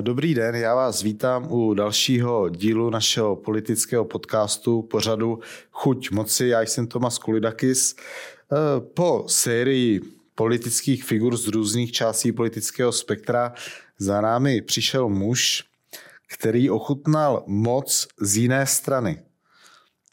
Dobrý 0.00 0.34
den, 0.34 0.54
já 0.54 0.74
vás 0.74 1.02
vítám 1.02 1.52
u 1.52 1.74
dalšího 1.74 2.48
dílu 2.48 2.90
našeho 2.90 3.36
politického 3.36 4.04
podcastu 4.04 4.82
pořadu 4.82 5.38
Chuť 5.70 6.10
moci. 6.10 6.46
Já 6.46 6.62
jsem 6.62 6.86
Tomas 6.86 7.18
Kulidakis. 7.18 7.96
Po 8.94 9.24
sérii 9.26 10.00
politických 10.34 11.04
figur 11.04 11.36
z 11.36 11.46
různých 11.46 11.92
částí 11.92 12.32
politického 12.32 12.92
spektra 12.92 13.52
za 13.98 14.20
námi 14.20 14.62
přišel 14.62 15.08
muž, 15.08 15.64
který 16.38 16.70
ochutnal 16.70 17.44
moc 17.46 18.08
z 18.20 18.36
jiné 18.36 18.66
strany. 18.66 19.22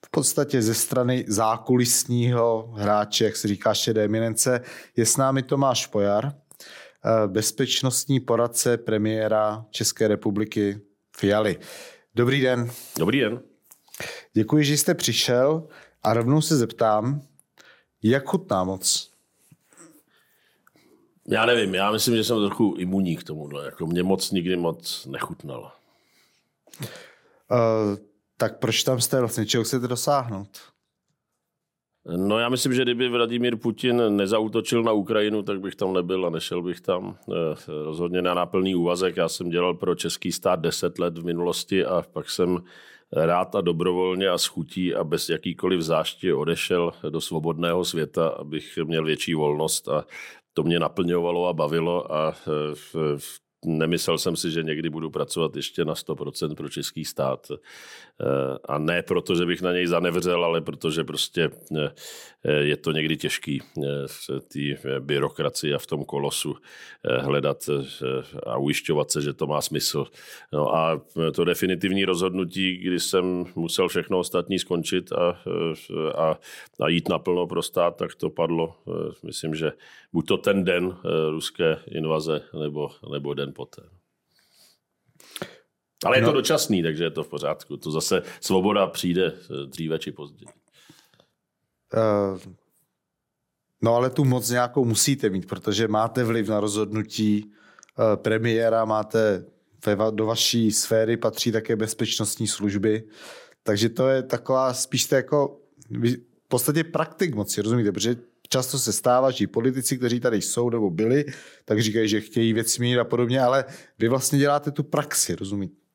V 0.06 0.10
podstatě 0.12 0.62
ze 0.62 0.74
strany 0.74 1.26
zákulisního 1.28 2.74
hráče, 2.78 3.26
jak 3.26 3.36
se 3.36 3.48
říká 3.48 3.74
šedé 3.74 4.06
eminence, 4.06 4.62
je 4.96 5.06
s 5.06 5.18
námi 5.18 5.44
Tomáš 5.44 5.88
Pojar, 5.88 6.34
Eh, 6.34 6.47
bezpečnostní 7.28 8.20
poradce 8.20 8.78
premiéra 8.78 9.66
České 9.70 10.08
republiky 10.08 10.82
Fialy. 11.18 11.60
Dobrý 12.16 12.42
den. 12.42 12.72
Dobrý 13.00 13.20
den. 13.20 13.42
Děkuji, 14.34 14.64
že 14.64 14.78
jste 14.78 14.96
přišel 14.96 15.68
a 16.04 16.14
rovnou 16.14 16.42
se 16.42 16.58
zeptám, 16.58 17.22
jak 18.04 18.26
chutná 18.26 18.64
moc? 18.64 19.12
Já 21.28 21.46
nevím, 21.46 21.76
já 21.76 21.92
myslím, 21.92 22.16
že 22.16 22.24
jsem 22.24 22.38
trochu 22.38 22.76
imunní 22.78 23.18
k 23.18 23.24
tomuhle. 23.24 23.66
Jako 23.66 23.88
mě 23.88 24.04
moc 24.04 24.32
nikdy 24.32 24.56
moc 24.56 25.06
nechutnalo. 25.06 25.72
Uh, 27.52 27.98
tak 28.38 28.60
proč 28.60 28.84
tam 28.84 29.02
jste 29.02 29.20
vlastně? 29.20 29.46
Čeho 29.46 29.64
chcete 29.64 29.88
dosáhnout? 29.88 30.58
No 32.16 32.40
já 32.40 32.50
myslím, 32.50 32.74
že 32.74 32.82
kdyby 32.82 33.10
Vladimír 33.10 33.58
Putin 33.58 34.18
nezautočil 34.18 34.84
na 34.84 34.92
Ukrajinu, 34.92 35.44
tak 35.44 35.60
bych 35.60 35.76
tam 35.76 35.94
nebyl 35.94 36.26
a 36.26 36.30
nešel 36.30 36.62
bych 36.62 36.82
tam. 36.82 37.18
Eh, 37.32 37.56
rozhodně 37.68 38.22
na 38.22 38.34
náplný 38.34 38.76
úvazek. 38.76 39.18
Já 39.18 39.30
jsem 39.30 39.50
dělal 39.50 39.74
pro 39.74 39.96
český 39.96 40.32
stát 40.32 40.60
10 40.60 41.00
let 41.00 41.18
v 41.18 41.26
minulosti 41.26 41.86
a 41.86 42.04
pak 42.14 42.30
jsem 42.30 42.64
rád 43.12 43.56
a 43.56 43.62
dobrovolně 43.62 44.30
a 44.30 44.38
schutí 44.38 44.96
a 44.96 45.04
bez 45.04 45.30
jakýkoliv 45.30 45.82
zášti 45.82 46.34
odešel 46.34 46.92
do 47.10 47.22
svobodného 47.22 47.86
světa, 47.86 48.28
abych 48.28 48.78
měl 48.84 49.06
větší 49.06 49.34
volnost 49.34 49.88
a 49.88 50.06
to 50.54 50.64
mě 50.64 50.80
naplňovalo 50.80 51.48
a 51.48 51.54
bavilo 51.54 52.14
a 52.14 52.36
eh, 52.48 53.18
nemyslel 53.66 54.18
jsem 54.18 54.36
si, 54.36 54.52
že 54.52 54.64
někdy 54.64 54.90
budu 54.90 55.10
pracovat 55.10 55.56
ještě 55.56 55.86
na 55.86 55.94
100% 55.94 56.56
pro 56.56 56.70
český 56.70 57.06
stát. 57.06 57.52
Eh, 58.22 58.58
a 58.66 58.78
ne 58.78 59.02
proto, 59.02 59.36
že 59.36 59.46
bych 59.46 59.62
na 59.62 59.72
něj 59.74 59.88
zanevřel, 59.88 60.46
ale 60.46 60.62
protože 60.62 61.04
prostě 61.04 61.50
eh, 61.78 61.92
je 62.52 62.78
to 62.78 62.92
někdy 62.92 63.18
těžký 63.18 63.62
eh, 63.62 63.82
v 64.08 64.30
té 64.48 65.00
byrokracii 65.00 65.74
a 65.74 65.78
v 65.78 65.86
tom 65.86 66.06
kolosu 66.06 66.56
hledat 67.20 67.70
a 68.44 68.58
ujišťovat 68.58 69.12
se, 69.12 69.22
že 69.22 69.34
to 69.34 69.48
má 69.48 69.62
smysl. 69.62 70.06
No 70.54 70.76
a 70.76 71.02
to 71.34 71.46
definitivní 71.46 72.06
rozhodnutí, 72.06 72.78
kdy 72.78 73.00
jsem 73.00 73.46
musel 73.56 73.88
všechno 73.88 74.20
ostatní 74.20 74.60
skončit 74.60 75.12
a, 75.12 75.40
a, 76.16 76.40
a 76.80 76.90
jít 76.90 77.10
naplno 77.10 77.48
pro 77.48 77.62
stát, 77.62 77.96
tak 77.96 78.16
to 78.16 78.30
padlo, 78.30 78.76
myslím, 79.24 79.56
že 79.56 79.72
buď 80.14 80.28
to 80.28 80.38
ten 80.38 80.64
den 80.64 80.98
ruské 81.30 81.80
invaze, 81.88 82.42
nebo, 82.60 82.90
nebo 83.12 83.34
den 83.34 83.54
poté. 83.54 83.97
Ale 86.06 86.18
je 86.18 86.22
to 86.22 86.28
no. 86.28 86.34
dočasný, 86.34 86.84
takže 86.84 87.04
je 87.04 87.12
to 87.12 87.24
v 87.24 87.28
pořádku. 87.28 87.78
To 87.78 87.92
zase 87.92 88.22
svoboda 88.42 88.88
přijde 88.88 89.26
eh, 89.26 89.66
dříve 89.66 90.00
či 90.00 90.12
později. 90.12 90.48
Uh, 91.94 92.40
no 93.84 93.96
ale 93.96 94.10
tu 94.10 94.26
moc 94.26 94.50
nějakou 94.50 94.86
musíte 94.86 95.30
mít, 95.30 95.48
protože 95.48 95.88
máte 95.88 96.24
vliv 96.24 96.48
na 96.48 96.60
rozhodnutí 96.60 97.46
uh, 97.46 98.16
premiéra, 98.16 98.86
máte 98.86 99.46
ve, 99.86 99.96
do 100.12 100.26
vaší 100.26 100.72
sféry 100.72 101.18
patří 101.18 101.52
také 101.52 101.76
bezpečnostní 101.76 102.48
služby, 102.48 103.04
takže 103.64 103.90
to 103.90 104.08
je 104.08 104.24
taková 104.24 104.74
spíš 104.74 105.06
to 105.06 105.16
jako 105.16 105.60
v 106.46 106.48
podstatě 106.48 106.84
praktik 106.84 107.36
moci, 107.36 107.62
rozumíte? 107.62 107.92
Protože 107.92 108.16
často 108.50 108.80
se 108.80 108.94
stává, 108.94 109.32
že 109.32 109.48
politici, 109.48 109.98
kteří 109.98 110.20
tady 110.20 110.42
jsou 110.42 110.70
nebo 110.70 110.90
byli, 110.90 111.26
tak 111.66 111.82
říkají, 111.82 112.10
že 112.10 112.22
chtějí 112.22 112.54
věci 112.54 112.82
měnit 112.82 113.00
a 113.00 113.04
podobně, 113.04 113.42
ale 113.42 113.66
vy 114.00 114.08
vlastně 114.08 114.40
děláte 114.40 114.72
tu 114.72 114.84
praxi, 114.84 115.36
rozumíte? 115.36 115.87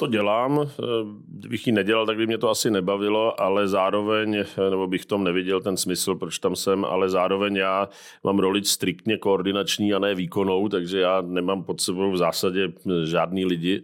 To 0.00 0.06
dělám. 0.06 0.60
Eh, 0.60 0.82
kdybych 1.28 1.66
ji 1.66 1.72
nedělal, 1.72 2.06
tak 2.06 2.16
by 2.16 2.26
mě 2.26 2.38
to 2.38 2.50
asi 2.50 2.70
nebavilo, 2.70 3.40
ale 3.40 3.68
zároveň, 3.68 4.34
eh, 4.34 4.70
nebo 4.70 4.86
bych 4.86 5.06
tom 5.06 5.24
neviděl 5.24 5.60
ten 5.60 5.76
smysl, 5.76 6.14
proč 6.14 6.38
tam 6.38 6.56
jsem, 6.56 6.84
ale 6.84 7.08
zároveň 7.08 7.56
já 7.56 7.88
mám 8.24 8.38
roli 8.38 8.64
striktně 8.64 9.18
koordinační 9.18 9.94
a 9.94 9.98
ne 9.98 10.14
výkonou, 10.14 10.68
takže 10.68 11.00
já 11.00 11.20
nemám 11.20 11.64
pod 11.64 11.80
sebou 11.80 12.10
v 12.10 12.16
zásadě 12.16 12.72
eh, 12.72 13.06
žádný 13.06 13.44
lidi 13.44 13.82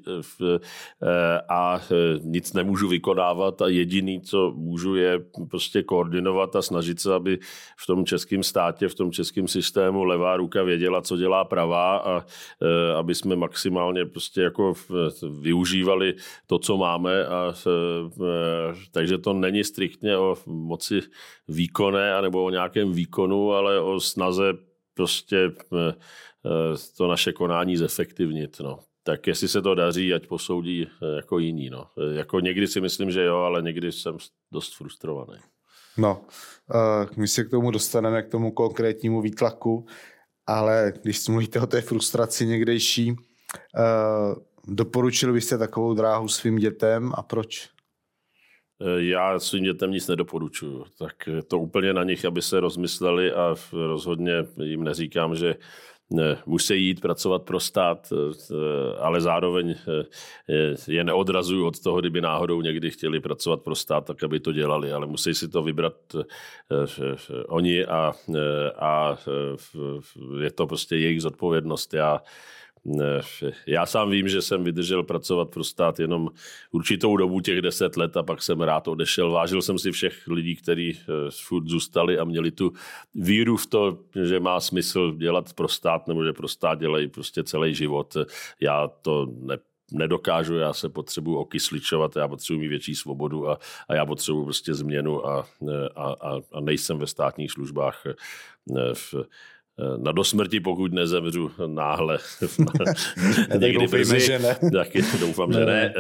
a 1.49 1.81
nic 2.23 2.53
nemůžu 2.53 2.89
vykonávat 2.89 3.63
a 3.63 3.69
jediný, 3.69 4.21
co 4.21 4.53
můžu, 4.57 4.95
je 4.95 5.21
prostě 5.51 5.83
koordinovat 5.83 6.57
a 6.57 6.63
snažit 6.63 7.01
se, 7.01 7.15
aby 7.15 7.39
v 7.77 7.87
tom 7.87 8.05
českém 8.05 8.43
státě, 8.43 8.89
v 8.89 8.95
tom 8.95 9.13
českém 9.13 9.49
systému 9.49 10.05
levá 10.05 10.37
ruka 10.37 10.63
věděla, 10.63 11.03
co 11.03 11.17
dělá 11.17 11.45
pravá 11.45 11.97
a 11.97 12.25
aby 12.99 13.15
jsme 13.15 13.37
maximálně 13.37 14.05
prostě 14.05 14.41
jako 14.43 14.75
využívali 15.41 16.06
využili 16.07 16.15
to, 16.47 16.59
co 16.59 16.77
máme. 16.77 17.27
A, 17.27 17.55
e, 17.67 18.75
takže 18.93 19.19
to 19.19 19.33
není 19.33 19.65
striktně 19.65 20.17
o 20.17 20.37
moci 20.47 21.01
výkonné 21.49 22.15
anebo 22.15 22.45
o 22.45 22.51
nějakém 22.51 22.93
výkonu, 22.93 23.53
ale 23.53 23.81
o 23.81 24.01
snaze 24.01 24.53
prostě 24.95 25.37
e, 25.37 25.89
e, 25.89 25.93
to 26.97 27.09
naše 27.09 27.33
konání 27.33 27.77
zefektivnit. 27.77 28.61
No. 28.61 28.79
Tak 29.03 29.27
jestli 29.27 29.49
se 29.49 29.63
to 29.63 29.75
daří, 29.75 30.15
ať 30.15 30.27
posoudí 30.27 30.87
jako 31.17 31.39
jiní. 31.39 31.71
No. 31.71 31.87
Jako 32.13 32.41
někdy 32.41 32.67
si 32.67 32.81
myslím, 32.81 33.11
že 33.11 33.23
jo, 33.23 33.37
ale 33.37 33.63
někdy 33.63 33.93
jsem 33.93 34.17
dost 34.53 34.77
frustrovaný. 34.77 35.39
No, 35.99 36.25
my 37.17 37.29
se 37.29 37.45
k 37.45 37.51
tomu 37.51 37.71
dostaneme, 37.71 38.23
k 38.23 38.29
tomu 38.29 38.51
konkrétnímu 38.51 39.21
výtlaku, 39.21 39.87
ale 40.47 40.93
když 41.03 41.29
mluvíte 41.29 41.61
o 41.61 41.67
té 41.67 41.81
frustraci 41.81 42.47
někdejší, 42.47 43.17
Doporučil 44.67 45.33
byste 45.33 45.59
takovou 45.59 45.95
dráhu 45.95 46.29
svým 46.29 46.57
dětem 46.57 47.13
a 47.17 47.23
proč? 47.23 47.69
Eh, 48.81 49.03
já 49.03 49.39
svým 49.39 49.65
dětem 49.65 49.91
nic 49.91 50.09
nedoporučuju. 50.09 50.85
Tak 50.99 51.29
to 51.49 51.59
úplně 51.59 51.93
na 51.93 52.05
nich, 52.05 52.25
aby 52.25 52.43
se 52.43 52.61
rozmysleli 52.61 53.33
a 53.33 53.55
rozhodně 53.73 54.33
jim 54.63 54.85
neříkám, 54.85 55.37
že 55.37 55.55
ne, 56.11 56.39
musí 56.47 56.87
jít 56.87 57.01
pracovat 57.01 57.43
pro 57.43 57.61
stát, 57.61 58.13
eh, 58.13 58.99
ale 58.99 59.21
zároveň 59.21 59.75
eh, 60.49 60.75
je 60.93 61.05
neodrazuju 61.05 61.67
od 61.67 61.83
toho, 61.83 62.01
kdyby 62.01 62.21
náhodou 62.21 62.61
někdy 62.61 62.91
chtěli 62.91 63.21
pracovat 63.21 63.63
pro 63.63 63.75
stát, 63.75 64.07
tak 64.07 64.23
aby 64.23 64.41
to 64.41 64.53
dělali, 64.53 64.93
ale 64.93 65.07
musí 65.07 65.35
si 65.35 65.49
to 65.49 65.63
vybrat 65.63 65.95
oni 67.49 67.85
a, 67.87 68.13
a 68.79 69.17
je 70.41 70.51
to 70.51 70.67
prostě 70.67 70.97
jejich 70.97 71.23
zodpovědnost. 71.23 71.95
Já 71.95 72.21
já 73.67 73.87
sám 73.87 74.11
vím, 74.11 74.29
že 74.29 74.43
jsem 74.43 74.65
vydržel 74.65 75.03
pracovat 75.03 75.51
pro 75.51 75.65
stát 75.65 76.01
jenom 76.01 76.29
určitou 76.71 77.17
dobu, 77.17 77.41
těch 77.41 77.63
deset 77.63 77.97
let 77.97 78.17
a 78.17 78.23
pak 78.23 78.43
jsem 78.43 78.61
rád 78.61 78.89
odešel. 78.89 79.31
Vážil 79.31 79.63
jsem 79.63 79.79
si 79.79 79.93
všech 79.93 80.27
lidí, 80.29 80.57
kteří 80.57 80.99
eh, 81.01 81.31
furt 81.31 81.67
zůstali 81.67 82.19
a 82.19 82.25
měli 82.25 82.51
tu 82.51 82.73
víru 83.15 83.57
v 83.57 83.67
to, 83.67 83.99
že 84.25 84.41
má 84.41 84.61
smysl 84.61 85.15
dělat 85.17 85.53
pro 85.53 85.69
stát 85.69 86.09
nebo 86.09 86.25
že 86.25 86.33
pro 86.33 86.49
stát 86.49 86.79
dělají 86.79 87.09
prostě 87.09 87.45
celý 87.45 87.75
život. 87.75 88.17
Já 88.61 88.89
to 89.03 89.27
ne, 89.41 89.57
nedokážu, 89.93 90.55
já 90.55 90.73
se 90.73 90.89
potřebuji 90.89 91.37
okysličovat, 91.37 92.17
já 92.17 92.29
potřebuji 92.29 92.61
mít 92.61 92.69
větší 92.69 92.95
svobodu 92.95 93.51
a, 93.51 93.59
a 93.89 93.95
já 93.95 94.07
potřebuji 94.07 94.45
prostě 94.45 94.75
změnu 94.75 95.27
a, 95.27 95.47
a, 95.97 96.13
a, 96.13 96.41
a 96.53 96.61
nejsem 96.61 96.99
ve 96.99 97.07
státních 97.07 97.53
službách 97.53 98.03
eh, 98.07 98.15
v, 98.95 99.15
Eh, 99.15 99.25
na 99.97 100.13
dosmrti, 100.13 100.61
pokud 100.61 100.93
nezemřu 100.93 101.51
náhle. 101.67 102.19
Někdy 103.59 103.79
doufejme, 103.79 104.21
že 104.21 104.39
ne. 104.39 104.57
Taky 104.73 105.03
doufám, 105.21 105.53
že 105.53 105.65
ne. 105.65 105.95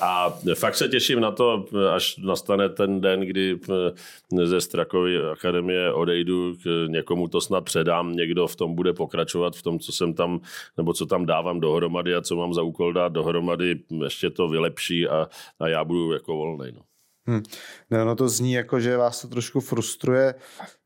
A 0.00 0.38
fakt 0.54 0.74
se 0.74 0.88
těším 0.88 1.20
na 1.20 1.30
to, 1.30 1.64
až 1.94 2.16
nastane 2.16 2.68
ten 2.68 3.00
den, 3.00 3.20
kdy 3.20 3.58
eh, 3.70 4.46
ze 4.46 4.60
Strakovy 4.60 5.18
akademie 5.32 5.92
odejdu, 5.92 6.54
k 6.62 6.86
někomu 6.88 7.28
to 7.28 7.40
snad 7.40 7.64
předám, 7.64 8.12
někdo 8.12 8.46
v 8.46 8.56
tom 8.56 8.74
bude 8.74 8.92
pokračovat, 8.92 9.56
v 9.56 9.62
tom, 9.62 9.78
co 9.78 9.92
jsem 9.92 10.14
tam, 10.14 10.40
nebo 10.76 10.92
co 10.92 11.06
tam 11.06 11.26
dávám 11.26 11.60
dohromady 11.60 12.14
a 12.14 12.22
co 12.22 12.36
mám 12.36 12.54
za 12.54 12.62
úkol 12.62 12.92
dát 12.92 13.12
dohromady, 13.12 13.80
ještě 14.04 14.30
to 14.30 14.48
vylepší 14.48 15.08
a, 15.08 15.28
a 15.60 15.68
já 15.68 15.84
budu 15.84 16.12
jako 16.12 16.36
volný. 16.36 16.72
No. 16.74 16.91
Hmm. 17.26 17.42
No, 17.90 18.04
no 18.04 18.14
to 18.14 18.28
zní 18.28 18.52
jako, 18.52 18.80
že 18.80 18.96
vás 18.96 19.20
to 19.22 19.28
trošku 19.28 19.60
frustruje. 19.60 20.34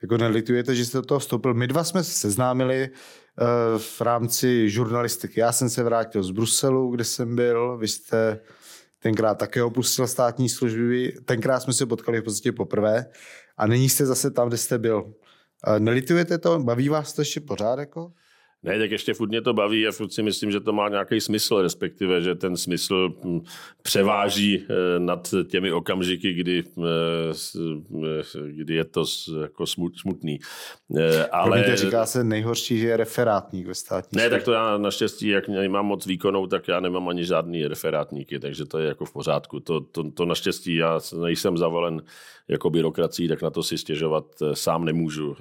Jako 0.03 0.17
nelitujete, 0.17 0.75
že 0.75 0.85
jste 0.85 0.99
do 0.99 1.03
toho 1.03 1.19
vstoupil. 1.19 1.55
My 1.55 1.67
dva 1.67 1.85
jsme 1.85 2.05
se 2.05 2.11
seznámili 2.11 2.89
uh, 2.91 3.79
v 3.79 4.01
rámci 4.01 4.71
žurnalistiky. 4.71 5.41
Já 5.41 5.53
jsem 5.53 5.71
se 5.71 5.83
vrátil 5.83 6.23
z 6.23 6.31
Bruselu, 6.31 6.91
kde 6.91 7.05
jsem 7.05 7.37
byl. 7.37 7.79
Vy 7.79 7.89
jste 7.89 8.41
tenkrát 8.99 9.35
také 9.35 9.63
opustil 9.63 10.07
státní 10.07 10.49
služby. 10.49 11.13
Tenkrát 11.25 11.61
jsme 11.61 11.73
se 11.73 11.87
potkali 11.87 12.21
v 12.21 12.25
podstatě 12.25 12.53
poprvé. 12.53 13.07
A 13.57 13.67
nyní 13.67 13.89
jste 13.89 14.07
zase 14.07 14.31
tam, 14.31 14.49
kde 14.49 14.57
jste 14.57 14.79
byl. 14.79 15.03
Uh, 15.03 15.79
nelitujete 15.79 16.39
to? 16.39 16.59
Baví 16.59 16.89
vás 16.89 17.13
to 17.13 17.21
ještě 17.21 17.41
pořád? 17.41 17.79
Jako? 17.79 18.13
Ne, 18.67 18.79
tak 18.79 18.91
ještě 18.91 19.15
furt 19.15 19.29
mě 19.29 19.43
to 19.43 19.53
baví 19.53 19.87
a 19.87 19.93
furt 19.93 20.13
si 20.13 20.23
myslím, 20.23 20.51
že 20.51 20.61
to 20.61 20.73
má 20.73 20.89
nějaký 20.89 21.21
smysl, 21.21 21.63
respektive, 21.63 22.23
že 22.23 22.35
ten 22.35 22.57
smysl 22.57 23.15
hm, 23.25 23.41
převáží 23.83 24.65
eh, 24.69 24.99
nad 24.99 25.35
těmi 25.49 25.73
okamžiky, 25.73 26.33
kdy, 26.33 26.65
eh, 26.79 28.23
kdy 28.47 28.75
je 28.75 28.85
to 28.85 29.05
jako 29.43 29.67
smutný. 29.67 30.39
Eh, 30.97 31.27
ale... 31.27 31.51
Promiňte, 31.51 31.77
říká 31.77 32.07
se 32.07 32.25
nejhorší, 32.25 32.79
že 32.79 32.87
je 32.87 32.97
referátník 32.97 33.67
ve 33.67 33.75
státní 33.75 34.17
Ne, 34.17 34.31
tak 34.31 34.43
to 34.43 34.53
já 34.53 34.79
naštěstí, 34.79 35.29
jak 35.29 35.49
nemám 35.49 35.87
moc 35.87 36.07
výkonou, 36.07 36.47
tak 36.47 36.69
já 36.69 36.81
nemám 36.81 37.09
ani 37.09 37.25
žádný 37.25 37.67
referátníky, 37.67 38.39
takže 38.39 38.65
to 38.65 38.79
je 38.79 38.89
jako 38.89 39.05
v 39.05 39.13
pořádku. 39.13 39.61
To, 39.61 39.81
to, 39.81 40.11
to 40.11 40.27
naštěstí 40.27 40.75
já 40.75 41.01
nejsem 41.21 41.57
zavolen 41.57 42.03
jako 42.49 42.71
byrokracií, 42.71 43.29
tak 43.29 43.43
na 43.43 43.51
to 43.51 43.63
si 43.63 43.79
stěžovat 43.79 44.25
sám 44.55 44.85
nemůžu. 44.85 45.37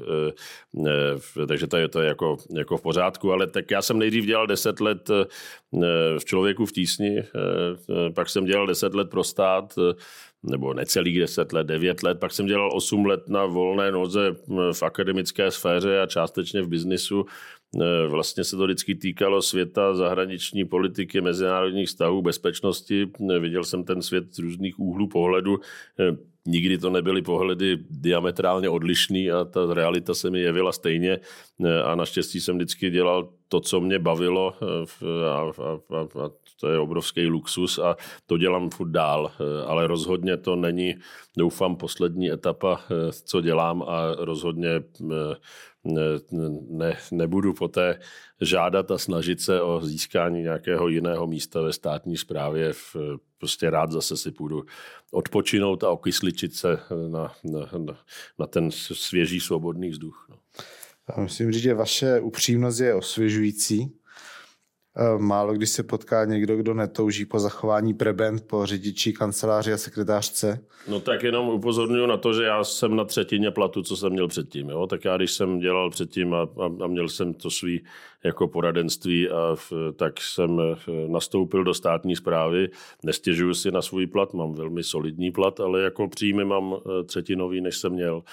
Takže 1.47 1.67
to 1.67 1.77
je, 1.77 1.87
to 1.87 2.01
je 2.01 2.07
jako, 2.07 2.37
jako 2.49 2.77
v 2.77 2.81
pořádku 2.81 3.14
pořádku, 3.17 3.31
ale 3.31 3.47
tak 3.47 3.71
já 3.71 3.81
jsem 3.81 3.99
nejdřív 3.99 4.25
dělal 4.25 4.47
10 4.47 4.79
let 4.79 5.09
eh, 5.09 5.25
v 6.19 6.25
člověku 6.25 6.65
v 6.65 6.71
tísni, 6.71 7.19
eh, 7.19 7.25
eh, 7.25 8.09
pak 8.13 8.29
jsem 8.29 8.45
dělal 8.45 8.67
10 8.67 8.93
let 8.93 9.09
pro 9.09 9.23
stát, 9.23 9.73
nebo 10.43 10.73
necelých 10.73 11.19
10 11.19 11.53
let, 11.53 11.67
9 11.67 12.03
let, 12.03 12.19
pak 12.19 12.31
jsem 12.31 12.45
dělal 12.45 12.69
8 12.73 13.05
let 13.05 13.29
na 13.29 13.45
volné 13.45 13.91
noze 13.91 14.35
v 14.73 14.83
akademické 14.83 15.51
sféře 15.51 16.01
a 16.01 16.07
částečně 16.07 16.61
v 16.61 16.67
biznisu. 16.67 17.25
Vlastně 18.07 18.43
se 18.43 18.55
to 18.55 18.63
vždycky 18.63 18.95
týkalo 18.95 19.41
světa 19.41 19.93
zahraniční 19.93 20.65
politiky, 20.65 21.21
mezinárodních 21.21 21.87
vztahů, 21.87 22.21
bezpečnosti. 22.21 23.11
Viděl 23.39 23.63
jsem 23.63 23.83
ten 23.83 24.01
svět 24.01 24.33
z 24.33 24.39
různých 24.39 24.79
úhlů 24.79 25.07
pohledu. 25.07 25.59
Nikdy 26.47 26.77
to 26.77 26.89
nebyly 26.89 27.21
pohledy 27.21 27.77
diametrálně 27.89 28.69
odlišný 28.69 29.31
a 29.31 29.45
ta 29.45 29.73
realita 29.73 30.13
se 30.13 30.29
mi 30.29 30.39
jevila 30.39 30.71
stejně 30.71 31.19
a 31.85 31.95
naštěstí 31.95 32.41
jsem 32.41 32.55
vždycky 32.55 32.89
dělal 32.89 33.29
to, 33.55 33.59
co 33.59 33.81
mě 33.81 33.99
bavilo 33.99 34.53
a, 35.25 35.39
a, 35.39 35.97
a, 35.97 36.25
a 36.25 36.29
to 36.59 36.69
je 36.69 36.79
obrovský 36.79 37.27
luxus 37.27 37.79
a 37.79 37.95
to 38.25 38.37
dělám 38.37 38.69
furt 38.69 38.89
dál, 38.89 39.31
ale 39.65 39.87
rozhodně 39.87 40.37
to 40.37 40.55
není, 40.55 40.95
doufám, 41.37 41.75
poslední 41.75 42.31
etapa, 42.31 42.81
co 43.25 43.41
dělám 43.41 43.83
a 43.87 44.15
rozhodně 44.17 44.83
ne, 46.69 46.97
nebudu 47.11 47.53
poté 47.53 47.99
žádat 48.41 48.91
a 48.91 48.97
snažit 48.97 49.41
se 49.41 49.61
o 49.61 49.81
získání 49.81 50.41
nějakého 50.41 50.87
jiného 50.87 51.27
místa 51.27 51.61
ve 51.61 51.73
státní 51.73 52.17
správě. 52.17 52.73
Prostě 53.37 53.69
rád 53.69 53.91
zase 53.91 54.17
si 54.17 54.31
půjdu 54.31 54.63
odpočinout 55.11 55.83
a 55.83 55.89
okysličit 55.89 56.53
se 56.53 56.79
na, 57.07 57.31
na, 57.43 57.97
na 58.39 58.47
ten 58.47 58.71
svěží 58.71 59.39
svobodný 59.39 59.89
vzduch. 59.89 60.24
Myslím 61.17 61.51
říct, 61.51 61.63
že 61.63 61.73
vaše 61.73 62.19
upřímnost 62.19 62.79
je 62.79 62.93
osvěžující. 62.93 63.91
Eh, 64.97 65.17
málo 65.17 65.53
když 65.53 65.69
se 65.69 65.83
potká 65.83 66.25
někdo, 66.25 66.57
kdo 66.57 66.73
netouží 66.73 67.25
po 67.25 67.39
zachování 67.39 67.93
prebend, 67.93 68.47
po 68.47 68.65
řidiči, 68.65 69.13
kanceláři 69.13 69.73
a 69.73 69.77
sekretářce. 69.77 70.59
No 70.87 70.99
tak 70.99 71.23
jenom 71.23 71.49
upozorňuji 71.49 72.07
na 72.07 72.17
to, 72.17 72.33
že 72.33 72.43
já 72.43 72.63
jsem 72.63 72.95
na 72.95 73.05
třetině 73.05 73.51
platu, 73.51 73.83
co 73.83 73.97
jsem 73.97 74.11
měl 74.11 74.27
předtím. 74.27 74.69
Jo? 74.69 74.87
Tak 74.87 75.05
já, 75.05 75.17
když 75.17 75.31
jsem 75.31 75.59
dělal 75.59 75.89
předtím 75.89 76.33
a, 76.33 76.41
a, 76.41 76.83
a 76.83 76.87
měl 76.87 77.09
jsem 77.09 77.33
to 77.33 77.49
svý 77.49 77.85
jako 78.25 78.47
poradenství, 78.47 79.29
a 79.29 79.55
v, 79.55 79.73
tak 79.95 80.21
jsem 80.21 80.59
eh, 80.59 81.07
nastoupil 81.07 81.63
do 81.63 81.73
státní 81.73 82.15
zprávy. 82.15 82.69
Nestěžuju 83.03 83.53
si 83.53 83.71
na 83.71 83.81
svůj 83.81 84.07
plat, 84.07 84.33
mám 84.33 84.53
velmi 84.53 84.83
solidní 84.83 85.31
plat, 85.31 85.59
ale 85.59 85.81
jako 85.81 86.07
příjmy 86.07 86.45
mám 86.45 86.75
eh, 86.75 87.03
třetinový, 87.03 87.61
než 87.61 87.77
jsem 87.77 87.91
měl. 87.91 88.23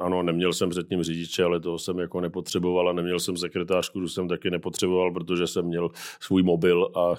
Ano, 0.00 0.22
neměl 0.22 0.52
jsem 0.52 0.70
předtím 0.70 1.02
řidiče, 1.02 1.44
ale 1.44 1.60
toho 1.60 1.78
jsem 1.78 1.98
jako 1.98 2.20
nepotřeboval 2.20 2.88
a 2.88 2.92
neměl 2.92 3.20
jsem 3.20 3.36
sekretářku, 3.36 4.00
tu 4.00 4.08
jsem 4.08 4.28
taky 4.28 4.50
nepotřeboval, 4.50 5.12
protože 5.12 5.46
jsem 5.46 5.64
měl 5.64 5.90
svůj 6.20 6.42
mobil 6.42 6.90
a, 6.94 7.14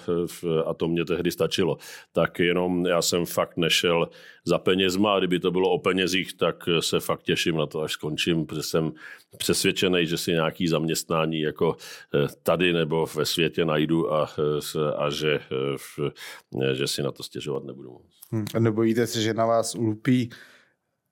a 0.66 0.74
to 0.74 0.88
mě 0.88 1.04
tehdy 1.04 1.30
stačilo. 1.30 1.76
Tak 2.12 2.38
jenom 2.38 2.86
já 2.86 3.02
jsem 3.02 3.26
fakt 3.26 3.56
nešel 3.56 4.08
za 4.44 4.58
penězma 4.58 5.14
a 5.14 5.18
kdyby 5.18 5.40
to 5.40 5.50
bylo 5.50 5.70
o 5.70 5.78
penězích, 5.78 6.36
tak 6.36 6.68
se 6.80 7.00
fakt 7.00 7.22
těším 7.22 7.56
na 7.56 7.66
to, 7.66 7.80
až 7.80 7.92
skončím, 7.92 8.46
protože 8.46 8.62
jsem 8.62 8.92
přesvědčený, 9.36 10.06
že 10.06 10.18
si 10.18 10.30
nějaký 10.32 10.68
zaměstnání 10.68 11.40
jako 11.40 11.76
eh, 11.76 11.87
tady 12.42 12.72
nebo 12.72 13.06
ve 13.06 13.26
světě 13.26 13.64
najdu 13.64 14.12
a, 14.12 14.30
eh, 14.38 14.94
a 14.96 15.10
že, 15.10 15.40
eh, 16.62 16.74
že 16.74 16.86
si 16.86 17.02
na 17.02 17.12
to 17.12 17.22
stěžovat 17.22 17.64
nebudu 17.64 17.90
moc. 17.90 18.02
Hmm. 18.30 18.44
A 18.54 18.58
nebojíte 18.58 19.06
se, 19.06 19.22
že 19.22 19.34
na 19.34 19.46
vás 19.46 19.74
ulpí 19.74 20.30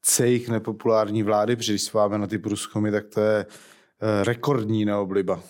cejch 0.02 0.48
nepopulární 0.48 1.22
vlády, 1.22 1.56
protože 1.56 1.72
když 1.72 1.82
s 1.82 1.92
vámi 1.92 2.18
na 2.18 2.26
ty 2.26 2.38
průzkumy, 2.38 2.90
tak 2.90 3.06
to 3.08 3.20
je 3.20 3.46
rekordní 4.24 4.84
neobliba 4.84 5.42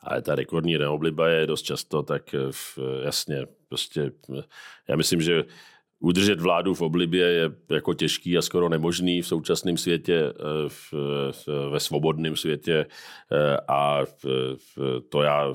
ale 0.00 0.22
ta 0.22 0.34
rekordní 0.34 0.78
neobliba 0.78 1.28
je 1.28 1.46
dost 1.46 1.62
často 1.62 2.02
tak 2.02 2.34
jasně, 3.04 3.46
prostě 3.68 4.12
já 4.88 4.96
myslím, 4.96 5.20
že 5.20 5.44
Udržet 6.00 6.40
vládu 6.40 6.74
v 6.74 6.82
oblibě 6.82 7.26
je 7.26 7.50
jako 7.70 7.94
těžký 7.94 8.38
a 8.38 8.42
skoro 8.42 8.68
nemožný 8.68 9.22
v 9.22 9.26
současném 9.26 9.76
světě, 9.76 10.14
eh, 10.14 10.68
v, 10.68 10.94
ve 11.70 11.80
svobodném 11.80 12.36
světě 12.36 12.86
eh, 13.32 13.56
a 13.68 14.04
to 15.08 15.22
já 15.22 15.54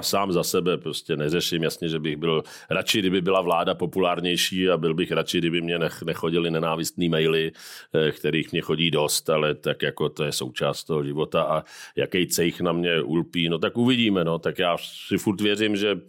sám 0.00 0.32
za 0.32 0.42
sebe 0.42 0.78
prostě 0.78 1.16
neřeším. 1.16 1.62
Jasně, 1.62 1.88
že 1.88 1.98
bych 1.98 2.16
byl 2.16 2.42
radši, 2.70 2.98
kdyby 2.98 3.20
byla 3.20 3.40
vláda 3.40 3.74
populárnější 3.74 4.68
a 4.68 4.76
byl 4.76 4.94
bych 4.94 5.12
radši, 5.12 5.38
kdyby 5.38 5.60
mě 5.60 5.78
nechodili 6.04 6.50
nenávistný 6.50 7.08
maily, 7.08 7.52
eh, 7.94 8.12
kterých 8.12 8.52
mě 8.52 8.60
chodí 8.60 8.90
dost, 8.90 9.30
ale 9.30 9.54
tak 9.54 9.82
jako 9.82 10.08
to 10.08 10.24
je 10.24 10.32
součást 10.32 10.84
toho 10.84 11.04
života 11.04 11.42
a 11.42 11.64
jaký 11.96 12.26
cejch 12.26 12.60
na 12.60 12.72
mě 12.72 13.02
ulpí, 13.02 13.48
no 13.48 13.58
tak 13.58 13.76
uvidíme, 13.76 14.24
no 14.24 14.38
tak 14.38 14.58
já 14.58 14.76
si 14.78 15.18
furt 15.18 15.40
věřím, 15.40 15.76
že 15.76 16.00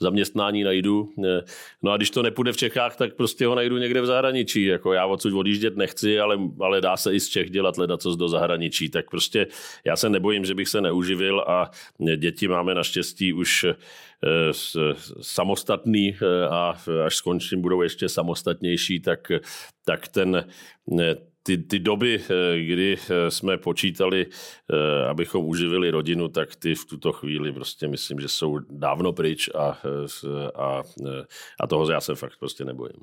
zaměstnání 0.00 0.64
najdu. 0.64 1.08
No 1.82 1.92
a 1.92 1.96
když 1.96 2.10
to 2.10 2.22
nepůjde 2.22 2.52
v 2.52 2.56
Čechách, 2.56 2.96
tak 2.96 3.17
prostě 3.18 3.46
ho 3.46 3.54
najdu 3.54 3.78
někde 3.78 4.00
v 4.00 4.06
zahraničí. 4.06 4.64
Jako 4.64 4.92
já 4.92 5.06
odsud 5.06 5.32
odjíždět 5.34 5.76
nechci, 5.76 6.20
ale, 6.20 6.38
ale 6.60 6.80
dá 6.80 6.96
se 6.96 7.14
i 7.14 7.20
z 7.20 7.28
Čech 7.28 7.50
dělat 7.50 7.78
ledacos 7.78 8.16
do 8.16 8.28
zahraničí. 8.28 8.90
Tak 8.90 9.10
prostě 9.10 9.46
já 9.84 9.96
se 9.96 10.08
nebojím, 10.08 10.44
že 10.44 10.54
bych 10.54 10.68
se 10.68 10.80
neuživil 10.80 11.40
a 11.40 11.70
děti 12.16 12.48
máme 12.48 12.74
naštěstí 12.74 13.32
už 13.32 13.64
eh, 13.64 13.74
samostatný 15.20 16.16
eh, 16.22 16.48
a 16.48 16.76
až 17.06 17.16
skončím, 17.16 17.62
budou 17.62 17.82
ještě 17.82 18.08
samostatnější, 18.08 19.00
tak, 19.00 19.32
tak 19.84 20.08
ten, 20.08 20.44
eh, 21.00 21.14
ty, 21.48 21.58
ty 21.58 21.78
doby, 21.78 22.20
eh, 22.20 22.58
kdy 22.58 22.96
eh, 22.96 23.30
jsme 23.30 23.58
počítali, 23.58 24.26
eh, 24.26 25.08
abychom 25.08 25.44
uživili 25.44 25.90
rodinu, 25.90 26.28
tak 26.28 26.56
ty 26.56 26.74
v 26.74 26.84
tuto 26.84 27.12
chvíli 27.12 27.52
prostě 27.52 27.88
myslím, 27.88 28.20
že 28.20 28.28
jsou 28.28 28.58
dávno 28.58 29.12
pryč 29.12 29.48
a, 29.54 29.78
a, 30.54 30.82
a 31.60 31.66
toho 31.66 31.90
já 31.90 32.00
se 32.00 32.14
fakt 32.14 32.38
prostě 32.38 32.64
nebojím. 32.64 33.02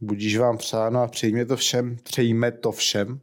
Budíš 0.00 0.38
vám 0.38 0.58
přáno 0.58 1.02
a 1.02 1.08
přejme 1.08 1.44
to 1.44 1.56
všem, 1.56 1.96
přejme 2.02 2.52
to 2.52 2.72
všem. 2.72 3.20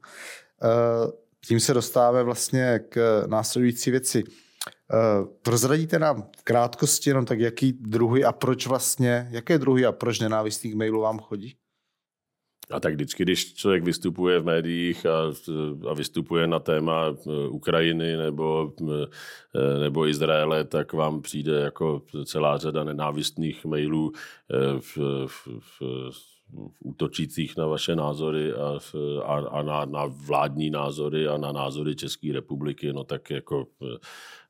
Tím 1.48 1.60
se 1.60 1.74
dostáváme 1.74 2.24
vlastně 2.24 2.80
k 2.90 3.24
následující 3.28 3.92
věci. 3.92 4.24
Prozradíte 5.42 6.00
nám 6.00 6.30
v 6.38 6.44
krátkosti 6.44 7.10
jenom 7.10 7.26
tak, 7.26 7.40
jaký 7.40 7.74
druhy 7.74 8.24
a 8.24 8.32
proč 8.32 8.68
vlastně, 8.68 9.28
jaké 9.32 9.58
druhy 9.58 9.86
a 9.86 9.92
proč 9.92 10.20
nenávistných 10.20 10.76
mailů 10.76 11.02
vám 11.02 11.20
chodí? 11.20 11.56
A 12.72 12.80
tak 12.80 12.94
vždycky, 12.94 13.24
když 13.24 13.54
člověk 13.54 13.84
vystupuje 13.84 14.40
v 14.40 14.46
médiích 14.46 15.06
a, 15.06 15.34
a 15.90 15.94
vystupuje 15.94 16.48
na 16.48 16.60
téma 16.60 17.08
e, 17.08 17.48
Ukrajiny 17.48 18.18
nebo, 18.18 18.74
e, 19.56 19.80
nebo 19.80 20.08
Izraele, 20.08 20.64
tak 20.64 20.94
vám 20.94 21.22
přijde 21.22 21.60
jako 21.60 22.02
celá 22.26 22.58
řada 22.58 22.84
nenávistných 22.84 23.66
mailů 23.66 24.12
e, 24.16 24.80
v, 24.80 24.98
v, 25.28 25.48
v, 25.60 25.82
útočících 26.80 27.58
na 27.58 27.68
vaše 27.68 27.96
názory 27.96 28.54
a, 28.54 28.80
a, 29.24 29.36
a 29.36 29.62
na, 29.62 29.86
na 29.86 30.06
vládní 30.06 30.70
názory 30.70 31.28
a 31.28 31.38
na 31.38 31.52
názory 31.52 31.96
České 31.96 32.34
republiky, 32.34 32.94
no 32.94 33.04
tak 33.04 33.30
jako 33.30 33.68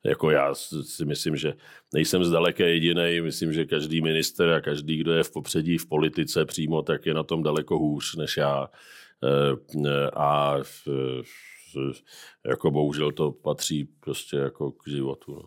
jako 0.06 0.30
já 0.30 0.54
si 0.82 1.04
myslím, 1.04 1.36
že 1.36 1.54
nejsem 1.94 2.24
zdaleka 2.24 2.64
jediný. 2.64 3.20
Myslím, 3.20 3.52
že 3.52 3.64
každý 3.64 4.00
minister 4.00 4.50
a 4.50 4.60
každý, 4.60 4.96
kdo 4.96 5.12
je 5.12 5.22
v 5.22 5.32
popředí 5.32 5.78
v 5.78 5.86
politice 5.86 6.44
přímo, 6.44 6.82
tak 6.82 7.06
je 7.06 7.14
na 7.14 7.22
tom 7.22 7.42
daleko 7.42 7.78
hůř 7.78 8.16
než 8.16 8.36
já. 8.36 8.70
Eh, 9.24 10.10
a 10.16 10.56
jako 12.46 12.70
bohužel 12.70 13.12
to 13.12 13.32
patří 13.32 13.84
prostě 13.84 14.36
jako 14.36 14.72
k 14.72 14.88
životu. 14.88 15.32
No. 15.32 15.42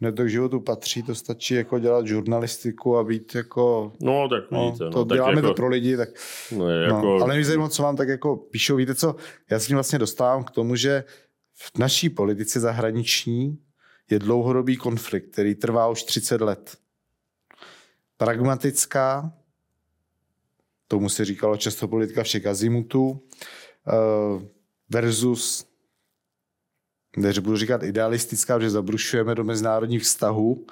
Ne, 0.00 0.12
to 0.12 0.24
k 0.24 0.30
životu 0.30 0.60
patří, 0.60 1.02
to 1.02 1.14
stačí 1.14 1.54
jako 1.54 1.78
dělat 1.78 2.06
žurnalistiku 2.06 2.96
a 2.96 3.04
být 3.04 3.34
jako... 3.34 3.92
No, 4.02 4.28
tak 4.28 4.50
no, 4.50 4.70
víte. 4.70 4.84
No, 4.84 4.90
to 4.90 5.04
tak 5.04 5.16
děláme 5.16 5.36
jako, 5.36 5.48
to 5.48 5.54
pro 5.54 5.68
lidi, 5.68 5.96
tak... 5.96 6.08
No, 6.56 6.68
jako... 6.70 7.06
no, 7.06 7.24
ale 7.24 7.34
mě 7.34 7.44
zajímalo, 7.44 7.70
co 7.70 7.82
vám 7.82 7.96
tak 7.96 8.08
jako 8.08 8.36
píšou. 8.36 8.76
Víte 8.76 8.94
co, 8.94 9.14
já 9.50 9.58
se 9.58 9.66
tím 9.66 9.76
vlastně 9.76 9.98
dostávám 9.98 10.44
k 10.44 10.50
tomu, 10.50 10.76
že 10.76 11.04
v 11.54 11.78
naší 11.78 12.10
politice 12.10 12.60
zahraniční 12.60 13.58
je 14.10 14.18
dlouhodobý 14.18 14.76
konflikt, 14.76 15.32
který 15.32 15.54
trvá 15.54 15.88
už 15.88 16.02
30 16.02 16.40
let. 16.40 16.76
Pragmatická, 18.16 19.32
tomu 20.88 21.08
se 21.08 21.24
říkalo 21.24 21.56
často 21.56 21.88
politika 21.88 22.22
všech 22.22 22.46
azimutů, 22.46 23.22
eh, 23.88 24.48
versus 24.88 25.66
než 27.16 27.38
budu 27.38 27.56
říkat 27.56 27.82
idealistická, 27.82 28.60
že 28.60 28.70
zabrušujeme 28.70 29.34
do 29.34 29.44
mezinárodních 29.44 30.02
vztahů, 30.02 30.66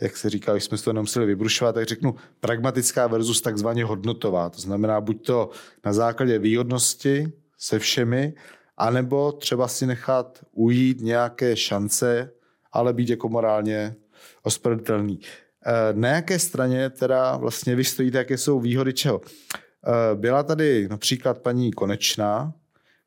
jak 0.00 0.16
se 0.16 0.30
říká, 0.30 0.52
když 0.52 0.64
jsme 0.64 0.78
to 0.78 0.92
nemuseli 0.92 1.26
vybrušovat, 1.26 1.74
tak 1.74 1.86
řeknu 1.86 2.14
pragmatická 2.40 3.06
versus 3.06 3.40
takzvaně 3.40 3.84
hodnotová. 3.84 4.50
To 4.50 4.60
znamená 4.60 5.00
buď 5.00 5.26
to 5.26 5.50
na 5.84 5.92
základě 5.92 6.38
výhodnosti 6.38 7.32
se 7.58 7.78
všemi, 7.78 8.34
anebo 8.76 9.32
třeba 9.32 9.68
si 9.68 9.86
nechat 9.86 10.44
ujít 10.52 11.00
nějaké 11.00 11.56
šance, 11.56 12.30
ale 12.72 12.92
být 12.92 13.08
jako 13.08 13.28
morálně 13.28 13.94
ospravedlný. 14.42 15.20
Eh, 15.66 15.92
na 15.92 16.08
jaké 16.08 16.38
straně 16.38 16.90
teda 16.90 17.36
vlastně 17.36 17.74
vy 17.74 17.84
stojíte, 17.84 18.18
jaké 18.18 18.38
jsou 18.38 18.60
výhody 18.60 18.92
čeho? 18.92 19.20
Eh, 19.24 20.14
byla 20.14 20.42
tady 20.42 20.88
například 20.88 21.38
paní 21.38 21.72
Konečná, 21.72 22.52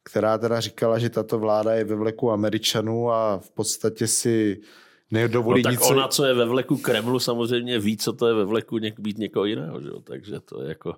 která 0.03 0.37
teda 0.37 0.59
říkala, 0.59 0.99
že 0.99 1.09
tato 1.09 1.39
vláda 1.39 1.73
je 1.73 1.83
ve 1.83 1.95
vleku 1.95 2.31
Američanů 2.31 3.11
a 3.11 3.37
v 3.37 3.51
podstatě 3.51 4.07
si 4.07 4.61
nedovolí 5.11 5.61
no, 5.61 5.63
tak 5.63 5.79
nic. 5.79 5.89
ona, 5.89 6.07
co 6.07 6.25
je 6.25 6.33
ve 6.33 6.45
vleku 6.45 6.77
Kremlu, 6.77 7.19
samozřejmě 7.19 7.79
ví, 7.79 7.97
co 7.97 8.13
to 8.13 8.27
je 8.27 8.33
ve 8.33 8.45
vleku 8.45 8.77
něk, 8.77 8.99
být 8.99 9.17
někoho 9.17 9.45
jiného. 9.45 9.81
Že? 9.81 9.89
Takže 10.03 10.39
to 10.39 10.61
je 10.61 10.69
jako, 10.69 10.95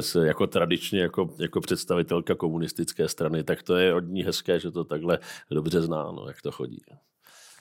se 0.00 0.26
jako 0.26 0.46
tradičně 0.46 1.00
jako, 1.00 1.30
jako 1.38 1.60
představitelka 1.60 2.34
komunistické 2.34 3.08
strany, 3.08 3.44
tak 3.44 3.62
to 3.62 3.76
je 3.76 3.94
od 3.94 4.04
ní 4.04 4.22
hezké, 4.22 4.60
že 4.60 4.70
to 4.70 4.84
takhle 4.84 5.18
dobře 5.50 5.80
zná, 5.80 6.12
no, 6.12 6.24
jak 6.28 6.42
to 6.42 6.52
chodí. 6.52 6.82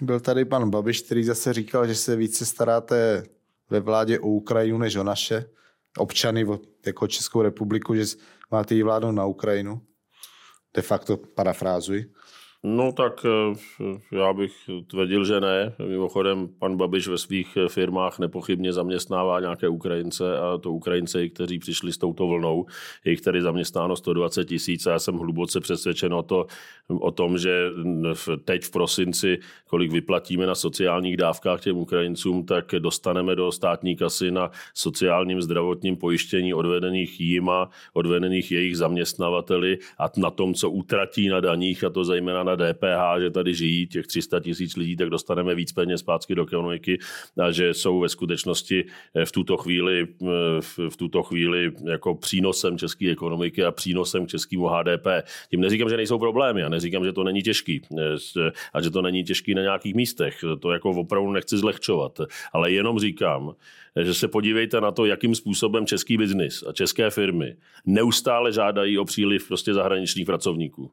Byl 0.01 0.19
tady 0.19 0.45
pan 0.45 0.69
Babiš, 0.69 1.01
který 1.01 1.23
zase 1.23 1.53
říkal, 1.53 1.87
že 1.87 1.95
se 1.95 2.15
více 2.15 2.45
staráte 2.45 3.23
ve 3.69 3.79
vládě 3.79 4.19
o 4.19 4.27
Ukrajinu 4.27 4.77
než 4.77 4.95
o 4.95 5.03
naše 5.03 5.49
občany, 5.97 6.45
jako 6.85 7.07
Českou 7.07 7.41
republiku, 7.41 7.95
že 7.95 8.05
máte 8.51 8.75
jí 8.75 8.83
vládu 8.83 9.11
na 9.11 9.25
Ukrajinu. 9.25 9.81
De 10.73 10.81
facto 10.81 11.17
parafrázuji. 11.17 12.13
No 12.65 12.91
tak 12.91 13.25
eh, 13.25 13.57
já 14.11 14.33
bych 14.33 14.51
tvrdil, 14.87 15.25
že 15.25 15.41
ne. 15.41 15.73
Mimochodem, 15.87 16.49
pan 16.59 16.77
Babiš 16.77 17.07
ve 17.07 17.17
svých 17.17 17.57
firmách 17.67 18.19
nepochybně 18.19 18.73
zaměstnává 18.73 19.39
nějaké 19.39 19.67
Ukrajince 19.67 20.37
a 20.37 20.57
to 20.57 20.71
Ukrajince, 20.71 21.29
kteří 21.29 21.59
přišli 21.59 21.93
s 21.93 21.97
touto 21.97 22.27
vlnou, 22.27 22.65
jejich 23.05 23.21
tady 23.21 23.41
zaměstnáno 23.41 23.95
120 23.95 24.45
tisíc 24.45 24.87
a 24.87 24.91
já 24.91 24.99
jsem 24.99 25.15
hluboce 25.15 25.59
přesvědčen 25.59 26.13
o, 26.13 26.23
to, 26.23 26.45
o 26.87 27.11
tom, 27.11 27.37
že 27.37 27.69
teď 28.45 28.63
v 28.63 28.71
prosinci, 28.71 29.39
kolik 29.67 29.91
vyplatíme 29.91 30.45
na 30.45 30.55
sociálních 30.55 31.17
dávkách 31.17 31.61
těm 31.61 31.77
Ukrajincům, 31.77 32.45
tak 32.45 32.65
dostaneme 32.79 33.35
do 33.35 33.51
státní 33.51 33.95
kasy 33.95 34.31
na 34.31 34.51
sociálním 34.73 35.41
zdravotním 35.41 35.97
pojištění 35.97 36.53
odvedených 36.53 37.21
jima, 37.21 37.69
odvedených 37.93 38.51
jejich 38.51 38.77
zaměstnavateli 38.77 39.77
a 39.99 40.11
na 40.17 40.29
tom, 40.29 40.53
co 40.53 40.69
utratí 40.69 41.29
na 41.29 41.39
daních 41.39 41.83
a 41.83 41.89
to 41.89 42.03
zejména 42.03 42.43
na 42.43 42.52
na 42.55 42.73
DPH, 42.73 43.21
že 43.21 43.29
tady 43.29 43.53
žijí 43.53 43.87
těch 43.87 44.07
300 44.07 44.39
tisíc 44.39 44.75
lidí, 44.75 44.95
tak 44.95 45.09
dostaneme 45.09 45.55
víc 45.55 45.71
peněz 45.71 45.99
zpátky 45.99 46.35
do 46.35 46.43
ekonomiky 46.43 46.99
a 47.37 47.51
že 47.51 47.73
jsou 47.73 47.99
ve 47.99 48.09
skutečnosti 48.09 48.85
eh, 49.15 49.25
v 49.25 49.31
tuto 49.31 49.57
chvíli, 49.57 50.07
eh, 50.21 50.61
v 50.89 50.97
tuto 50.97 51.23
chvíli 51.23 51.71
jako 51.85 52.15
přínosem 52.15 52.77
české 52.77 53.11
ekonomiky 53.11 53.63
a 53.63 53.71
přínosem 53.71 54.25
k 54.25 54.29
českému 54.29 54.67
HDP. 54.67 55.07
Tím 55.49 55.61
neříkám, 55.61 55.89
že 55.89 55.97
nejsou 55.97 56.19
problémy 56.19 56.63
a 56.63 56.69
neříkám, 56.69 57.05
že 57.05 57.13
to 57.13 57.23
není 57.23 57.41
těžký 57.41 57.81
eh, 57.99 58.51
a 58.73 58.81
že 58.81 58.89
to 58.89 59.01
není 59.01 59.23
těžký 59.23 59.55
na 59.55 59.61
nějakých 59.61 59.95
místech. 59.95 60.43
To 60.59 60.71
jako 60.71 60.89
opravdu 60.89 61.31
nechci 61.31 61.57
zlehčovat, 61.57 62.19
ale 62.53 62.71
jenom 62.71 62.99
říkám, 62.99 63.55
že 64.01 64.13
se 64.13 64.27
podívejte 64.27 64.81
na 64.81 64.91
to, 64.91 65.05
jakým 65.05 65.35
způsobem 65.35 65.85
český 65.85 66.17
biznis 66.17 66.63
a 66.67 66.73
české 66.73 67.09
firmy 67.09 67.55
neustále 67.85 68.51
žádají 68.51 68.97
o 68.97 69.05
příliv 69.05 69.47
prostě 69.47 69.73
zahraničních 69.73 70.25
pracovníků. 70.25 70.91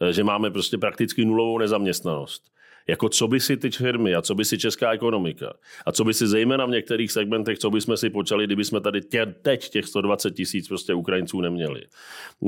Eh, 0.00 0.12
že 0.12 0.24
máme 0.24 0.50
prostě 0.50 0.78
prakticky 0.78 1.24
nulovou 1.24 1.58
nezaměstnanost. 1.58 2.42
Jako 2.88 3.08
co 3.08 3.28
by 3.28 3.40
si 3.40 3.56
ty 3.56 3.70
firmy 3.70 4.14
a 4.14 4.22
co 4.22 4.34
by 4.34 4.44
si 4.44 4.58
česká 4.58 4.92
ekonomika 4.92 5.54
a 5.86 5.92
co 5.92 6.04
by 6.04 6.14
si 6.14 6.26
zejména 6.26 6.66
v 6.66 6.70
některých 6.70 7.12
segmentech, 7.12 7.58
co 7.58 7.70
by 7.70 7.80
jsme 7.80 7.96
si 7.96 8.10
počali, 8.10 8.46
kdyby 8.46 8.64
jsme 8.64 8.80
tady 8.80 9.00
tě, 9.00 9.26
teď 9.42 9.68
těch 9.68 9.86
120 9.86 10.30
tisíc 10.30 10.68
prostě 10.68 10.94
Ukrajinců 10.94 11.40
neměli. 11.40 11.82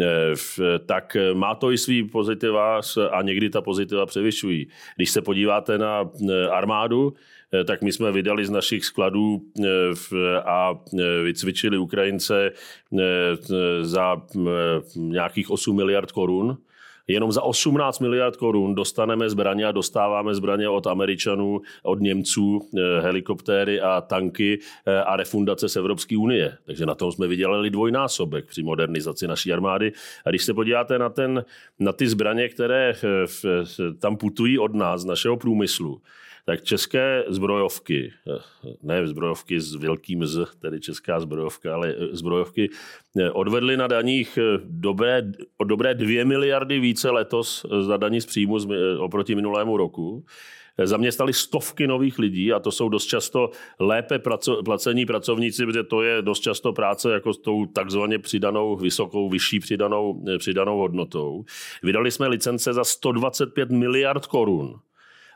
Eh, 0.02 0.35
tak 0.87 1.17
má 1.35 1.55
to 1.55 1.73
i 1.73 1.78
svý 1.78 2.09
pozitiva 2.09 2.81
a 3.11 3.23
někdy 3.23 3.50
ta 3.50 3.61
pozitiva 3.61 4.07
převyšují. 4.07 4.69
Když 4.97 5.11
se 5.11 5.23
podíváte 5.23 5.78
na 5.78 6.11
eh, 6.31 6.49
armádu, 6.49 7.14
tak 7.64 7.83
my 7.83 7.93
jsme 7.93 8.12
vydali 8.12 8.47
z 8.47 8.50
našich 8.50 8.85
skladů 8.85 9.43
a 10.45 10.75
vycvičili 11.23 11.78
Ukrajince 11.78 12.52
za 13.81 14.23
nějakých 14.97 15.50
8 15.50 15.76
miliard 15.76 16.12
korun 16.12 16.59
Jenom 17.09 17.33
za 17.33 17.43
18 17.43 17.99
miliard 17.99 18.37
korun 18.37 18.75
dostaneme 18.75 19.31
zbraně 19.31 19.67
a 19.67 19.73
dostáváme 19.73 20.35
zbraně 20.35 20.69
od 20.69 20.87
Američanů, 20.87 21.61
od 21.83 22.00
Němců, 22.00 22.69
eh, 22.79 23.00
helikoptéry 23.00 23.81
a 23.81 24.00
tanky 24.00 24.59
eh, 24.87 25.03
a 25.03 25.17
refundace 25.17 25.69
z 25.69 25.77
Evropské 25.77 26.17
unie. 26.17 26.59
Takže 26.65 26.87
na 26.87 26.95
tom 26.95 27.12
jsme 27.12 27.27
vydělali 27.27 27.71
dvojnásobek 27.71 28.47
při 28.47 28.62
modernizaci 28.62 29.27
naší 29.27 29.53
armády. 29.53 29.93
A 30.25 30.31
když 30.31 30.45
se 30.45 30.55
podíváte 30.55 30.99
na, 30.99 31.09
ten, 31.09 31.45
na 31.79 31.93
ty 31.93 32.09
zbraně, 32.09 32.49
které 32.49 32.93
eh, 32.93 33.93
tam 33.99 34.17
putují 34.17 34.59
od 34.59 34.75
nás, 34.75 35.00
z 35.00 35.05
našeho 35.05 35.37
průmyslu, 35.37 36.00
tak 36.49 36.64
české 36.64 37.25
zbrojovky, 37.28 38.12
ne 38.83 39.07
zbrojovky 39.07 39.61
s 39.61 39.75
velkým 39.75 40.26
z, 40.26 40.49
tedy 40.59 40.81
česká 40.81 41.21
zbrojovka, 41.21 41.75
ale 41.75 41.95
zbrojovky 42.12 42.71
eh, 43.21 43.31
odvedly 43.31 43.76
na 43.76 43.87
daních 43.87 44.38
eh, 44.38 44.61
dobré, 44.64 45.33
dobré 45.64 45.95
2 45.95 46.25
miliardy 46.25 46.81
více 46.81 47.11
letos 47.11 47.67
za 47.81 47.97
daní 47.97 48.21
z 48.21 48.26
příjmu 48.26 48.57
eh, 48.73 48.99
oproti 48.99 49.35
minulému 49.35 49.76
roku 49.76 50.25
zaměstnali 50.85 51.33
stovky 51.33 51.87
nových 51.87 52.19
lidí 52.19 52.52
a 52.52 52.61
to 52.61 52.73
jsou 52.73 52.88
dost 52.88 53.07
často 53.07 53.50
lépe 53.78 54.19
praco- 54.19 54.64
placení 54.64 55.07
pracovníci, 55.07 55.67
protože 55.67 55.83
to 55.83 56.02
je 56.02 56.23
dost 56.23 56.40
často 56.40 56.73
práce 56.73 57.12
jako 57.12 57.33
s 57.33 57.38
tou 57.38 57.67
takzvaně 57.67 58.19
přidanou, 58.19 58.76
vysokou, 58.76 59.28
vyšší 59.28 59.61
přidanou, 59.61 60.25
přidanou 60.38 60.78
hodnotou. 60.78 61.45
Vydali 61.83 62.11
jsme 62.11 62.28
licence 62.28 62.73
za 62.73 62.85
125 62.85 63.71
miliard 63.71 64.26
korun 64.26 64.81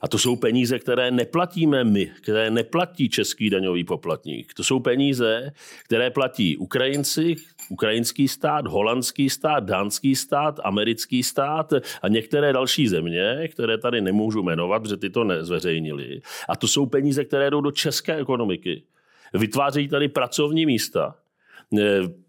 a 0.03 0.09
to 0.09 0.19
jsou 0.19 0.37
peníze, 0.37 0.79
které 0.79 1.11
neplatíme 1.11 1.85
my, 1.85 2.07
které 2.07 2.51
neplatí 2.51 3.09
český 3.09 3.51
daňový 3.51 3.85
poplatník. 3.85 4.55
To 4.55 4.65
jsou 4.65 4.81
peníze, 4.81 5.53
které 5.85 6.11
platí 6.11 6.57
Ukrajinci, 6.57 7.37
ukrajinský 7.69 8.29
stát, 8.29 8.67
holandský 8.67 9.31
stát, 9.31 9.65
dánský 9.65 10.15
stát, 10.15 10.61
americký 10.65 11.23
stát 11.23 11.73
a 12.03 12.09
některé 12.09 12.53
další 12.53 12.89
země, 12.89 13.49
které 13.49 13.79
tady 13.79 14.01
nemůžu 14.01 14.43
jmenovat, 14.43 14.83
protože 14.83 14.97
ty 14.97 15.11
to 15.11 15.25
nezveřejnili. 15.25 16.21
A 16.49 16.57
to 16.57 16.69
jsou 16.69 16.87
peníze, 16.87 17.25
které 17.25 17.51
jdou 17.51 17.61
do 17.61 17.71
české 17.71 18.17
ekonomiky. 18.17 18.83
Vytvářejí 19.35 19.89
tady 19.89 20.09
pracovní 20.09 20.67
místa 20.67 21.15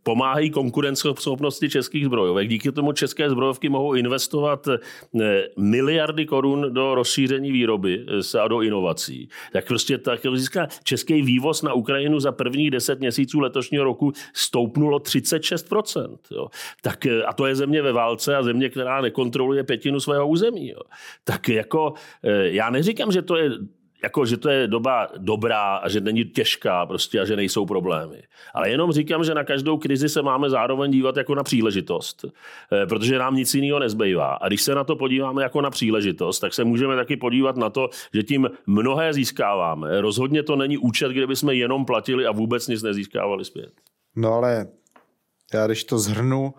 pomáhají 0.04 0.50
konkurenceschopnosti 0.50 1.70
českých 1.70 2.06
zbrojovek. 2.06 2.50
Díky 2.50 2.72
tomu 2.72 2.92
české 2.92 3.30
zbrojovky 3.30 3.70
mohou 3.70 3.94
investovat 3.94 4.68
eh, 4.68 5.44
miliardy 5.58 6.26
korun 6.26 6.74
do 6.74 6.96
rozšíření 6.96 7.52
výroby 7.52 8.06
eh, 8.36 8.40
a 8.40 8.48
do 8.48 8.62
inovací. 8.62 9.30
Tak 9.54 9.68
prostě 9.68 9.98
tak 9.98 10.20
získá 10.36 10.68
český 10.84 11.22
vývoz 11.22 11.62
na 11.62 11.74
Ukrajinu 11.74 12.20
za 12.20 12.32
prvních 12.32 12.72
deset 12.72 13.00
měsíců 13.00 13.40
letošního 13.40 13.84
roku 13.84 14.12
stoupnulo 14.34 15.00
36%. 15.00 16.18
Jo. 16.32 16.48
Tak, 16.82 17.08
a 17.28 17.34
to 17.34 17.46
je 17.46 17.56
země 17.56 17.82
ve 17.82 17.92
válce 17.92 18.36
a 18.36 18.44
země, 18.44 18.70
která 18.70 19.02
nekontroluje 19.02 19.64
pětinu 19.64 20.00
svého 20.00 20.28
území. 20.28 20.70
Jo. 20.70 20.80
Tak 21.24 21.50
jako 21.50 21.94
já 22.44 22.70
neříkám, 22.70 23.12
že 23.12 23.22
to 23.22 23.36
je 23.36 23.52
jako, 24.04 24.26
že 24.26 24.38
to 24.38 24.50
je 24.50 24.68
doba 24.68 25.08
dobrá 25.18 25.76
a 25.76 25.90
že 25.90 26.02
není 26.02 26.26
těžká 26.26 26.86
prostě 26.86 27.20
a 27.20 27.26
že 27.26 27.36
nejsou 27.36 27.66
problémy. 27.66 28.24
Ale 28.54 28.70
jenom 28.70 28.92
říkám, 28.92 29.24
že 29.24 29.34
na 29.34 29.44
každou 29.44 29.78
krizi 29.78 30.10
se 30.10 30.22
máme 30.22 30.50
zároveň 30.50 30.92
dívat 30.92 31.18
jako 31.18 31.36
na 31.36 31.44
příležitost, 31.44 32.26
eh, 32.26 32.86
protože 32.86 33.20
nám 33.20 33.36
nic 33.36 33.54
jiného 33.54 33.80
nezbývá. 33.80 34.34
A 34.34 34.48
když 34.48 34.62
se 34.62 34.76
na 34.76 34.84
to 34.84 34.96
podíváme 34.96 35.44
jako 35.44 35.62
na 35.62 35.70
příležitost, 35.70 36.40
tak 36.40 36.54
se 36.54 36.64
můžeme 36.64 36.96
taky 36.96 37.18
podívat 37.18 37.58
na 37.58 37.70
to, 37.70 37.90
že 38.14 38.24
tím 38.24 38.50
mnohé 38.68 39.14
získáváme. 39.14 40.02
Rozhodně 40.02 40.44
to 40.44 40.56
není 40.56 40.78
účet, 40.78 41.12
kde 41.12 41.28
bychom 41.28 41.50
jenom 41.50 41.86
platili 41.86 42.26
a 42.26 42.32
vůbec 42.32 42.68
nic 42.68 42.84
nezískávali 42.84 43.46
zpět. 43.46 43.74
No 44.16 44.34
ale 44.34 44.68
já 45.54 45.68
když 45.68 45.84
to 45.84 46.00
zhrnu, 46.00 46.54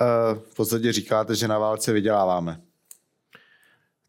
eh, 0.00 0.04
v 0.50 0.56
podstatě 0.56 0.92
říkáte, 0.92 1.34
že 1.34 1.48
na 1.48 1.58
válce 1.58 1.92
vyděláváme. 1.92 2.67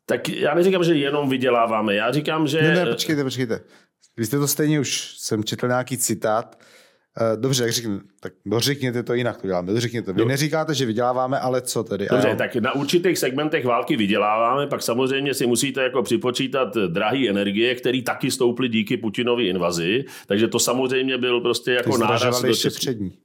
Tak 0.09 0.29
já 0.29 0.53
neříkám, 0.53 0.83
že 0.83 0.93
jenom 0.93 1.29
vyděláváme. 1.29 1.95
Já 1.95 2.11
říkám, 2.11 2.47
že... 2.47 2.61
Ne, 2.61 2.75
ne, 2.75 2.85
počkejte, 2.85 3.23
počkejte. 3.23 3.61
Vy 4.17 4.25
jste 4.25 4.39
to 4.39 4.47
stejně 4.47 4.79
už, 4.79 5.15
jsem 5.17 5.43
četl 5.43 5.67
nějaký 5.67 5.97
citát. 5.97 6.59
Eh, 7.21 7.37
dobře, 7.37 7.63
tak 7.63 7.71
řekněte, 7.71 8.03
tak 8.19 8.33
dořekněte 8.45 9.03
to 9.03 9.13
jinak, 9.13 9.41
to 9.41 9.47
děláme. 9.47 9.73
Dořekněte. 9.73 10.13
Vy 10.13 10.25
neříkáte, 10.25 10.75
že 10.75 10.85
vyděláváme, 10.85 11.39
ale 11.39 11.61
co 11.61 11.83
tedy? 11.83 12.07
Dobře, 12.11 12.35
tak 12.35 12.55
na 12.55 12.75
určitých 12.75 13.17
segmentech 13.17 13.65
války 13.65 13.97
vyděláváme, 13.97 14.67
pak 14.67 14.81
samozřejmě 14.81 15.33
si 15.33 15.47
musíte 15.47 15.83
jako 15.83 16.03
připočítat 16.03 16.75
drahé 16.87 17.29
energie, 17.29 17.75
které 17.75 18.01
taky 18.01 18.31
stouply 18.31 18.69
díky 18.69 18.97
Putinovy 18.97 19.47
invazi, 19.47 20.05
takže 20.27 20.47
to 20.47 20.59
samozřejmě 20.59 21.17
byl 21.17 21.41
prostě 21.41 21.71
jako 21.71 21.97
náraz 21.97 22.41
do 22.41 22.47
ještě 22.47 22.69
přední. 22.69 23.17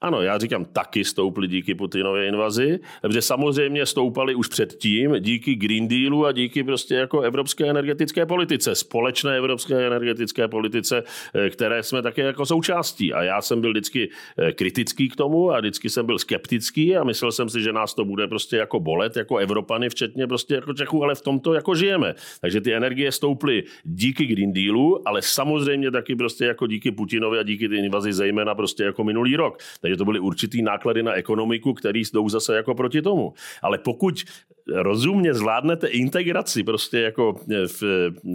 Ano, 0.00 0.22
já 0.22 0.38
říkám, 0.38 0.64
taky 0.64 1.04
stouply 1.04 1.48
díky 1.48 1.74
Putinově 1.74 2.28
invazi, 2.28 2.78
protože 3.02 3.22
samozřejmě 3.22 3.86
stoupaly 3.86 4.34
už 4.34 4.48
předtím 4.48 5.14
díky 5.20 5.54
Green 5.54 5.88
Dealu 5.88 6.26
a 6.26 6.32
díky 6.32 6.64
prostě 6.64 6.94
jako 6.94 7.20
evropské 7.20 7.70
energetické 7.70 8.26
politice, 8.26 8.74
společné 8.74 9.36
evropské 9.36 9.86
energetické 9.86 10.48
politice, 10.48 11.02
eh, 11.34 11.50
které 11.50 11.82
jsme 11.82 12.02
také 12.02 12.22
jako 12.22 12.46
součástí. 12.46 13.12
A 13.12 13.22
já 13.22 13.42
jsem 13.42 13.60
byl 13.60 13.70
vždycky 13.70 14.10
eh, 14.38 14.52
kritický 14.52 15.08
k 15.08 15.16
tomu 15.16 15.52
a 15.52 15.60
vždycky 15.60 15.90
jsem 15.90 16.06
byl 16.06 16.18
skeptický 16.18 16.96
a 16.96 17.04
myslel 17.04 17.32
jsem 17.32 17.48
si, 17.48 17.62
že 17.62 17.72
nás 17.72 17.94
to 17.94 18.04
bude 18.04 18.28
prostě 18.28 18.56
jako 18.56 18.80
bolet, 18.80 19.16
jako 19.16 19.36
Evropany, 19.36 19.88
včetně 19.88 20.26
prostě 20.26 20.54
jako 20.54 20.74
Čechů, 20.74 21.04
ale 21.04 21.14
v 21.14 21.22
tomto 21.22 21.54
jako 21.54 21.74
žijeme. 21.74 22.14
Takže 22.40 22.60
ty 22.60 22.74
energie 22.74 23.12
stouply 23.12 23.62
díky 23.84 24.26
Green 24.26 24.52
Dealu, 24.52 25.08
ale 25.08 25.22
samozřejmě 25.22 25.90
taky 25.90 26.16
prostě 26.16 26.44
jako 26.44 26.66
díky 26.66 26.90
Putinovi 26.90 27.38
a 27.38 27.42
díky 27.42 27.68
ty 27.68 27.76
invazi 27.76 28.12
zejména 28.12 28.54
prostě 28.54 28.84
jako 28.84 29.04
minulý 29.04 29.36
rok. 29.36 29.58
Takže 29.86 29.96
to 29.96 30.04
byly 30.04 30.20
určitý 30.20 30.62
náklady 30.62 31.02
na 31.02 31.12
ekonomiku, 31.12 31.74
který 31.74 32.02
jdou 32.12 32.28
zase 32.28 32.56
jako 32.56 32.74
proti 32.74 33.02
tomu. 33.02 33.34
Ale 33.62 33.78
pokud 33.78 34.24
rozumně 34.68 35.34
zvládnete 35.34 35.86
integraci 35.86 36.64
prostě 36.64 37.00
jako 37.00 37.40
eh, 37.50 37.66
v, 37.66 37.82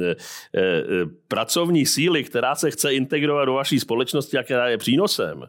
eh, 0.02 0.16
eh, 0.56 0.84
pracovní 1.28 1.86
síly, 1.86 2.24
která 2.24 2.56
se 2.56 2.72
chce 2.72 2.94
integrovat 2.94 3.46
do 3.46 3.54
vaší 3.54 3.80
společnosti 3.80 4.38
a 4.38 4.44
která 4.44 4.68
je 4.68 4.78
přínosem. 4.78 5.44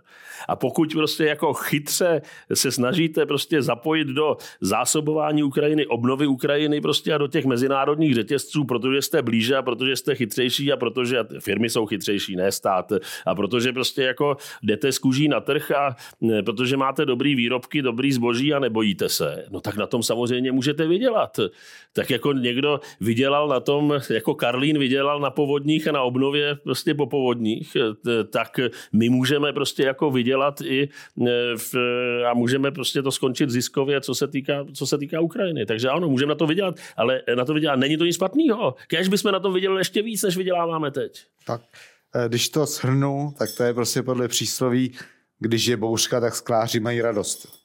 A 0.49 0.57
pokud 0.57 0.93
prostě 0.93 1.25
jako 1.25 1.55
chytře 1.55 2.23
se 2.55 2.73
snažíte 2.73 3.27
prostě 3.27 3.63
zapojit 3.63 4.09
do 4.09 4.37
zásobování 4.61 5.43
Ukrajiny, 5.43 5.87
obnovy 5.87 6.27
Ukrajiny 6.27 6.81
prostě 6.81 7.15
a 7.15 7.19
do 7.19 7.27
těch 7.27 7.45
mezinárodních 7.45 8.15
řetězců, 8.15 8.65
protože 8.65 9.03
jste 9.03 9.23
blíže 9.23 9.57
a 9.57 9.63
protože 9.63 9.97
jste 9.97 10.15
chytřejší 10.15 10.73
a 10.73 10.77
protože 10.77 11.19
firmy 11.41 11.71
jsou 11.71 11.87
chytřejší, 11.87 12.37
ne 12.37 12.53
stát. 12.53 12.93
A 13.27 13.35
protože 13.35 13.73
prostě 13.73 14.03
jako 14.03 14.37
jdete 14.63 14.93
z 14.93 14.99
kůží 14.99 15.29
na 15.29 15.41
trh 15.41 15.71
a 15.71 15.97
protože 16.45 16.77
máte 16.77 17.07
dobrý 17.07 17.35
výrobky, 17.35 17.83
dobrý 17.83 18.13
zboží 18.13 18.55
a 18.55 18.59
nebojíte 18.59 19.09
se, 19.09 19.45
no 19.51 19.61
tak 19.61 19.77
na 19.77 19.87
tom 19.87 20.03
samozřejmě 20.03 20.53
můžete 20.73 20.89
vydělat. 20.89 21.41
Tak 21.93 22.11
jako 22.11 22.33
někdo 22.33 22.81
vydělal 23.01 23.49
na 23.49 23.61
tom, 23.61 24.01
jako 24.11 24.35
Karlín 24.35 24.79
vydělal 24.79 25.21
na 25.21 25.31
povodních 25.31 25.89
a 25.89 25.93
na 25.93 26.03
obnově 26.03 26.55
prostě 26.55 26.95
po 26.95 27.07
povodních, 27.07 27.77
tak 28.31 28.61
my 28.93 29.09
můžeme 29.09 29.53
prostě 29.53 29.83
jako 29.83 30.11
vydělat 30.11 30.61
i 30.61 30.89
v, 31.57 31.75
a 32.31 32.35
můžeme 32.35 32.71
prostě 32.71 33.03
to 33.03 33.13
skončit 33.13 33.51
ziskově, 33.51 34.01
co 34.01 34.15
se 34.15 34.29
týká, 34.29 34.65
co 34.75 34.87
se 34.87 34.99
týká 34.99 35.21
Ukrajiny. 35.21 35.67
Takže 35.67 35.89
ano, 35.89 36.09
můžeme 36.09 36.31
na 36.31 36.35
to 36.35 36.47
vydělat, 36.47 36.75
ale 36.97 37.23
na 37.37 37.45
to 37.45 37.55
vydělat 37.55 37.77
není 37.77 37.97
to 37.97 38.05
nic 38.05 38.17
špatného. 38.17 38.75
Kéž 38.89 39.09
bychom 39.09 39.33
na 39.33 39.41
tom 39.41 39.55
vydělali 39.55 39.81
ještě 39.81 40.03
víc, 40.03 40.23
než 40.23 40.37
vyděláváme 40.37 40.91
teď. 40.91 41.25
Tak, 41.47 41.61
eh, 42.15 42.29
když 42.29 42.49
to 42.49 42.67
shrnu, 42.67 43.35
tak 43.39 43.49
to 43.57 43.63
je 43.63 43.75
prostě 43.75 44.03
podle 44.03 44.29
přísloví, 44.29 44.93
když 45.39 45.67
je 45.67 45.77
bouřka, 45.77 46.21
tak 46.21 46.35
skláři 46.35 46.81
mají 46.81 47.01
radost. 47.01 47.62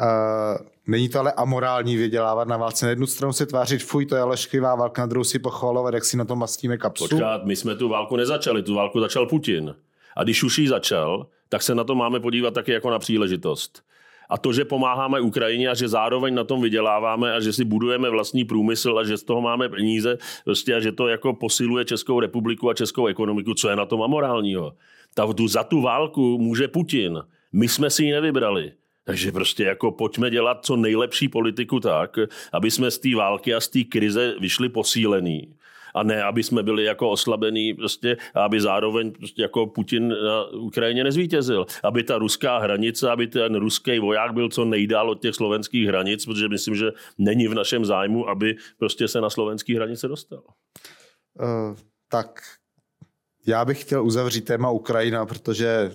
Uh, 0.00 0.66
není 0.86 1.08
to 1.08 1.18
ale 1.18 1.32
amorální 1.32 1.96
vydělávat 1.96 2.48
na 2.48 2.56
válce. 2.56 2.86
Na 2.86 2.90
jednu 2.90 3.06
stranu 3.06 3.32
se 3.32 3.46
tvářit, 3.46 3.82
fuj, 3.82 4.06
to 4.06 4.16
je 4.16 4.22
ale 4.22 4.36
šklivá 4.36 4.74
válka, 4.74 5.02
na 5.02 5.06
druhou 5.06 5.24
si 5.24 5.38
pochvalovat, 5.38 5.94
jak 5.94 6.04
si 6.04 6.16
na 6.16 6.24
tom 6.24 6.38
mastíme 6.38 6.76
kapsu. 6.76 7.08
Počkat, 7.08 7.44
my 7.44 7.56
jsme 7.56 7.76
tu 7.76 7.88
válku 7.88 8.16
nezačali, 8.16 8.62
tu 8.62 8.74
válku 8.74 9.00
začal 9.00 9.26
Putin. 9.26 9.74
A 10.16 10.24
když 10.24 10.42
už 10.42 10.58
ji 10.58 10.68
začal, 10.68 11.26
tak 11.48 11.62
se 11.62 11.74
na 11.74 11.84
to 11.84 11.94
máme 11.94 12.20
podívat 12.20 12.54
taky 12.54 12.72
jako 12.72 12.90
na 12.90 12.98
příležitost. 12.98 13.82
A 14.28 14.38
to, 14.38 14.52
že 14.52 14.64
pomáháme 14.64 15.20
Ukrajině 15.20 15.68
a 15.68 15.74
že 15.74 15.88
zároveň 15.88 16.34
na 16.34 16.44
tom 16.44 16.62
vyděláváme 16.62 17.32
a 17.32 17.40
že 17.40 17.52
si 17.52 17.64
budujeme 17.64 18.10
vlastní 18.10 18.44
průmysl 18.44 18.98
a 18.98 19.04
že 19.04 19.16
z 19.16 19.22
toho 19.22 19.40
máme 19.40 19.68
peníze 19.68 20.18
prostě 20.44 20.74
a 20.74 20.80
že 20.80 20.92
to 20.92 21.08
jako 21.08 21.34
posiluje 21.34 21.84
Českou 21.84 22.20
republiku 22.20 22.70
a 22.70 22.74
českou 22.74 23.06
ekonomiku, 23.06 23.54
co 23.54 23.68
je 23.68 23.76
na 23.76 23.86
tom 23.86 24.02
amorálního. 24.02 24.72
Ta, 25.14 25.32
tu, 25.32 25.48
za 25.48 25.64
tu 25.64 25.82
válku 25.82 26.38
může 26.38 26.68
Putin. 26.68 27.22
My 27.52 27.68
jsme 27.68 27.90
si 27.90 28.04
ji 28.04 28.12
nevybrali. 28.12 28.72
Takže 29.04 29.32
prostě 29.32 29.64
jako 29.64 29.92
pojďme 29.92 30.30
dělat 30.30 30.64
co 30.66 30.76
nejlepší 30.76 31.28
politiku 31.28 31.80
tak, 31.80 32.16
aby 32.52 32.70
jsme 32.70 32.90
z 32.90 32.98
té 32.98 33.16
války 33.16 33.54
a 33.54 33.60
z 33.60 33.68
té 33.68 33.84
krize 33.84 34.34
vyšli 34.40 34.68
posílený 34.68 35.54
a 35.94 36.02
ne, 36.02 36.22
aby 36.22 36.42
jsme 36.42 36.62
byli 36.62 36.84
jako 36.84 37.10
oslabení 37.10 37.74
prostě, 37.74 38.16
a 38.34 38.44
aby 38.44 38.60
zároveň 38.60 39.12
prostě 39.12 39.42
jako 39.42 39.66
Putin 39.66 40.08
na 40.08 40.44
Ukrajině 40.44 41.04
nezvítězil. 41.04 41.66
Aby 41.82 42.02
ta 42.02 42.18
ruská 42.18 42.58
hranice, 42.58 43.10
aby 43.10 43.26
ten 43.26 43.54
ruský 43.54 43.98
voják 43.98 44.34
byl 44.34 44.48
co 44.48 44.64
nejdál 44.64 45.10
od 45.10 45.22
těch 45.22 45.34
slovenských 45.34 45.86
hranic, 45.86 46.24
protože 46.24 46.48
myslím, 46.48 46.74
že 46.74 46.90
není 47.18 47.48
v 47.48 47.54
našem 47.54 47.84
zájmu, 47.84 48.28
aby 48.28 48.56
prostě 48.78 49.08
se 49.08 49.20
na 49.20 49.30
slovenské 49.30 49.76
hranice 49.76 50.08
dostal. 50.08 50.42
Uh, 51.40 51.76
tak 52.10 52.40
já 53.46 53.64
bych 53.64 53.80
chtěl 53.80 54.04
uzavřít 54.04 54.44
téma 54.44 54.70
Ukrajina, 54.70 55.26
protože 55.26 55.90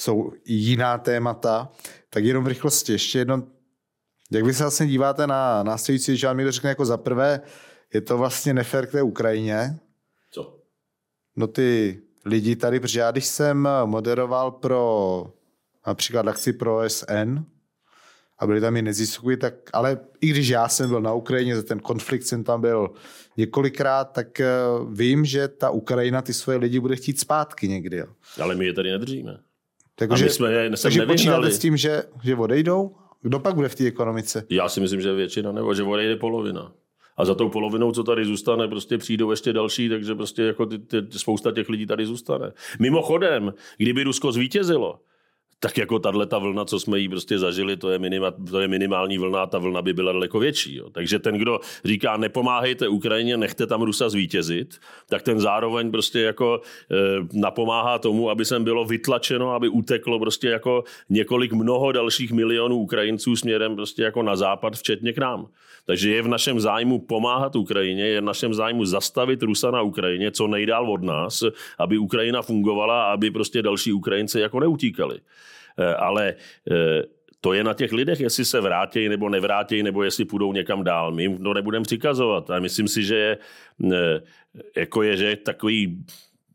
jsou 0.00 0.32
jiná 0.44 0.98
témata. 0.98 1.68
Tak 2.10 2.24
jenom 2.24 2.44
v 2.44 2.48
rychlosti. 2.48 2.92
Ještě 2.92 3.18
jedno, 3.18 3.42
jak 4.30 4.44
vy 4.44 4.54
se 4.54 4.62
vlastně 4.62 4.86
díváte 4.86 5.26
na 5.26 5.62
následující, 5.62 6.16
že 6.16 6.26
vám 6.26 6.36
někdo 6.36 6.52
řekne 6.52 6.70
jako 6.70 6.84
za 6.84 6.96
prvé, 6.96 7.40
je 7.94 8.00
to 8.00 8.18
vlastně 8.18 8.54
nefér 8.54 8.86
k 8.86 8.92
té 8.92 9.02
Ukrajině. 9.02 9.78
Co? 10.30 10.58
No 11.36 11.46
ty 11.46 12.00
lidi 12.24 12.56
tady, 12.56 12.80
protože 12.80 13.00
já 13.00 13.10
když 13.10 13.26
jsem 13.26 13.68
moderoval 13.84 14.50
pro 14.50 15.26
například 15.86 16.28
akci 16.28 16.52
pro 16.52 16.90
SN 16.90 17.44
a 18.38 18.46
byli 18.46 18.60
tam 18.60 18.76
i 18.76 18.82
neziskují, 18.82 19.36
tak 19.36 19.54
ale 19.72 19.98
i 20.20 20.28
když 20.28 20.48
já 20.48 20.68
jsem 20.68 20.88
byl 20.88 21.00
na 21.00 21.12
Ukrajině, 21.12 21.56
za 21.56 21.62
ten 21.62 21.80
konflikt 21.80 22.22
jsem 22.22 22.44
tam 22.44 22.60
byl 22.60 22.90
několikrát, 23.36 24.04
tak 24.04 24.40
eh, 24.40 24.48
vím, 24.92 25.24
že 25.24 25.48
ta 25.48 25.70
Ukrajina 25.70 26.22
ty 26.22 26.34
svoje 26.34 26.58
lidi 26.58 26.80
bude 26.80 26.96
chtít 26.96 27.20
zpátky 27.20 27.68
někdy. 27.68 27.96
Jo. 27.96 28.06
Ale 28.40 28.54
my 28.54 28.66
je 28.66 28.72
tady 28.72 28.90
nedržíme. 28.90 29.49
Takže, 30.08 30.28
jsme 30.28 30.52
je 30.52 30.70
takže 30.82 31.06
počítáte 31.06 31.50
s 31.50 31.58
tím, 31.58 31.76
že, 31.76 32.02
že 32.22 32.36
odejdou? 32.36 32.90
Kdo 33.22 33.40
pak 33.40 33.54
bude 33.54 33.68
v 33.68 33.74
té 33.74 33.86
ekonomice? 33.86 34.46
Já 34.50 34.68
si 34.68 34.80
myslím, 34.80 35.00
že 35.00 35.12
většina, 35.12 35.52
nebo 35.52 35.74
že 35.74 35.82
odejde 35.82 36.16
polovina. 36.16 36.72
A 37.16 37.24
za 37.24 37.34
tou 37.34 37.48
polovinou, 37.48 37.92
co 37.92 38.04
tady 38.04 38.24
zůstane, 38.24 38.68
prostě 38.68 38.98
přijdou 38.98 39.30
ještě 39.30 39.52
další, 39.52 39.88
takže 39.88 40.14
prostě 40.14 40.42
jako 40.42 40.66
ty, 40.66 40.78
ty, 40.78 41.18
spousta 41.18 41.52
těch 41.52 41.68
lidí 41.68 41.86
tady 41.86 42.06
zůstane. 42.06 42.52
Mimochodem, 42.78 43.54
kdyby 43.76 44.02
Rusko 44.02 44.32
zvítězilo, 44.32 45.00
tak 45.60 45.78
jako 45.78 45.98
tahle 45.98 46.26
ta 46.26 46.38
vlna, 46.38 46.64
co 46.64 46.80
jsme 46.80 46.98
jí 46.98 47.08
prostě 47.08 47.38
zažili, 47.38 47.76
to 47.76 47.90
je, 47.90 47.98
minima, 47.98 48.30
to 48.30 48.60
je 48.60 48.68
minimální 48.68 49.18
vlna 49.18 49.46
ta 49.46 49.58
vlna 49.58 49.82
by 49.82 49.92
byla 49.92 50.12
daleko 50.12 50.38
větší. 50.38 50.76
Jo. 50.76 50.90
Takže 50.90 51.18
ten, 51.18 51.34
kdo 51.34 51.60
říká, 51.84 52.16
nepomáhejte 52.16 52.88
Ukrajině, 52.88 53.36
nechte 53.36 53.66
tam 53.66 53.82
Rusa 53.82 54.08
zvítězit, 54.08 54.80
tak 55.08 55.22
ten 55.22 55.40
zároveň 55.40 55.90
prostě 55.90 56.20
jako 56.20 56.60
e, 56.90 56.96
napomáhá 57.32 57.98
tomu, 57.98 58.30
aby 58.30 58.44
sem 58.44 58.64
bylo 58.64 58.84
vytlačeno, 58.84 59.52
aby 59.52 59.68
uteklo 59.68 60.18
prostě 60.18 60.48
jako 60.48 60.84
několik 61.08 61.52
mnoho 61.52 61.92
dalších 61.92 62.32
milionů 62.32 62.76
Ukrajinců 62.76 63.36
směrem 63.36 63.76
prostě 63.76 64.02
jako 64.02 64.22
na 64.22 64.36
západ, 64.36 64.76
včetně 64.76 65.12
k 65.12 65.18
nám. 65.18 65.48
Takže 65.86 66.10
je 66.10 66.22
v 66.22 66.28
našem 66.28 66.60
zájmu 66.60 66.98
pomáhat 66.98 67.56
Ukrajině, 67.56 68.06
je 68.06 68.20
v 68.20 68.24
našem 68.24 68.54
zájmu 68.54 68.84
zastavit 68.84 69.42
Rusa 69.42 69.70
na 69.70 69.82
Ukrajině, 69.82 70.30
co 70.30 70.46
nejdál 70.46 70.92
od 70.92 71.02
nás, 71.02 71.44
aby 71.78 71.98
Ukrajina 71.98 72.42
fungovala 72.42 73.04
a 73.04 73.12
aby 73.12 73.30
prostě 73.30 73.62
další 73.62 73.92
Ukrajinci 73.92 74.40
jako 74.40 74.60
neutíkali. 74.60 75.20
Eh, 75.78 75.94
ale 75.94 76.34
eh, 76.70 77.02
to 77.40 77.52
je 77.52 77.64
na 77.64 77.74
těch 77.74 77.92
lidech, 77.92 78.20
jestli 78.20 78.44
se 78.44 78.60
vrátí 78.60 79.08
nebo 79.08 79.28
nevrátí, 79.28 79.82
nebo 79.82 80.02
jestli 80.02 80.24
půjdou 80.24 80.52
někam 80.52 80.84
dál. 80.84 81.12
My 81.12 81.22
jim 81.22 81.38
to 81.38 81.54
nebudeme 81.54 81.82
přikazovat. 81.82 82.50
A 82.50 82.60
myslím 82.60 82.88
si, 82.88 83.02
že 83.02 83.16
je, 83.16 83.38
eh, 83.92 84.20
jako 84.76 85.02
je, 85.02 85.16
že 85.16 85.36
takový 85.36 86.04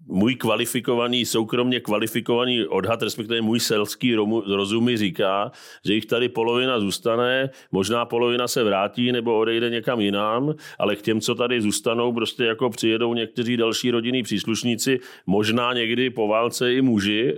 můj 0.07 0.35
kvalifikovaný, 0.35 1.25
soukromně 1.25 1.79
kvalifikovaný 1.79 2.65
odhad, 2.65 3.01
respektive 3.01 3.41
můj 3.41 3.59
selský 3.59 4.15
rozum 4.55 4.89
říká, 4.97 5.51
že 5.85 5.93
jich 5.93 6.05
tady 6.05 6.29
polovina 6.29 6.79
zůstane, 6.79 7.49
možná 7.71 8.05
polovina 8.05 8.47
se 8.47 8.63
vrátí 8.63 9.11
nebo 9.11 9.39
odejde 9.39 9.69
někam 9.69 10.01
jinam, 10.01 10.53
ale 10.79 10.95
k 10.95 11.01
těm, 11.01 11.21
co 11.21 11.35
tady 11.35 11.61
zůstanou, 11.61 12.13
prostě 12.13 12.45
jako 12.45 12.69
přijedou 12.69 13.13
někteří 13.13 13.57
další 13.57 13.91
rodinní 13.91 14.23
příslušníci, 14.23 14.99
možná 15.25 15.73
někdy 15.73 16.09
po 16.09 16.27
válce 16.27 16.73
i 16.73 16.81
muži, 16.81 17.37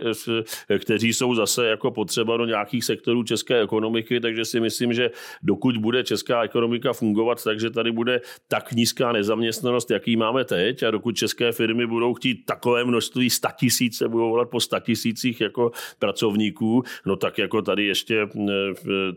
kteří 0.80 1.14
jsou 1.14 1.36
zase 1.36 1.68
jako 1.68 1.92
potřeba 1.92 2.38
do 2.38 2.46
nějakých 2.46 2.84
sektorů 2.86 3.24
české 3.24 3.62
ekonomiky, 3.62 4.20
takže 4.20 4.46
si 4.46 4.60
myslím, 4.60 4.94
že 4.94 5.12
dokud 5.44 5.78
bude 5.78 6.04
česká 6.04 6.44
ekonomika 6.44 6.94
fungovat, 6.94 7.44
takže 7.44 7.70
tady 7.70 7.92
bude 7.92 8.22
tak 8.48 8.72
nízká 8.72 9.12
nezaměstnanost, 9.12 9.92
jaký 9.92 10.16
máme 10.16 10.46
teď 10.46 10.84
a 10.84 10.92
dokud 10.92 11.16
české 11.16 11.52
firmy 11.52 11.88
budou 11.88 12.14
chtít 12.14 12.46
tak 12.46 12.57
takové 12.58 12.86
množství 12.86 13.30
statisíce, 13.30 14.08
budou 14.08 14.30
volat 14.30 14.50
po 14.50 14.60
statisících 14.60 15.42
jako 15.42 15.72
pracovníků, 16.00 16.84
no 17.06 17.16
tak 17.16 17.38
jako 17.38 17.62
tady 17.62 17.86
ještě, 17.86 18.28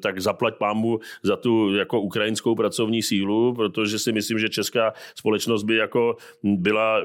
tak 0.03 0.21
zaplať 0.21 0.55
pámu 0.59 1.01
za 1.23 1.37
tu 1.37 1.75
jako 1.75 2.01
ukrajinskou 2.01 2.55
pracovní 2.55 3.03
sílu, 3.03 3.55
protože 3.55 3.99
si 3.99 4.13
myslím, 4.13 4.39
že 4.39 4.49
česká 4.49 4.93
společnost 5.15 5.63
by 5.63 5.77
jako 5.77 6.17
byla 6.43 7.01
e, 7.01 7.05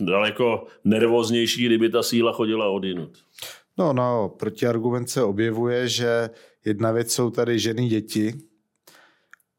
daleko 0.00 0.64
nervóznější, 0.84 1.66
kdyby 1.66 1.88
ta 1.88 2.02
síla 2.02 2.32
chodila 2.32 2.68
odinut. 2.68 3.18
No, 3.78 3.92
no, 3.92 4.34
protiargument 4.38 5.10
se 5.10 5.22
objevuje, 5.22 5.88
že 5.88 6.30
jedna 6.64 6.92
věc 6.92 7.12
jsou 7.12 7.30
tady 7.30 7.58
ženy, 7.58 7.88
děti, 7.88 8.32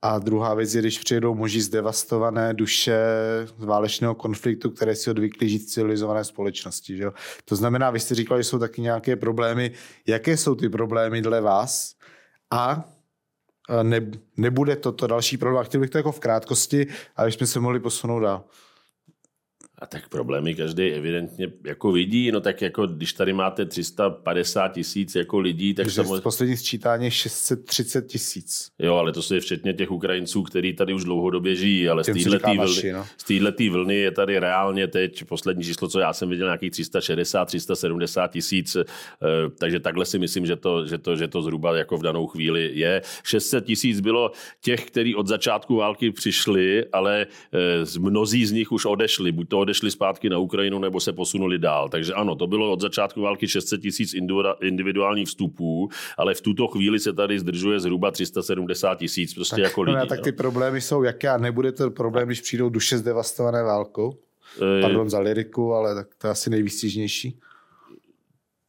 A 0.05 0.19
druhá 0.19 0.53
věc 0.53 0.75
je, 0.75 0.81
když 0.81 0.99
přijedou 0.99 1.35
muži 1.35 1.61
z 1.61 1.69
devastované 1.69 2.53
duše 2.53 2.97
z 3.57 3.63
válečného 3.63 4.15
konfliktu, 4.15 4.69
které 4.69 4.95
si 4.95 5.09
odvykli 5.09 5.49
žít 5.49 5.59
v 5.59 5.65
civilizované 5.65 6.23
společnosti. 6.23 6.97
Že? 6.97 7.05
To 7.45 7.55
znamená, 7.55 7.91
vy 7.91 7.99
jste 7.99 8.15
říkali, 8.15 8.43
že 8.43 8.49
jsou 8.49 8.59
taky 8.59 8.81
nějaké 8.81 9.15
problémy. 9.15 9.71
Jaké 10.07 10.37
jsou 10.37 10.55
ty 10.55 10.69
problémy 10.69 11.21
dle 11.21 11.41
vás? 11.41 11.95
A 12.51 12.89
ne, 13.83 14.11
nebude 14.37 14.75
to 14.75 14.91
to 14.91 15.07
další 15.07 15.37
problém. 15.37 15.65
Chtěl 15.65 15.81
bych 15.81 15.89
to 15.89 15.97
jako 15.97 16.11
v 16.11 16.19
krátkosti, 16.19 16.87
ale 17.15 17.31
jsme 17.31 17.47
se 17.47 17.59
mohli 17.59 17.79
posunout 17.79 18.19
dál. 18.19 18.43
A 19.83 19.85
tak 19.85 20.09
problémy 20.09 20.55
každý 20.55 20.83
evidentně 20.83 21.51
jako 21.65 21.91
vidí, 21.91 22.31
no 22.31 22.41
tak 22.41 22.61
jako 22.61 22.87
když 22.87 23.13
tady 23.13 23.33
máte 23.33 23.65
350 23.65 24.67
tisíc 24.67 25.15
jako 25.15 25.39
lidí, 25.39 25.73
tak 25.73 25.89
samozřejmě... 25.89 26.21
Poslední 26.21 26.57
sčítání 26.57 27.11
630 27.11 28.07
tisíc. 28.07 28.71
Jo, 28.79 28.95
ale 28.95 29.11
to 29.11 29.33
je 29.33 29.39
včetně 29.39 29.73
těch 29.73 29.91
Ukrajinců, 29.91 30.43
kteří 30.43 30.73
tady 30.73 30.93
už 30.93 31.03
dlouhodobě 31.03 31.55
žijí, 31.55 31.89
ale 31.89 32.03
Těm 32.03 32.19
z 32.19 32.23
této 32.23 32.53
vlny, 32.53 32.91
no. 32.93 33.05
z 33.17 33.69
vlny 33.69 33.95
je 33.95 34.11
tady 34.11 34.39
reálně 34.39 34.87
teď 34.87 35.25
poslední 35.25 35.63
číslo, 35.63 35.87
co 35.87 35.99
já 35.99 36.13
jsem 36.13 36.29
viděl, 36.29 36.47
nějakých 36.47 36.71
360, 36.71 37.45
370 37.45 38.27
tisíc, 38.31 38.75
eh, 38.75 38.85
takže 39.59 39.79
takhle 39.79 40.05
si 40.05 40.19
myslím, 40.19 40.45
že 40.45 40.55
to, 40.55 40.85
že 40.85 40.97
to, 40.97 41.15
že 41.15 41.27
to 41.27 41.41
zhruba 41.41 41.77
jako 41.77 41.97
v 41.97 42.01
danou 42.01 42.27
chvíli 42.27 42.71
je. 42.73 43.01
600 43.23 43.65
tisíc 43.65 43.99
bylo 43.99 44.31
těch, 44.61 44.85
kteří 44.85 45.15
od 45.15 45.27
začátku 45.27 45.75
války 45.75 46.11
přišli, 46.11 46.85
ale 46.91 47.27
eh, 47.53 47.99
mnozí 47.99 48.45
z 48.45 48.51
nich 48.51 48.71
už 48.71 48.85
odešli, 48.85 49.31
buď 49.31 49.49
to 49.49 49.59
odešli 49.59 49.72
odešli 49.73 49.91
zpátky 49.91 50.29
na 50.29 50.37
Ukrajinu 50.37 50.79
nebo 50.79 50.99
se 50.99 51.13
posunuli 51.13 51.59
dál. 51.59 51.89
Takže 51.89 52.13
ano, 52.13 52.35
to 52.35 52.47
bylo 52.47 52.71
od 52.71 52.81
začátku 52.81 53.21
války 53.21 53.47
600 53.47 53.81
tisíc 53.81 54.13
individuálních 54.61 55.27
vstupů, 55.27 55.89
ale 56.17 56.33
v 56.33 56.41
tuto 56.41 56.67
chvíli 56.67 56.99
se 56.99 57.13
tady 57.13 57.39
zdržuje 57.39 57.79
zhruba 57.79 58.11
370 58.11 58.95
tisíc 58.95 59.33
prostě 59.33 59.55
tak, 59.55 59.63
jako 59.63 59.81
lidí. 59.81 59.97
No, 59.97 60.05
tak 60.05 60.21
ty 60.21 60.31
no. 60.31 60.37
problémy 60.37 60.81
jsou 60.81 61.03
jaké 61.03 61.29
a 61.29 61.37
nebude 61.37 61.71
to 61.71 61.91
problém, 61.91 62.27
když 62.27 62.41
přijdou 62.41 62.69
duše 62.69 62.97
zdevastované 62.97 63.63
válkou? 63.63 64.13
E... 64.61 64.81
Pardon 64.81 65.09
za 65.09 65.19
liriku, 65.19 65.73
ale 65.73 65.95
tak 65.95 66.07
to 66.17 66.27
je 66.27 66.31
asi 66.31 66.49
nejvýstižnější. 66.49 67.39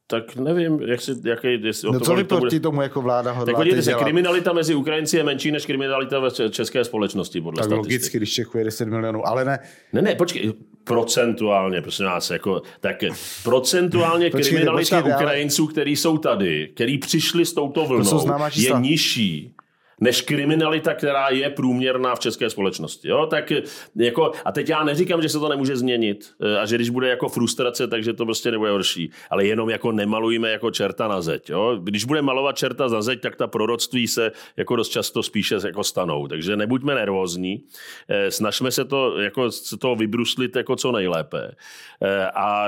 Tak 0.07 0.35
nevím, 0.35 0.81
jak 0.81 1.01
si, 1.01 1.11
jaký... 1.23 1.47
Jestli 1.63 1.91
no 1.91 1.99
co 1.99 2.15
vy 2.15 2.23
proti 2.23 2.45
bude... 2.45 2.59
tomu 2.59 2.81
jako 2.81 3.01
vláda 3.01 3.31
hodláte 3.31 3.51
Tak 3.51 3.55
podívejte 3.55 3.83
se, 3.83 3.93
kriminalita 3.93 4.53
mezi 4.53 4.75
Ukrajinci 4.75 5.17
je 5.17 5.23
menší 5.23 5.51
než 5.51 5.65
kriminalita 5.65 6.19
ve 6.19 6.31
české 6.49 6.83
společnosti, 6.83 7.41
podle 7.41 7.57
Tak 7.57 7.65
statistik. 7.65 7.91
logicky, 7.91 8.17
když 8.17 8.33
Čechů 8.33 8.57
je 8.57 8.63
10 8.63 8.85
milionů, 8.85 9.27
ale 9.27 9.45
ne. 9.45 9.59
Ne, 9.93 10.01
ne, 10.01 10.15
počkej, 10.15 10.53
procentuálně, 10.83 11.81
prosím 11.81 12.05
vás, 12.05 12.29
jako, 12.29 12.61
tak 12.79 12.95
procentuálně 13.43 14.29
počkej, 14.29 14.51
kriminalita 14.51 15.01
počkej, 15.01 15.13
Ukrajinců, 15.13 15.63
ale... 15.63 15.71
kteří 15.71 15.95
jsou 15.95 16.17
tady, 16.17 16.71
kteří 16.73 16.97
přišli 16.97 17.45
s 17.45 17.53
touto 17.53 17.85
vlnou, 17.85 18.27
je 18.55 18.73
nižší 18.79 19.54
než 20.01 20.21
kriminalita, 20.21 20.93
která 20.93 21.29
je 21.29 21.49
průměrná 21.49 22.15
v 22.15 22.19
české 22.19 22.49
společnosti. 22.49 23.07
Jo? 23.07 23.25
Tak 23.25 23.51
jako, 23.95 24.31
a 24.45 24.51
teď 24.51 24.69
já 24.69 24.83
neříkám, 24.83 25.21
že 25.21 25.29
se 25.29 25.39
to 25.39 25.49
nemůže 25.49 25.77
změnit 25.77 26.31
eh, 26.41 26.59
a 26.59 26.65
že 26.65 26.75
když 26.75 26.89
bude 26.89 27.09
jako 27.09 27.29
frustrace, 27.29 27.87
takže 27.87 28.13
to 28.13 28.25
prostě 28.25 28.51
nebude 28.51 28.71
horší. 28.71 29.11
Ale 29.29 29.45
jenom 29.45 29.69
jako 29.69 29.91
nemalujme 29.91 30.51
jako 30.51 30.71
čerta 30.71 31.07
na 31.07 31.21
zeď. 31.21 31.49
Jo? 31.49 31.79
Když 31.83 32.05
bude 32.05 32.21
malovat 32.21 32.57
čerta 32.57 32.89
za 32.89 33.01
zeď, 33.01 33.21
tak 33.21 33.35
ta 33.35 33.47
proroctví 33.47 34.07
se 34.07 34.31
jako 34.57 34.75
dost 34.75 34.89
často 34.89 35.23
spíše 35.23 35.55
jako 35.65 35.83
stanou. 35.83 36.27
Takže 36.27 36.57
nebuďme 36.57 36.95
nervózní, 36.95 37.63
eh, 38.07 38.31
snažme 38.31 38.71
se 38.71 38.85
to, 38.85 39.19
jako, 39.19 39.51
se 39.51 39.77
to 39.77 39.95
vybruslit 39.95 40.55
jako 40.55 40.75
co 40.75 40.91
nejlépe. 40.91 41.55
Eh, 42.01 42.25
a 42.35 42.67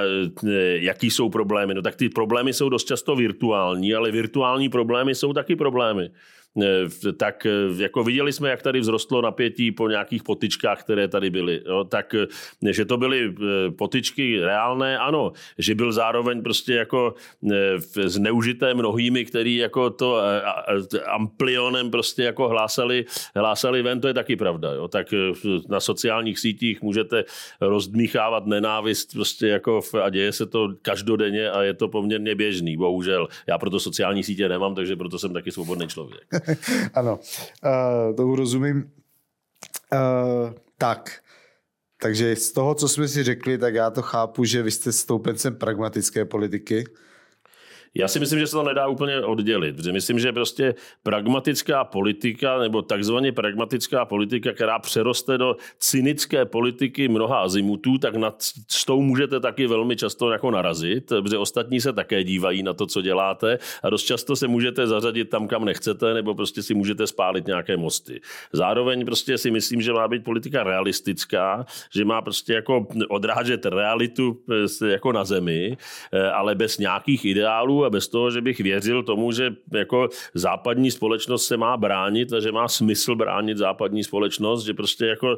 jaký 0.75 1.11
jsou 1.11 1.29
problémy? 1.29 1.73
No 1.73 1.81
tak 1.81 1.95
ty 1.95 2.09
problémy 2.09 2.53
jsou 2.53 2.69
dost 2.69 2.87
často 2.87 3.15
virtuální, 3.15 3.93
ale 3.93 4.11
virtuální 4.11 4.69
problémy 4.69 5.15
jsou 5.15 5.33
taky 5.33 5.55
problémy. 5.55 6.09
Eh, 6.63 7.13
tak 7.13 7.45
eh, 7.45 7.51
jako 7.83 8.03
viděli 8.03 8.33
jsme, 8.33 8.49
jak 8.49 8.61
tady 8.61 8.81
vzrostlo 8.81 9.21
napětí 9.21 9.71
po 9.71 9.89
nějakých 9.89 10.23
potičkách, 10.23 10.83
které 10.83 11.07
tady 11.07 11.29
byly. 11.29 11.61
Jo, 11.65 11.83
tak, 11.83 12.15
eh, 12.15 12.73
že 12.73 12.85
to 12.85 12.97
byly 12.97 13.35
potičky 13.77 14.39
reálné, 14.39 14.97
ano. 14.97 15.31
Že 15.57 15.75
byl 15.75 15.91
zároveň 15.91 16.43
prostě 16.43 16.73
jako 16.73 17.13
zneužité 18.05 18.73
mnohými, 18.73 19.25
který 19.25 19.55
jako 19.55 19.89
to 19.89 20.17
amplionem 21.05 21.91
prostě 21.91 22.23
jako 22.23 22.49
hlásali, 22.49 23.05
hlásali 23.35 23.81
ven, 23.81 24.01
to 24.01 24.07
je 24.07 24.13
taky 24.13 24.35
pravda. 24.35 24.73
Jo. 24.73 24.87
Tak 24.87 25.07
na 25.69 25.79
sociálních 25.79 26.39
sítích 26.39 26.81
můžete 26.81 27.23
rozdmíchávat 27.61 28.45
nenávist 28.45 29.13
prostě 29.13 29.47
jako 29.47 29.81
a 30.03 30.09
děje 30.09 30.31
se 30.31 30.45
to 30.45 30.69
každodenně 30.81 31.49
a 31.51 31.63
je 31.63 31.73
to 31.73 31.87
poměrně 31.87 32.35
běžný, 32.35 32.77
bohužel. 32.77 33.27
Já 33.47 33.57
proto 33.57 33.79
sociální 33.79 34.23
sítě 34.23 34.49
nemám, 34.49 34.75
takže 34.75 34.95
proto 34.95 35.19
jsem 35.19 35.33
taky 35.33 35.51
svobodný 35.51 35.87
člověk. 35.87 36.27
ano, 36.93 37.19
uh, 38.09 38.15
tomu 38.15 38.35
rozumím. 38.35 38.91
Uh, 39.93 40.53
tak, 40.77 41.21
takže 42.01 42.35
z 42.35 42.51
toho, 42.51 42.75
co 42.75 42.87
jsme 42.87 43.07
si 43.07 43.23
řekli, 43.23 43.57
tak 43.57 43.73
já 43.73 43.89
to 43.89 44.01
chápu, 44.01 44.43
že 44.43 44.63
vy 44.63 44.71
jste 44.71 44.91
stoupencem 44.91 45.55
pragmatické 45.55 46.25
politiky. 46.25 46.83
Já 47.97 48.07
si 48.07 48.19
myslím, 48.19 48.39
že 48.39 48.47
se 48.47 48.55
to 48.55 48.63
nedá 48.63 48.87
úplně 48.87 49.21
oddělit. 49.21 49.75
Protože 49.75 49.91
myslím, 49.91 50.19
že 50.19 50.33
prostě 50.33 50.75
pragmatická 51.03 51.83
politika 51.83 52.59
nebo 52.59 52.81
takzvaně 52.81 53.31
pragmatická 53.31 54.05
politika, 54.05 54.53
která 54.53 54.79
přeroste 54.79 55.37
do 55.37 55.55
cynické 55.79 56.45
politiky 56.45 57.07
mnoha 57.07 57.39
azimutů, 57.39 57.97
tak 57.97 58.15
nad, 58.15 58.35
s 58.67 58.85
tou 58.85 59.01
můžete 59.01 59.39
taky 59.39 59.67
velmi 59.67 59.95
často 59.95 60.31
jako 60.31 60.51
narazit, 60.51 61.05
protože 61.05 61.37
ostatní 61.37 61.81
se 61.81 61.93
také 61.93 62.23
dívají 62.23 62.63
na 62.63 62.73
to, 62.73 62.85
co 62.85 63.01
děláte 63.01 63.59
a 63.83 63.89
dost 63.89 64.03
často 64.03 64.35
se 64.35 64.47
můžete 64.47 64.87
zařadit 64.87 65.29
tam, 65.29 65.47
kam 65.47 65.65
nechcete, 65.65 66.13
nebo 66.13 66.35
prostě 66.35 66.63
si 66.63 66.73
můžete 66.73 67.07
spálit 67.07 67.47
nějaké 67.47 67.77
mosty. 67.77 68.21
Zároveň 68.53 69.05
prostě 69.05 69.37
si 69.37 69.51
myslím, 69.51 69.81
že 69.81 69.93
má 69.93 70.07
být 70.07 70.23
politika 70.23 70.63
realistická, 70.63 71.65
že 71.95 72.05
má 72.05 72.21
prostě 72.21 72.53
jako 72.53 72.87
odrážet 73.09 73.65
realitu 73.65 74.37
eh, 74.83 74.87
jako 74.87 75.11
na 75.11 75.23
zemi, 75.23 75.77
eh, 76.11 76.31
ale 76.31 76.55
bez 76.55 76.77
nějakých 76.77 77.25
ideálů 77.25 77.86
a 77.87 77.89
bez 77.89 78.07
toho, 78.07 78.31
že 78.31 78.41
bych 78.41 78.59
věřil 78.59 79.03
tomu, 79.03 79.31
že 79.31 79.55
jako 79.71 80.09
západní 80.33 80.91
společnost 80.91 81.47
se 81.47 81.57
má 81.57 81.77
bránit 81.77 82.33
a 82.33 82.39
že 82.39 82.51
má 82.51 82.67
smysl 82.67 83.15
bránit 83.15 83.57
západní 83.57 84.03
společnost, 84.03 84.65
že 84.65 84.73
prostě 84.73 85.05
jako, 85.05 85.37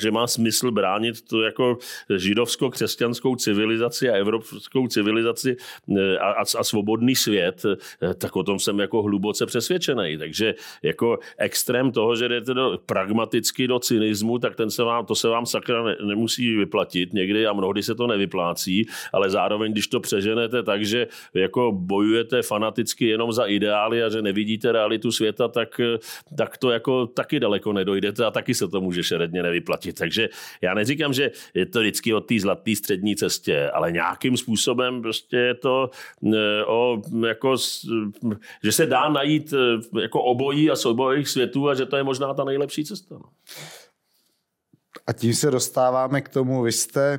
že 0.00 0.10
má 0.10 0.26
smysl 0.26 0.70
bránit 0.70 1.28
tu 1.28 1.42
jako 1.42 1.78
židovsko-křesťanskou 2.16 3.36
civilizaci 3.36 4.10
a 4.10 4.16
evropskou 4.16 4.86
civilizaci 4.86 5.56
eh, 5.98 6.18
a, 6.18 6.30
a, 6.30 6.42
a 6.58 6.64
svobodný 6.64 7.16
svět, 7.16 7.62
eh, 7.66 8.14
tak 8.14 8.36
o 8.36 8.42
tom 8.42 8.58
jsem 8.58 8.78
jako 8.78 9.02
hluboce 9.02 9.46
přesvědčený. 9.46 10.18
Takže 10.18 10.54
jako 10.82 11.18
extrém 11.38 11.92
toho, 11.92 12.16
že 12.16 12.28
jdete 12.28 12.54
do, 12.54 12.78
pragmaticky 12.86 13.68
do 13.68 13.78
cynismu, 13.78 14.38
tak 14.38 14.56
ten 14.56 14.70
se 14.70 14.82
vám, 14.84 15.06
to 15.06 15.14
se 15.14 15.28
vám 15.28 15.46
sakra 15.46 15.82
ne, 15.82 15.96
nemusí 16.04 16.56
vyplatit 16.56 17.12
někdy 17.12 17.46
a 17.46 17.52
mnohdy 17.52 17.82
se 17.82 17.94
to 17.94 18.06
nevyplácí, 18.06 18.86
ale 19.12 19.30
zároveň, 19.30 19.72
když 19.72 19.86
to 19.86 20.00
přeženete 20.00 20.62
tak, 20.62 20.84
že 20.84 21.06
jako 21.34 21.77
bojujete 21.78 22.42
fanaticky 22.42 23.06
jenom 23.06 23.32
za 23.32 23.44
ideály 23.44 24.02
a 24.02 24.08
že 24.08 24.22
nevidíte 24.22 24.72
realitu 24.72 25.12
světa, 25.12 25.48
tak, 25.48 25.80
tak 26.36 26.58
to 26.58 26.70
jako 26.70 27.06
taky 27.06 27.40
daleko 27.40 27.72
nedojdete 27.72 28.24
a 28.24 28.30
taky 28.30 28.54
se 28.54 28.68
to 28.68 28.80
může 28.80 29.02
šeredně 29.02 29.42
nevyplatit. 29.42 29.98
Takže 29.98 30.28
já 30.60 30.74
neříkám, 30.74 31.12
že 31.12 31.30
je 31.54 31.66
to 31.66 31.80
vždycky 31.80 32.14
o 32.14 32.20
té 32.20 32.40
zlaté 32.40 32.76
střední 32.76 33.16
cestě, 33.16 33.70
ale 33.70 33.92
nějakým 33.92 34.36
způsobem 34.36 35.02
prostě 35.02 35.36
je 35.36 35.54
to 35.54 35.90
eh, 36.34 36.64
o, 36.64 37.02
jako, 37.26 37.56
že 38.64 38.72
se 38.72 38.86
dá 38.86 39.08
najít 39.08 39.52
eh, 39.52 40.00
jako 40.00 40.22
obojí 40.22 40.70
a 40.70 40.76
soubojích 40.76 41.28
světů 41.28 41.68
a 41.68 41.74
že 41.74 41.86
to 41.86 41.96
je 41.96 42.02
možná 42.02 42.34
ta 42.34 42.44
nejlepší 42.44 42.84
cesta. 42.84 43.14
No. 43.14 43.24
A 45.06 45.12
tím 45.12 45.34
se 45.34 45.50
dostáváme 45.50 46.20
k 46.20 46.28
tomu, 46.28 46.62
vy 46.62 46.72
jste 46.72 47.18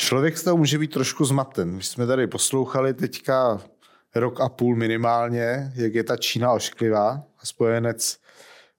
Člověk 0.00 0.38
z 0.38 0.44
toho 0.44 0.56
může 0.56 0.78
být 0.78 0.90
trošku 0.90 1.24
zmaten. 1.24 1.70
My 1.70 1.82
jsme 1.82 2.06
tady 2.06 2.26
poslouchali 2.26 2.94
teďka 2.94 3.60
rok 4.14 4.40
a 4.40 4.48
půl 4.48 4.76
minimálně, 4.76 5.72
jak 5.74 5.94
je 5.94 6.04
ta 6.04 6.16
Čína 6.16 6.52
ošklivá 6.52 7.22
a 7.38 7.46
spojenec 7.46 8.18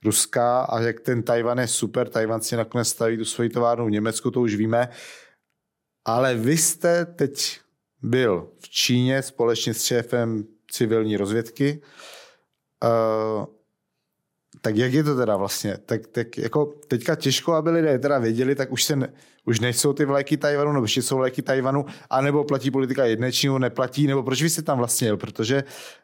Ruska 0.05 0.62
a 0.62 0.79
jak 0.79 0.99
ten 0.99 1.23
Tajvan 1.23 1.60
je 1.60 1.67
super. 1.67 2.10
Tajvan 2.10 2.41
si 2.41 2.55
nakonec 2.55 2.88
staví 2.88 3.17
tu 3.17 3.25
svoji 3.25 3.49
továrnu 3.49 3.86
v 3.86 3.91
Německu, 3.91 4.31
to 4.31 4.41
už 4.41 4.55
víme. 4.55 4.89
Ale 6.05 6.36
vy 6.36 6.57
jste 6.57 7.05
teď 7.05 7.60
byl 8.01 8.49
v 8.60 8.69
Číně 8.69 9.21
společně 9.21 9.73
s 9.73 9.84
šéfem 9.84 10.43
civilní 10.71 11.17
rozvědky. 11.17 11.81
Uh, 12.84 13.45
tak 14.62 14.76
jak 14.76 14.93
je 14.93 15.04
to 15.04 15.15
teda 15.15 15.38
vlastně? 15.38 15.78
Tak, 15.86 16.08
tak 16.08 16.38
jako 16.38 16.65
teďka 16.88 17.15
těžko, 17.15 17.54
aby 17.54 17.69
lidé 17.69 18.00
teda 18.00 18.19
věděli, 18.19 18.56
tak 18.56 18.71
už 18.71 18.84
se 18.84 18.95
ne, 18.95 19.13
už 19.45 19.60
nejsou 19.60 19.93
ty 19.93 20.06
vlajky 20.06 20.38
Tajvanu, 20.38 20.74
nebo 20.74 20.86
ještě 20.86 21.02
jsou 21.02 21.17
vlajky 21.17 21.41
Tajvanu, 21.41 21.86
anebo 22.10 22.43
platí 22.43 22.71
politika 22.71 23.06
jedné 23.06 23.32
neplatí, 23.60 24.08
nebo 24.08 24.24
proč 24.24 24.41
vy 24.41 24.50
jste 24.50 24.62
tam 24.62 24.78
vlastně 24.78 25.08
jel? 25.08 25.17
Protože 25.17 25.63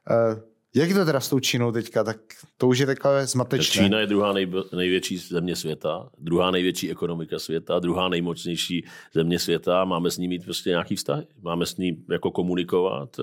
uh, 0.10 0.39
Jak 0.78 0.90
je 0.90 0.96
to 0.96 1.06
teda 1.06 1.20
s 1.20 1.30
tou 1.30 1.40
Čínou 1.40 1.72
teďka? 1.72 2.04
Tak 2.04 2.18
to 2.58 2.68
už 2.68 2.80
je 2.80 2.86
takové 2.86 3.28
zmatečné. 3.28 3.84
Čína 3.84 4.00
je 4.00 4.08
druhá 4.08 4.34
nej, 4.34 4.52
největší 4.76 5.18
země 5.18 5.56
světa, 5.56 6.10
druhá 6.18 6.52
největší 6.52 6.92
ekonomika 6.92 7.40
světa, 7.40 7.80
druhá 7.80 8.10
nejmocnější 8.10 8.86
země 9.13 9.40
světa. 9.40 9.86
Máme 9.86 10.12
s 10.12 10.18
ní 10.18 10.28
mít 10.28 10.44
prostě 10.44 10.70
nějaký 10.70 10.96
vztah. 10.96 11.24
Máme 11.42 11.66
s 11.66 11.78
ní 11.78 12.04
jako 12.12 12.32
komunikovat. 12.32 13.20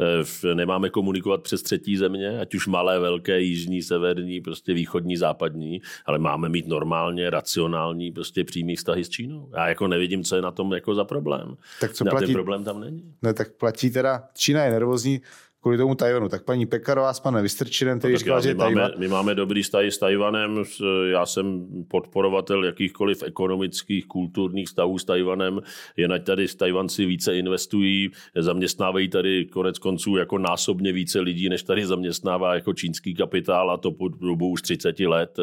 Eh, 0.00 0.54
nemáme 0.54 0.90
komunikovat 0.90 1.42
přes 1.42 1.62
třetí 1.62 1.96
země, 1.96 2.40
ať 2.40 2.54
už 2.54 2.66
malé, 2.66 2.98
velké, 2.98 3.40
jižní, 3.40 3.82
severní, 3.82 4.40
prostě 4.40 4.74
východní, 4.74 5.16
západní, 5.16 5.80
ale 6.06 6.18
máme 6.18 6.48
mít 6.48 6.66
normálně, 6.66 7.30
racionální, 7.30 8.12
prostě 8.12 8.44
přímý 8.44 8.76
vztahy 8.76 9.04
s 9.04 9.08
Čínou. 9.08 9.50
Já 9.56 9.68
jako 9.68 9.88
nevidím, 9.88 10.24
co 10.24 10.36
je 10.36 10.42
na 10.42 10.50
tom 10.50 10.72
jako 10.72 10.94
za 10.94 11.04
problém. 11.04 11.56
Tak 11.80 11.92
co 11.92 12.04
platí? 12.04 12.26
Ten 12.26 12.34
problém 12.34 12.64
tam 12.64 12.80
není. 12.80 13.14
Ne, 13.22 13.34
tak 13.34 13.52
platí 13.52 13.90
teda, 13.90 14.22
Čína 14.34 14.64
je 14.64 14.70
nervózní, 14.70 15.20
kvůli 15.60 15.78
tomu 15.78 15.94
Tajvanu. 15.94 16.28
Tak 16.28 16.44
paní 16.44 16.66
Pekarová 16.66 17.12
s 17.12 17.20
panem 17.20 17.42
Vystrčinem, 17.42 17.98
který 17.98 18.12
no, 18.12 18.18
říkal, 18.18 18.42
že 18.42 18.54
máme, 18.54 18.74
Tajvan... 18.74 18.90
my 18.98 19.08
máme 19.08 19.34
dobrý 19.34 19.62
vztahy 19.62 19.90
s 19.90 19.98
Tajvanem. 19.98 20.62
Já 21.10 21.26
jsem 21.26 21.66
podporovatel 21.88 22.64
jakýchkoliv 22.64 23.22
ekonomických, 23.22 24.06
kulturních 24.06 24.66
vztahů 24.66 24.98
s 24.98 25.04
Tajvanem. 25.04 25.60
Jen 25.96 26.20
tady 26.24 26.48
s 26.48 26.54
Tajvanci 26.54 27.06
více 27.06 27.36
investují, 27.36 28.10
zaměstnávají 28.36 29.08
tady 29.08 29.44
konec 29.44 29.78
konců 29.78 30.16
jako 30.16 30.38
násobně 30.38 30.92
více 30.92 31.20
lidí, 31.20 31.48
než 31.48 31.62
tady 31.62 31.86
zaměstnává 31.86 32.54
jako 32.54 32.72
čínský 32.72 33.14
kapitál 33.14 33.70
a 33.70 33.76
to 33.76 33.90
po 33.90 34.08
dobu 34.08 34.48
už 34.48 34.62
30 34.62 35.00
let. 35.00 35.38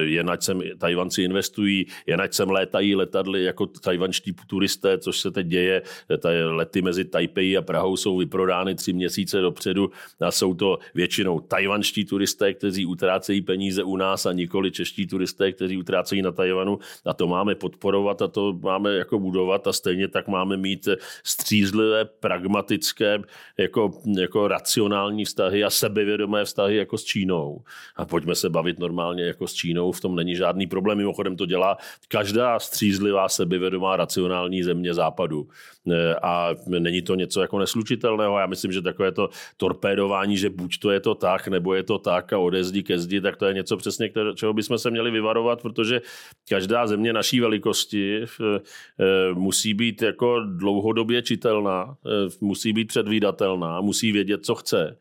Jen 0.00 0.30
ať 0.30 0.42
sem 0.42 0.60
Tajvanci 0.78 1.22
investují, 1.22 1.86
jen 2.06 2.20
ať 2.20 2.34
sem 2.34 2.50
létají 2.50 2.94
letadly 2.94 3.44
jako 3.44 3.66
tajvanští 3.66 4.34
turisté, 4.46 4.98
což 4.98 5.20
se 5.20 5.30
teď 5.30 5.46
děje. 5.46 5.82
Lety 6.46 6.82
mezi 6.82 7.04
Taipei 7.04 7.56
a 7.56 7.62
Prahou 7.62 7.96
jsou 7.96 8.16
vyprodány 8.16 8.74
tři 8.74 8.92
měsíce 8.92 9.29
dopředu 9.38 9.90
a 10.20 10.30
jsou 10.30 10.54
to 10.54 10.78
většinou 10.94 11.40
tajvanští 11.40 12.04
turisté, 12.04 12.54
kteří 12.54 12.86
utrácejí 12.86 13.42
peníze 13.42 13.82
u 13.82 13.96
nás 13.96 14.26
a 14.26 14.32
nikoli 14.32 14.70
čeští 14.70 15.06
turisté, 15.06 15.52
kteří 15.52 15.76
utrácejí 15.76 16.22
na 16.22 16.32
Tajvanu 16.32 16.78
a 17.04 17.14
to 17.14 17.26
máme 17.26 17.54
podporovat 17.54 18.22
a 18.22 18.28
to 18.28 18.52
máme 18.52 18.94
jako 18.94 19.18
budovat 19.18 19.66
a 19.66 19.72
stejně 19.72 20.08
tak 20.08 20.28
máme 20.28 20.56
mít 20.56 20.88
střízlivé, 21.24 22.04
pragmatické, 22.04 23.18
jako, 23.58 24.00
jako 24.18 24.48
racionální 24.48 25.24
vztahy 25.24 25.64
a 25.64 25.70
sebevědomé 25.70 26.44
vztahy 26.44 26.76
jako 26.76 26.98
s 26.98 27.04
Čínou. 27.04 27.62
A 27.96 28.04
pojďme 28.04 28.34
se 28.34 28.48
bavit 28.48 28.78
normálně 28.78 29.24
jako 29.24 29.46
s 29.46 29.52
Čínou, 29.52 29.92
v 29.92 30.00
tom 30.00 30.14
není 30.16 30.36
žádný 30.36 30.66
problém. 30.66 30.98
Mimochodem 30.98 31.36
to 31.36 31.46
dělá 31.46 31.76
každá 32.08 32.58
střízlivá, 32.58 33.28
sebevědomá, 33.28 33.96
racionální 33.96 34.62
země 34.62 34.94
západu. 34.94 35.48
E, 35.88 36.14
a 36.22 36.54
není 36.66 37.02
to 37.02 37.14
něco 37.14 37.40
jako 37.40 37.58
neslučitelného. 37.58 38.38
Já 38.38 38.46
myslím, 38.46 38.72
že 38.72 38.82
takové 38.82 39.12
to 39.12 39.28
torpédování, 39.56 40.36
že 40.36 40.50
buď 40.50 40.78
to 40.78 40.90
je 40.90 41.00
to 41.00 41.14
tak, 41.14 41.48
nebo 41.48 41.74
je 41.74 41.82
to 41.82 41.98
tak 41.98 42.32
a 42.32 42.38
ode 42.38 42.64
zdi 42.64 42.82
ke 42.82 42.98
zdi, 42.98 43.20
tak 43.20 43.36
to 43.36 43.46
je 43.46 43.54
něco 43.54 43.76
přesně, 43.76 44.10
čeho 44.34 44.52
bychom 44.52 44.78
se 44.78 44.90
měli 44.90 45.10
vyvarovat, 45.10 45.62
protože 45.62 46.00
každá 46.48 46.86
země 46.86 47.12
naší 47.12 47.40
velikosti 47.40 48.22
e, 48.22 48.24
musí 49.34 49.74
být 49.74 50.02
jako 50.02 50.40
dlouhodobě 50.40 51.22
čitelná, 51.22 51.96
e, 52.06 52.10
musí 52.40 52.72
být 52.72 52.88
předvídatelná, 52.88 53.80
musí 53.80 54.12
vědět, 54.12 54.44
co 54.44 54.54
chce. 54.54 54.98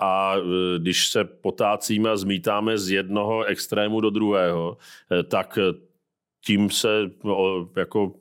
A 0.00 0.34
když 0.78 1.08
se 1.08 1.24
potácíme 1.24 2.10
a 2.10 2.16
zmítáme 2.16 2.78
z 2.78 2.90
jednoho 2.90 3.44
extrému 3.44 4.00
do 4.00 4.10
druhého, 4.10 4.76
tak 5.28 5.58
tím 6.44 6.70
se 6.70 7.10
jako 7.76 8.12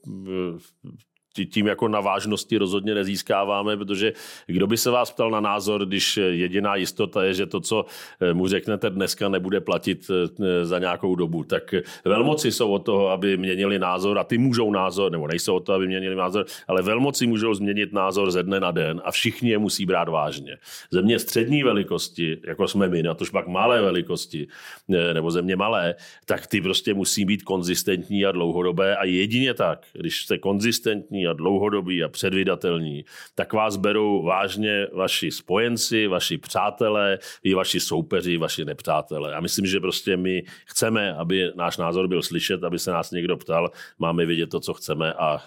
tím 1.46 1.68
jako 1.68 1.88
na 1.88 2.00
vážnosti 2.00 2.58
rozhodně 2.58 2.96
nezískáváme, 2.96 3.78
protože 3.78 4.14
kdo 4.48 4.68
by 4.68 4.78
se 4.78 4.92
vás 4.92 5.12
ptal 5.12 5.32
na 5.32 5.40
názor, 5.40 5.86
když 5.86 6.18
jediná 6.18 6.76
jistota 6.76 7.24
je, 7.24 7.34
že 7.34 7.46
to, 7.46 7.60
co 7.60 7.86
eh, 8.20 8.34
mu 8.34 8.48
řeknete 8.48 8.90
dneska, 8.90 9.30
nebude 9.30 9.62
platit 9.62 10.12
eh, 10.12 10.66
za 10.66 10.80
nějakou 10.80 11.16
dobu. 11.16 11.44
Tak 11.44 11.76
velmoci 12.06 12.52
jsou 12.52 12.72
o 12.72 12.80
toho, 12.80 13.10
aby 13.10 13.38
měnili 13.38 13.80
názor 13.80 14.20
a 14.20 14.24
ty 14.24 14.38
můžou 14.38 14.72
názor, 14.72 15.12
nebo 15.12 15.28
nejsou 15.28 15.56
o 15.56 15.60
to, 15.60 15.74
aby 15.74 15.88
měnili 15.88 16.16
názor, 16.16 16.46
ale 16.68 16.82
velmoci 16.82 17.28
můžou 17.28 17.54
změnit 17.54 17.94
názor 17.94 18.32
ze 18.32 18.44
dne 18.44 18.60
na 18.60 18.72
den 18.72 19.02
a 19.04 19.12
všichni 19.12 19.50
je 19.50 19.58
musí 19.58 19.86
brát 19.86 20.10
vážně. 20.10 20.58
Země 20.92 21.20
střední 21.20 21.64
velikosti, 21.64 22.38
jako 22.48 22.68
jsme 22.68 22.88
my, 22.88 23.04
na 23.04 23.14
tož 23.14 23.30
pak 23.30 23.48
malé 23.48 23.82
velikosti, 23.82 24.48
eh, 24.94 25.14
nebo 25.14 25.32
země 25.32 25.56
malé, 25.56 25.96
tak 26.26 26.48
ty 26.48 26.62
prostě 26.62 26.94
musí 26.94 27.26
být 27.26 27.44
konzistentní 27.44 28.26
a 28.26 28.32
dlouhodobé 28.32 28.96
a 28.98 29.06
jedině 29.06 29.54
tak, 29.54 29.86
když 29.94 30.24
jste 30.24 30.38
konzistentní 30.38 31.27
a 31.28 31.34
dlouhodobí 31.34 32.04
a 32.04 32.08
předvydatelní, 32.10 33.06
tak 33.36 33.54
vás 33.54 33.78
berou 33.78 34.24
vážně 34.24 34.88
vaši 34.94 35.32
spojenci, 35.32 36.08
vaši 36.08 36.38
přátelé, 36.38 37.20
i 37.44 37.54
vaši 37.54 37.80
soupeři, 37.80 38.38
vaši 38.38 38.66
nepřátelé. 38.66 39.36
A 39.36 39.40
myslím, 39.40 39.66
že 39.66 39.80
prostě 39.80 40.18
my 40.18 40.44
chceme, 40.66 41.14
aby 41.14 41.52
náš 41.56 41.78
názor 41.78 42.08
byl 42.08 42.22
slyšet, 42.22 42.64
aby 42.64 42.80
se 42.80 42.92
nás 42.92 43.12
někdo 43.12 43.38
ptal, 43.38 43.72
máme 44.00 44.26
vidět 44.26 44.48
to, 44.48 44.60
co 44.60 44.74
chceme 44.74 45.14
a, 45.14 45.44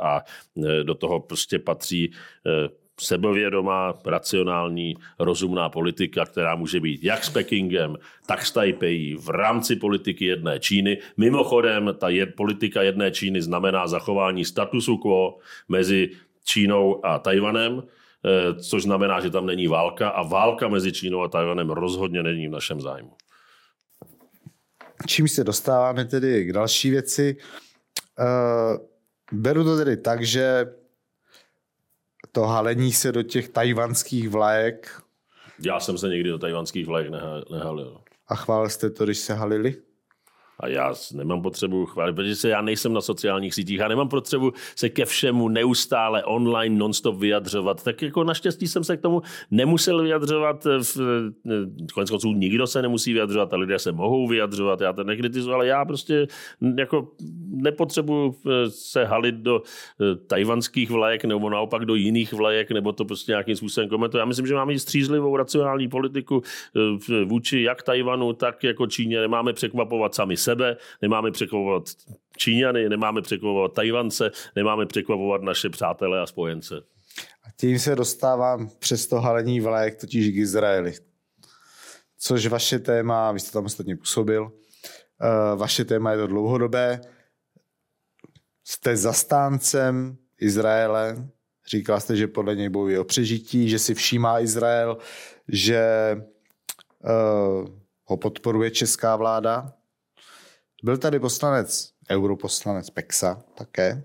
a 0.00 0.20
do 0.82 0.94
toho 0.94 1.20
prostě 1.20 1.58
patří 1.58 2.12
eh, 2.46 2.68
sebevědomá, 3.00 3.94
racionální, 4.04 4.96
rozumná 5.18 5.68
politika, 5.68 6.24
která 6.24 6.54
může 6.54 6.80
být 6.80 7.04
jak 7.04 7.24
s 7.24 7.30
Pekingem, 7.30 7.96
tak 8.26 8.46
s 8.46 8.52
Taipei 8.52 9.14
v 9.14 9.28
rámci 9.28 9.76
politiky 9.76 10.24
jedné 10.24 10.58
Číny. 10.58 10.98
Mimochodem, 11.16 11.94
ta 11.98 12.08
je, 12.08 12.26
politika 12.26 12.82
jedné 12.82 13.10
Číny 13.10 13.42
znamená 13.42 13.86
zachování 13.86 14.44
statusu 14.44 14.96
quo 14.96 15.38
mezi 15.68 16.10
Čínou 16.44 17.06
a 17.06 17.18
Tajvanem, 17.18 17.82
eh, 17.82 18.54
což 18.54 18.82
znamená, 18.82 19.20
že 19.20 19.30
tam 19.30 19.46
není 19.46 19.68
válka 19.68 20.08
a 20.08 20.22
válka 20.22 20.68
mezi 20.68 20.92
Čínou 20.92 21.22
a 21.22 21.28
Tajvanem 21.28 21.70
rozhodně 21.70 22.22
není 22.22 22.48
v 22.48 22.50
našem 22.50 22.80
zájmu. 22.80 23.12
Čím 25.06 25.28
se 25.28 25.44
dostáváme 25.44 26.04
tedy 26.04 26.44
k 26.44 26.52
další 26.52 26.90
věci. 26.90 27.36
Uh, 28.18 28.76
beru 29.32 29.64
to 29.64 29.76
tedy 29.76 29.96
tak, 29.96 30.26
že 30.26 30.66
to 32.38 32.46
halení 32.46 32.92
se 32.92 33.12
do 33.12 33.22
těch 33.22 33.48
tajvanských 33.48 34.28
vlajek. 34.28 35.02
Já 35.64 35.80
jsem 35.80 35.98
se 35.98 36.08
někdy 36.08 36.30
do 36.30 36.38
tajvanských 36.38 36.86
vlajek 36.86 37.10
nehalil. 37.50 38.00
A 38.28 38.34
chválil 38.34 38.68
jste 38.68 38.90
to, 38.90 39.04
když 39.04 39.18
se 39.18 39.34
halili? 39.34 39.74
A 40.60 40.68
já 40.68 40.94
nemám 41.14 41.42
potřebu 41.42 41.86
chválit, 41.86 42.12
protože 42.12 42.36
se 42.36 42.48
já 42.48 42.62
nejsem 42.62 42.92
na 42.92 43.00
sociálních 43.00 43.54
sítích 43.54 43.80
a 43.80 43.88
nemám 43.88 44.08
potřebu 44.08 44.52
se 44.76 44.88
ke 44.88 45.04
všemu 45.04 45.48
neustále 45.48 46.24
online 46.24 46.76
nonstop 46.76 47.16
vyjadřovat. 47.16 47.82
Tak 47.82 48.02
jako 48.02 48.24
naštěstí 48.24 48.68
jsem 48.68 48.84
se 48.84 48.96
k 48.96 49.00
tomu 49.00 49.22
nemusel 49.50 50.02
vyjadřovat. 50.02 50.64
V, 50.64 50.96
konec 51.94 52.10
konců 52.10 52.32
nikdo 52.32 52.66
se 52.66 52.82
nemusí 52.82 53.12
vyjadřovat 53.12 53.52
a 53.52 53.56
lidé 53.56 53.78
se 53.78 53.92
mohou 53.92 54.28
vyjadřovat. 54.28 54.80
Já 54.80 54.92
to 54.92 55.04
nekritizuji, 55.04 55.54
ale 55.54 55.66
já 55.66 55.84
prostě 55.84 56.26
jako 56.78 57.08
nepotřebuji 57.50 58.34
eh, 58.46 58.70
se 58.70 59.04
halit 59.04 59.34
do 59.34 59.62
eh, 59.62 60.16
tajvanských 60.16 60.90
vlajek 60.90 61.24
nebo 61.24 61.50
naopak 61.50 61.84
do 61.84 61.94
jiných 61.94 62.32
vlajek 62.32 62.70
nebo 62.70 62.92
to 62.92 63.04
prostě 63.04 63.32
nějakým 63.32 63.56
způsobem 63.56 63.88
komentovat. 63.88 64.20
Já 64.20 64.24
myslím, 64.24 64.46
že 64.46 64.54
máme 64.54 64.78
střízlivou 64.78 65.36
racionální 65.36 65.88
politiku 65.88 66.42
eh, 66.76 67.24
vůči 67.24 67.62
jak 67.62 67.82
Tajvanu, 67.82 68.32
tak 68.32 68.64
jako 68.64 68.86
Číně. 68.86 69.20
Nemáme 69.20 69.52
překvapovat 69.52 70.14
sami 70.14 70.36
sebe, 70.36 70.76
nemáme 71.02 71.30
překvapovat 71.30 71.84
Číňany, 72.36 72.88
nemáme 72.88 73.22
překvapovat 73.22 73.72
Tajvance, 73.72 74.30
nemáme 74.56 74.86
překvapovat 74.86 75.42
naše 75.42 75.68
přátelé 75.68 76.20
a 76.20 76.26
spojence. 76.26 76.74
A 77.44 77.50
tím 77.60 77.78
se 77.78 77.96
dostávám 77.96 78.68
přes 78.78 79.06
to 79.06 79.16
halení 79.16 79.60
vlajek 79.60 80.00
totiž 80.00 80.28
k 80.28 80.36
Izraeli. 80.36 80.92
Což 82.20 82.46
vaše 82.46 82.78
téma, 82.78 83.32
vy 83.32 83.40
jste 83.40 83.52
tam 83.52 83.64
ostatně 83.64 83.96
působil, 83.96 84.52
vaše 85.56 85.84
téma 85.84 86.12
je 86.12 86.18
to 86.18 86.26
dlouhodobé. 86.26 87.00
Jste 88.70 88.96
zastáncem 88.96 90.16
Izraele, 90.40 91.28
říkal 91.70 92.00
jste, 92.00 92.16
že 92.16 92.26
podle 92.26 92.56
něj 92.56 92.68
bojuje 92.68 93.00
o 93.00 93.04
přežití, 93.04 93.68
že 93.68 93.78
si 93.78 93.94
všímá 93.94 94.40
Izrael, 94.40 94.98
že 95.48 96.16
uh, 97.04 97.68
ho 98.04 98.16
podporuje 98.16 98.70
česká 98.70 99.16
vláda. 99.16 99.72
Byl 100.84 100.98
tady 100.98 101.20
poslanec, 101.20 101.90
europoslanec 102.10 102.90
Pexa 102.90 103.42
také, 103.54 104.04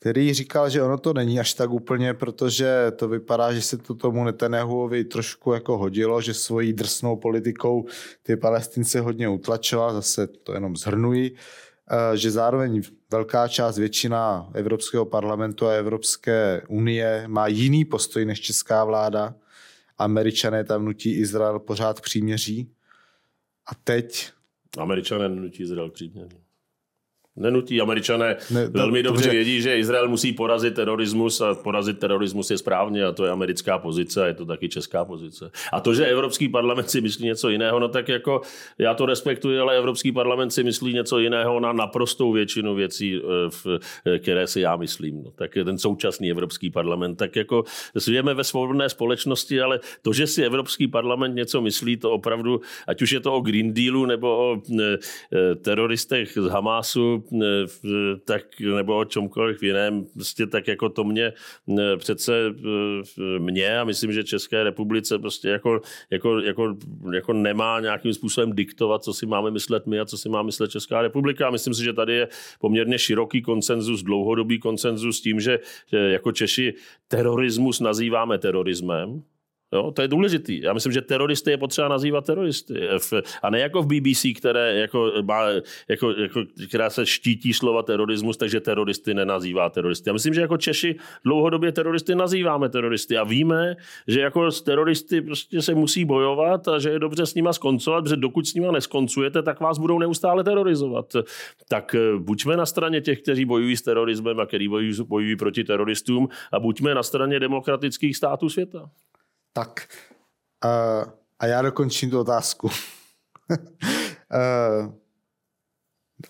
který 0.00 0.34
říkal, 0.34 0.70
že 0.70 0.82
ono 0.82 0.98
to 0.98 1.12
není 1.12 1.40
až 1.40 1.54
tak 1.54 1.70
úplně, 1.70 2.14
protože 2.14 2.92
to 2.96 3.08
vypadá, 3.08 3.52
že 3.52 3.62
se 3.62 3.78
to 3.78 3.94
tomu 3.94 4.24
Netanyahuovi 4.24 5.04
trošku 5.04 5.52
jako 5.52 5.78
hodilo, 5.78 6.20
že 6.20 6.34
svojí 6.34 6.72
drsnou 6.72 7.16
politikou 7.16 7.86
ty 8.22 8.36
palestince 8.36 9.00
hodně 9.00 9.28
utlačoval, 9.28 9.92
zase 9.92 10.26
to 10.26 10.52
jenom 10.52 10.76
zhrnuji, 10.76 11.36
že 12.14 12.30
zároveň 12.30 12.82
velká 13.10 13.48
část, 13.48 13.78
většina 13.78 14.50
Evropského 14.54 15.04
parlamentu 15.04 15.66
a 15.66 15.72
Evropské 15.72 16.62
unie 16.68 17.24
má 17.26 17.46
jiný 17.46 17.84
postoj 17.84 18.24
než 18.24 18.40
česká 18.40 18.84
vláda. 18.84 19.34
Američané 19.98 20.64
tam 20.64 20.84
nutí 20.84 21.12
Izrael 21.12 21.58
pořád 21.58 22.00
příměří. 22.00 22.72
A 23.66 23.74
teď 23.84 24.30
Američané 24.78 25.28
nutí 25.28 25.62
Izrael 25.62 25.90
příměří. 25.90 26.36
Nenutí. 27.40 27.80
Američané 27.80 28.36
ne, 28.50 28.70
to, 28.70 28.78
velmi 28.78 29.02
dobře, 29.02 29.22
dobře 29.22 29.30
vědí, 29.30 29.62
že 29.62 29.78
Izrael 29.78 30.08
musí 30.08 30.32
porazit 30.32 30.74
terorismus 30.74 31.40
a 31.40 31.54
porazit 31.54 31.98
terorismus 31.98 32.50
je 32.50 32.58
správně 32.58 33.04
a 33.04 33.12
to 33.12 33.24
je 33.24 33.30
americká 33.30 33.78
pozice 33.78 34.22
a 34.22 34.26
je 34.26 34.34
to 34.34 34.46
taky 34.46 34.68
česká 34.68 35.04
pozice. 35.04 35.50
A 35.72 35.80
to, 35.80 35.94
že 35.94 36.06
Evropský 36.06 36.48
parlament 36.48 36.90
si 36.90 37.00
myslí 37.00 37.24
něco 37.24 37.48
jiného, 37.48 37.80
no 37.80 37.88
tak 37.88 38.08
jako 38.08 38.40
já 38.78 38.94
to 38.94 39.06
respektuji, 39.06 39.58
ale 39.58 39.76
Evropský 39.76 40.12
parlament 40.12 40.50
si 40.50 40.64
myslí 40.64 40.94
něco 40.94 41.18
jiného 41.18 41.60
na 41.60 41.72
naprostou 41.72 42.32
většinu 42.32 42.74
věcí, 42.74 43.16
eh, 43.16 43.50
v, 43.50 43.66
eh, 44.06 44.18
které 44.18 44.46
si 44.46 44.60
já 44.60 44.76
myslím. 44.76 45.22
No, 45.24 45.30
tak 45.30 45.50
ten 45.64 45.78
současný 45.78 46.30
Evropský 46.30 46.70
parlament, 46.70 47.14
tak 47.16 47.36
jako 47.36 47.64
žijeme 48.06 48.34
ve 48.34 48.44
svobodné 48.44 48.88
společnosti, 48.88 49.60
ale 49.60 49.80
to, 50.02 50.12
že 50.12 50.26
si 50.26 50.44
Evropský 50.44 50.88
parlament 50.88 51.34
něco 51.34 51.60
myslí, 51.60 51.96
to 51.96 52.10
opravdu, 52.10 52.60
ať 52.86 53.02
už 53.02 53.10
je 53.12 53.20
to 53.20 53.34
o 53.34 53.40
Green 53.40 53.74
Dealu 53.74 54.06
nebo 54.06 54.28
o 54.36 54.56
eh, 54.56 54.98
teroristech 55.54 56.32
z 56.32 56.48
Hamásu, 56.48 57.24
tak, 58.24 58.42
nebo 58.60 58.98
o 58.98 59.04
čomkoliv 59.04 59.62
jiném, 59.62 60.04
prostě 60.14 60.46
tak 60.46 60.68
jako 60.68 60.88
to 60.88 61.04
mě 61.04 61.32
přece 61.96 62.32
mě 63.38 63.78
a 63.78 63.84
myslím, 63.84 64.12
že 64.12 64.24
České 64.24 64.64
republice 64.64 65.18
prostě 65.18 65.48
jako, 65.48 65.80
jako, 66.10 66.38
jako, 66.38 66.76
jako 67.14 67.32
nemá 67.32 67.80
nějakým 67.80 68.14
způsobem 68.14 68.52
diktovat, 68.52 69.04
co 69.04 69.12
si 69.12 69.26
máme 69.26 69.50
myslet 69.50 69.86
my 69.86 70.00
a 70.00 70.04
co 70.04 70.18
si 70.18 70.28
má 70.28 70.42
myslet 70.42 70.70
Česká 70.70 71.02
republika. 71.02 71.46
A 71.46 71.50
myslím 71.50 71.74
si, 71.74 71.84
že 71.84 71.92
tady 71.92 72.14
je 72.14 72.28
poměrně 72.60 72.98
široký 72.98 73.42
konsenzus, 73.42 74.02
dlouhodobý 74.02 74.58
konsenzus 74.58 75.20
tím, 75.20 75.40
že 75.40 75.58
jako 75.92 76.32
Češi 76.32 76.74
terorismus 77.08 77.80
nazýváme 77.80 78.38
terorismem, 78.38 79.22
Jo, 79.72 79.90
to 79.90 80.02
je 80.02 80.08
důležitý. 80.08 80.62
Já 80.62 80.72
myslím, 80.72 80.92
že 80.92 81.00
teroristy 81.00 81.50
je 81.50 81.58
potřeba 81.58 81.88
nazývat 81.88 82.26
teroristy. 82.26 82.74
A 83.42 83.50
ne 83.50 83.60
jako 83.60 83.82
v 83.82 83.86
BBC, 83.86 84.26
které 84.38 84.74
jako 84.74 85.12
má, 85.22 85.42
jako, 85.88 86.10
jako, 86.10 86.42
která 86.68 86.90
se 86.90 87.06
štítí 87.06 87.52
slova 87.52 87.82
terorismus, 87.82 88.36
takže 88.36 88.60
teroristy 88.60 89.14
nenazývá 89.14 89.70
teroristy. 89.70 90.08
Já 90.08 90.12
myslím, 90.12 90.34
že 90.34 90.40
jako 90.40 90.56
Češi 90.56 90.96
dlouhodobě 91.24 91.72
teroristy 91.72 92.14
nazýváme 92.14 92.68
teroristy 92.68 93.18
a 93.18 93.24
víme, 93.24 93.76
že 94.06 94.20
jako 94.20 94.50
s 94.50 94.62
teroristy 94.62 95.20
prostě 95.20 95.62
se 95.62 95.74
musí 95.74 96.04
bojovat 96.04 96.68
a 96.68 96.78
že 96.78 96.90
je 96.90 96.98
dobře 96.98 97.26
s 97.26 97.34
nima 97.34 97.52
skoncovat, 97.52 98.04
protože 98.04 98.16
dokud 98.16 98.46
s 98.46 98.54
nima 98.54 98.72
neskoncujete, 98.72 99.42
tak 99.42 99.60
vás 99.60 99.78
budou 99.78 99.98
neustále 99.98 100.44
terorizovat. 100.44 101.16
Tak 101.68 101.94
eh, 101.94 102.18
buďme 102.18 102.56
na 102.56 102.66
straně 102.66 103.00
těch, 103.00 103.22
kteří 103.22 103.44
bojují 103.44 103.76
s 103.76 103.82
terorismem 103.82 104.40
a 104.40 104.46
kteří 104.46 104.68
bojují, 104.68 104.94
bojují 105.04 105.36
proti 105.36 105.64
teroristům 105.64 106.28
a 106.52 106.60
buďme 106.60 106.94
na 106.94 107.02
straně 107.02 107.40
demokratických 107.40 108.16
států 108.16 108.48
světa. 108.48 108.90
Tak 109.52 109.88
uh, 110.64 111.12
a 111.38 111.46
já 111.46 111.62
dokončím 111.62 112.10
tu 112.10 112.20
otázku. 112.20 112.66
uh, 113.50 114.94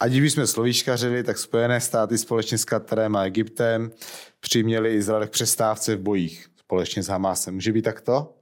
ať 0.00 0.12
bychom 0.12 0.46
slovíčkařili, 0.46 1.24
tak 1.24 1.38
Spojené 1.38 1.80
státy 1.80 2.18
společně 2.18 2.59
s 2.59 2.64
Katarem 2.64 3.16
a 3.16 3.24
Egyptem 3.24 3.92
přiměli 4.40 4.94
Izrael 4.94 5.26
k 5.26 5.30
přestávce 5.30 5.96
v 5.96 6.00
bojích 6.00 6.50
společně 6.70 7.02
s 7.02 7.09
Hamásem. 7.09 7.54
Může 7.54 7.72
být 7.72 7.83
takto? 7.83 8.35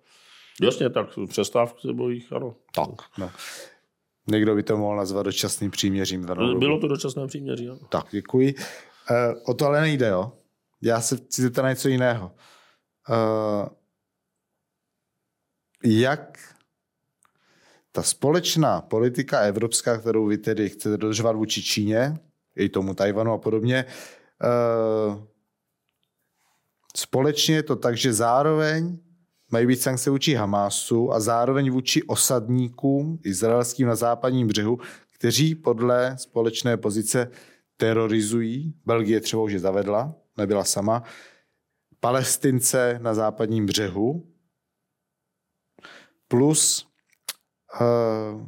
Jasně, 0.62 0.90
tak 0.90 1.06
přestávce 1.28 1.88
v 1.88 1.94
bojích, 1.94 2.32
ano. 2.32 2.54
Tak, 2.74 3.18
no. 3.18 3.30
Někdo 4.26 4.54
by 4.54 4.62
to 4.62 4.76
mohl 4.76 4.96
nazvat 4.96 5.26
dočasným 5.26 5.70
příměřím. 5.70 6.26
Bylo 6.58 6.80
to 6.80 6.88
dočasné 6.88 7.26
příměří, 7.26 7.68
ano. 7.68 7.78
Tak, 7.88 8.06
děkuji. 8.10 8.54
Uh, 8.54 9.16
o 9.46 9.54
to 9.54 9.66
ale 9.66 9.80
nejde, 9.80 10.08
jo? 10.08 10.32
Já 10.82 11.00
se 11.00 11.16
chci 11.16 11.42
zeptat 11.42 11.62
na 11.62 11.68
něco 11.68 11.88
jiného. 11.88 12.32
Uh, 13.08 13.68
jak 15.84 16.38
ta 17.92 18.02
společná 18.02 18.80
politika 18.80 19.40
evropská, 19.40 19.98
kterou 19.98 20.26
vy 20.26 20.38
tedy 20.38 20.68
chcete 20.68 20.96
dodržovat 20.96 21.36
vůči 21.36 21.62
Číně, 21.62 22.18
i 22.56 22.68
tomu 22.68 22.94
Tajvanu 22.94 23.32
a 23.32 23.38
podobně, 23.38 23.84
eh, 24.42 25.22
společně 26.96 27.54
je 27.54 27.62
to 27.62 27.76
tak, 27.76 27.96
že 27.96 28.12
zároveň 28.12 28.98
mají 29.50 29.66
být 29.66 29.80
sankce 29.82 30.10
vůči 30.10 30.34
Hamásu 30.34 31.12
a 31.12 31.20
zároveň 31.20 31.70
vůči 31.70 32.02
osadníkům 32.02 33.18
izraelským 33.24 33.86
na 33.86 33.94
západním 33.94 34.48
břehu, 34.48 34.78
kteří 35.14 35.54
podle 35.54 36.18
společné 36.18 36.76
pozice 36.76 37.30
terorizují, 37.76 38.74
Belgie 38.86 39.20
třeba 39.20 39.42
už 39.42 39.52
je 39.52 39.58
zavedla, 39.58 40.14
nebyla 40.36 40.64
sama, 40.64 41.02
palestince 42.00 42.98
na 43.02 43.14
západním 43.14 43.66
břehu, 43.66 44.26
Plus 46.28 46.86
uh, 47.80 48.42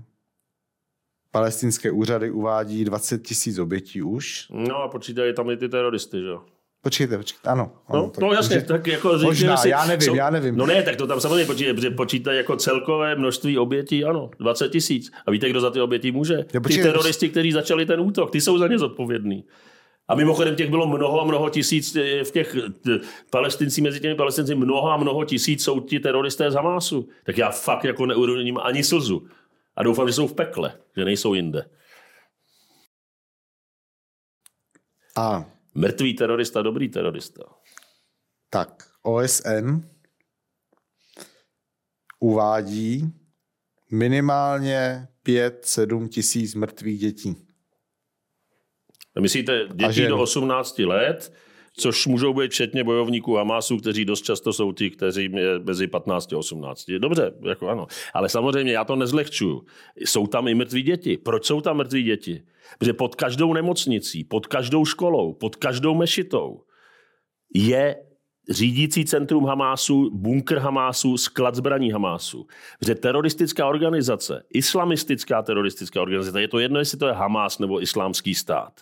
palestinské 1.31 1.91
úřady 1.91 2.31
uvádí 2.31 2.85
20 2.85 3.23
tisíc 3.23 3.59
obětí 3.59 4.03
už. 4.03 4.47
No 4.51 4.77
a 4.77 4.89
počítají 4.89 5.35
tam 5.35 5.51
i 5.51 5.57
ty 5.57 5.69
teroristy, 5.69 6.21
že 6.21 6.27
jo? 6.27 6.43
Počkejte, 6.83 7.19
počkejte, 7.19 7.49
ano. 7.49 7.73
ano 7.89 8.03
no, 8.03 8.11
tak, 8.11 8.23
no 8.23 8.33
jasně, 8.33 8.63
tak 8.63 8.87
jako... 8.87 9.19
Možná, 9.23 9.57
si, 9.57 9.69
já 9.69 9.85
nevím, 9.85 10.09
co, 10.09 10.15
já 10.15 10.31
nevím. 10.31 10.57
No 10.57 10.67
ne, 10.67 10.83
tak 10.83 10.97
to 10.97 11.07
tam 11.07 11.21
samozřejmě 11.21 11.47
počítají, 11.47 11.75
protože 11.75 11.91
počítají 11.91 12.37
jako 12.37 12.57
celkové 12.57 13.15
množství 13.17 13.59
obětí, 13.59 14.05
ano, 14.05 14.31
20 14.39 14.69
tisíc. 14.69 15.11
A 15.27 15.31
víte, 15.31 15.51
kdo 15.51 15.61
za 15.61 15.71
ty 15.71 15.81
oběti 15.81 16.13
může? 16.13 16.35
Jo, 16.55 16.61
ty 16.61 16.83
teroristi, 16.83 17.29
kteří 17.29 17.53
začali 17.53 17.87
ten 17.87 18.01
útok, 18.01 18.31
ty 18.31 18.41
jsou 18.41 18.59
za 18.59 18.69
ně 18.69 18.79
zodpovědní. 18.79 19.45
A 20.11 20.15
mimochodem 20.15 20.57
těch 20.57 20.71
bylo 20.71 20.87
mnoho 20.87 21.21
a 21.21 21.25
mnoho 21.25 21.51
tisíc 21.51 21.97
eh, 21.97 22.25
v 22.25 22.31
těch 22.31 22.57
eh, 22.57 22.99
palestinci, 23.31 23.81
mezi 23.81 24.01
těmi 24.01 24.15
palestinci 24.15 24.55
mnoho 24.55 24.91
a 24.91 24.97
mnoho 24.97 25.25
tisíc 25.25 25.65
jsou 25.65 25.81
ti 25.81 26.01
teroristé 26.01 26.51
z 26.51 26.55
Hamásu. 26.55 27.09
Tak 27.25 27.39
já 27.39 27.51
fakt 27.51 27.85
jako 27.85 28.07
neuroním 28.07 28.59
ani 28.59 28.85
slzu. 28.85 29.29
A 29.77 29.83
doufám, 29.83 30.07
že 30.09 30.13
jsou 30.13 30.27
v 30.27 30.35
pekle, 30.35 30.79
že 30.97 31.05
nejsou 31.05 31.35
jinde. 31.35 31.71
A 35.17 35.45
mrtvý 35.75 36.15
terorista, 36.15 36.63
dobrý 36.63 36.89
terorista. 36.89 37.43
Tak, 38.51 38.91
OSN 39.03 39.83
uvádí 42.21 43.13
minimálně 43.91 45.09
5-7 45.27 46.09
tisíc 46.09 46.55
mrtvých 46.55 47.01
dětí. 47.01 47.50
Myslíte 49.19 49.69
děti 49.75 50.07
do 50.07 50.19
18 50.19 50.79
let, 50.79 51.33
což 51.77 52.07
můžou 52.07 52.35
být 52.35 52.51
včetně 52.51 52.85
bojovníků 52.85 53.35
Hamasu, 53.35 53.77
kteří 53.77 54.05
dost 54.05 54.23
často 54.23 54.53
jsou 54.53 54.73
ti, 54.73 54.91
kteří 54.91 55.31
je 55.37 55.59
mezi 55.59 55.87
15 55.87 56.33
a 56.33 56.39
18. 56.39 56.85
Dobře, 56.99 57.33
jako 57.49 57.69
ano. 57.69 57.87
Ale 58.15 58.29
samozřejmě 58.29 58.73
já 58.73 58.85
to 58.85 58.97
nezlehčuju. 58.97 59.65
Jsou 59.97 60.27
tam 60.27 60.49
i 60.49 60.55
mrtví 60.55 60.83
děti. 60.83 61.19
Proč 61.19 61.47
jsou 61.47 61.61
tam 61.61 61.77
mrtví 61.77 62.03
děti? 62.03 62.43
Protože 62.79 62.93
pod 62.93 63.15
každou 63.15 63.55
nemocnicí, 63.55 64.25
pod 64.25 64.47
každou 64.47 64.85
školou, 64.85 65.35
pod 65.35 65.57
každou 65.57 65.95
mešitou 65.95 66.61
je 67.55 67.97
řídící 68.51 69.05
centrum 69.05 69.45
Hamásu, 69.45 70.11
bunkr 70.13 70.59
Hamásu, 70.59 71.17
sklad 71.17 71.55
zbraní 71.55 71.91
Hamásu. 71.91 72.47
Protože 72.79 72.95
teroristická 72.95 73.67
organizace, 73.67 74.43
islamistická 74.51 75.43
teroristická 75.43 76.03
organizace, 76.03 76.41
je 76.41 76.49
to 76.49 76.59
jedno, 76.59 76.79
jestli 76.79 76.99
to 76.99 77.07
je 77.07 77.13
Hamás 77.13 77.59
nebo 77.59 77.83
islámský 77.83 78.35
stát, 78.35 78.73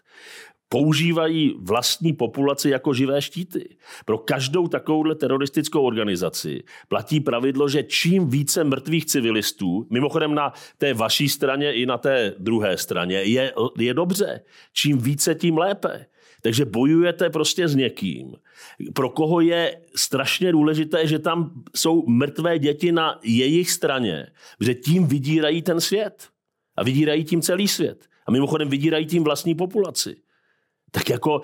používají 0.68 1.54
vlastní 1.60 2.12
populaci 2.12 2.70
jako 2.70 2.94
živé 2.94 3.22
štíty. 3.22 3.76
Pro 4.04 4.18
každou 4.18 4.68
takovouhle 4.68 5.14
teroristickou 5.14 5.82
organizaci 5.82 6.62
platí 6.88 7.20
pravidlo, 7.20 7.68
že 7.68 7.82
čím 7.82 8.28
více 8.28 8.64
mrtvých 8.64 9.06
civilistů, 9.06 9.86
mimochodem 9.90 10.34
na 10.34 10.52
té 10.78 10.94
vaší 10.94 11.28
straně 11.28 11.72
i 11.72 11.86
na 11.86 11.98
té 11.98 12.34
druhé 12.38 12.76
straně, 12.76 13.16
je, 13.16 13.52
je 13.78 13.94
dobře. 13.94 14.40
Čím 14.72 14.98
více, 14.98 15.34
tím 15.34 15.58
lépe. 15.58 16.06
Takže 16.48 16.64
bojujete 16.64 17.30
prostě 17.30 17.68
s 17.68 17.74
někým, 17.74 18.36
pro 18.94 19.10
koho 19.10 19.40
je 19.40 19.80
strašně 19.96 20.52
důležité, 20.52 21.06
že 21.06 21.18
tam 21.18 21.62
jsou 21.76 22.06
mrtvé 22.06 22.58
děti 22.58 22.92
na 22.92 23.20
jejich 23.22 23.70
straně, 23.70 24.26
že 24.60 24.74
tím 24.74 25.06
vydírají 25.06 25.62
ten 25.62 25.80
svět. 25.80 26.28
A 26.76 26.84
vydírají 26.84 27.24
tím 27.24 27.42
celý 27.42 27.68
svět. 27.68 28.08
A 28.26 28.30
mimochodem 28.30 28.68
vydírají 28.68 29.06
tím 29.06 29.24
vlastní 29.24 29.54
populaci. 29.54 30.16
Tak 30.90 31.10
jako, 31.10 31.42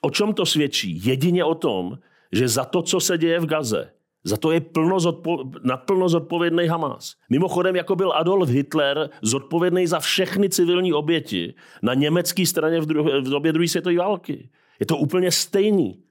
o 0.00 0.10
čem 0.10 0.34
to 0.34 0.46
svědčí? 0.46 1.00
Jedině 1.04 1.44
o 1.44 1.54
tom, 1.54 1.98
že 2.32 2.48
za 2.48 2.64
to, 2.64 2.82
co 2.82 3.00
se 3.00 3.18
děje 3.18 3.40
v 3.40 3.46
Gaze, 3.46 3.92
za 4.24 4.36
to 4.36 4.52
je 4.52 4.60
plno 4.60 4.96
zodpo- 4.96 5.50
naplno 5.64 6.08
zodpovědný 6.08 6.66
Hamas. 6.66 7.14
Mimochodem, 7.30 7.76
jako 7.76 7.96
byl 7.96 8.12
Adolf 8.12 8.48
Hitler 8.48 9.10
zodpovědný 9.22 9.86
za 9.86 10.00
všechny 10.00 10.48
civilní 10.48 10.92
oběti 10.92 11.54
na 11.82 11.94
německé 11.94 12.46
straně 12.46 12.80
v, 12.80 12.86
dru- 12.86 13.20
v 13.24 13.30
době 13.30 13.52
druhé 13.52 13.68
světové 13.68 13.96
války. 13.96 14.50
Je 14.80 14.86
to 14.86 14.96
úplně 14.96 15.30
stejný. 15.30 16.02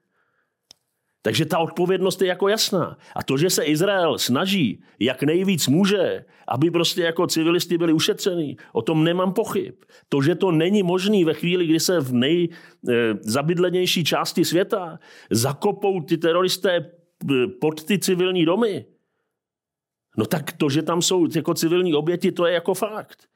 Takže 1.24 1.46
ta 1.46 1.60
odpovědnost 1.60 2.22
je 2.22 2.28
jako 2.28 2.48
jasná. 2.48 2.98
A 3.16 3.24
to, 3.24 3.38
že 3.38 3.50
se 3.50 3.64
Izrael 3.64 4.18
snaží, 4.18 4.84
jak 5.00 5.24
nejvíc 5.24 5.68
může, 5.68 6.26
aby 6.48 6.72
prostě 6.72 7.02
jako 7.02 7.28
civilisti 7.28 7.78
byli 7.78 7.94
ušetření, 7.94 8.58
o 8.74 8.82
tom 8.82 9.04
nemám 9.04 9.34
pochyb. 9.34 9.76
To, 10.10 10.22
že 10.22 10.36
to 10.36 10.52
není 10.52 10.84
možné 10.84 11.26
ve 11.26 11.34
chvíli, 11.34 11.68
kdy 11.68 11.80
se 11.80 12.00
v 12.00 12.14
nejzabydlenější 12.14 14.04
části 14.04 14.46
světa 14.46 15.00
zakopou 15.30 16.02
ty 16.02 16.18
teroristé 16.18 16.92
pod 17.62 17.84
ty 17.84 18.00
civilní 18.00 18.46
domy, 18.46 18.86
no 20.18 20.26
tak 20.26 20.52
to, 20.52 20.70
že 20.70 20.82
tam 20.82 21.02
jsou 21.02 21.28
jako 21.36 21.54
civilní 21.54 21.94
oběti, 21.94 22.32
to 22.32 22.46
je 22.46 22.54
jako 22.54 22.74
fakt. 22.74 23.28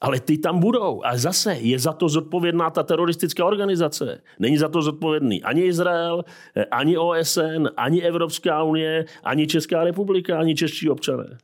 Ale 0.00 0.20
ty 0.20 0.38
tam 0.38 0.60
budou. 0.60 1.04
A 1.04 1.16
zase 1.16 1.54
je 1.54 1.78
za 1.78 1.92
to 1.92 2.08
zodpovědná 2.08 2.70
ta 2.70 2.82
teroristická 2.82 3.44
organizace. 3.44 4.22
Není 4.38 4.58
za 4.58 4.68
to 4.68 4.82
zodpovědný 4.82 5.42
ani 5.42 5.62
Izrael, 5.62 6.24
ani 6.70 6.98
OSN, 6.98 7.68
ani 7.76 8.02
Evropská 8.02 8.62
unie, 8.62 9.04
ani 9.22 9.46
Česká 9.46 9.84
republika, 9.84 10.38
ani 10.38 10.54
čeští 10.54 10.90
občané. 10.90 11.38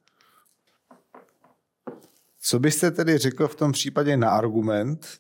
Co 2.41 2.59
byste 2.59 2.91
tedy 2.91 3.19
řekl 3.19 3.49
v 3.49 3.57
tom 3.57 3.73
případě 3.73 4.17
na 4.17 4.31
argument, 4.31 5.19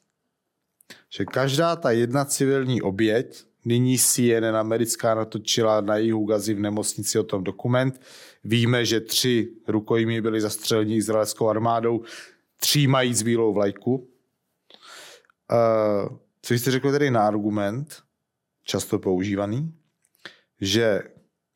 že 1.08 1.24
každá 1.24 1.76
ta 1.76 1.90
jedna 1.90 2.24
civilní 2.24 2.82
oběť, 2.82 3.44
nyní 3.64 3.98
CNN 3.98 4.56
americká 4.56 5.14
natočila 5.14 5.80
na 5.80 5.96
jihu 5.96 6.24
Gazy 6.24 6.54
v 6.54 6.60
nemocnici 6.60 7.18
o 7.18 7.22
tom 7.22 7.44
dokument, 7.44 8.00
víme, 8.44 8.84
že 8.84 9.00
tři 9.00 9.48
rukojmí 9.68 10.20
byli 10.20 10.40
zastřeleni 10.40 10.96
izraelskou 10.96 11.48
armádou, 11.48 12.02
tří 12.56 12.86
mají 12.86 13.14
z 13.14 13.22
bílou 13.22 13.52
vlajku. 13.52 13.94
Uh, 15.52 16.16
co 16.42 16.54
jste 16.54 16.70
řekl 16.70 16.92
tedy 16.92 17.10
na 17.10 17.26
argument, 17.26 18.02
často 18.64 18.98
používaný, 18.98 19.74
že 20.60 21.02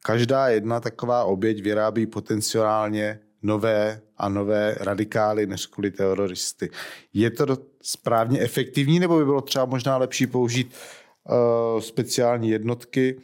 každá 0.03 0.49
jedna 0.49 0.81
taková 0.81 1.25
oběť 1.25 1.63
vyrábí 1.63 2.07
potenciálně 2.07 3.21
nové 3.43 4.01
a 4.17 4.29
nové 4.29 4.77
radikály 4.81 5.47
než 5.47 5.67
kvůli 5.67 5.91
teroristy. 5.91 6.71
Je 7.13 7.31
to 7.31 7.59
správně 7.83 8.41
efektivní, 8.41 9.01
nebo 9.01 9.19
by 9.19 9.25
bylo 9.25 9.41
třeba 9.41 9.65
možná 9.65 9.97
lepší 9.97 10.27
použít 10.27 10.75
speciální 11.81 12.51
jednotky, 12.51 13.17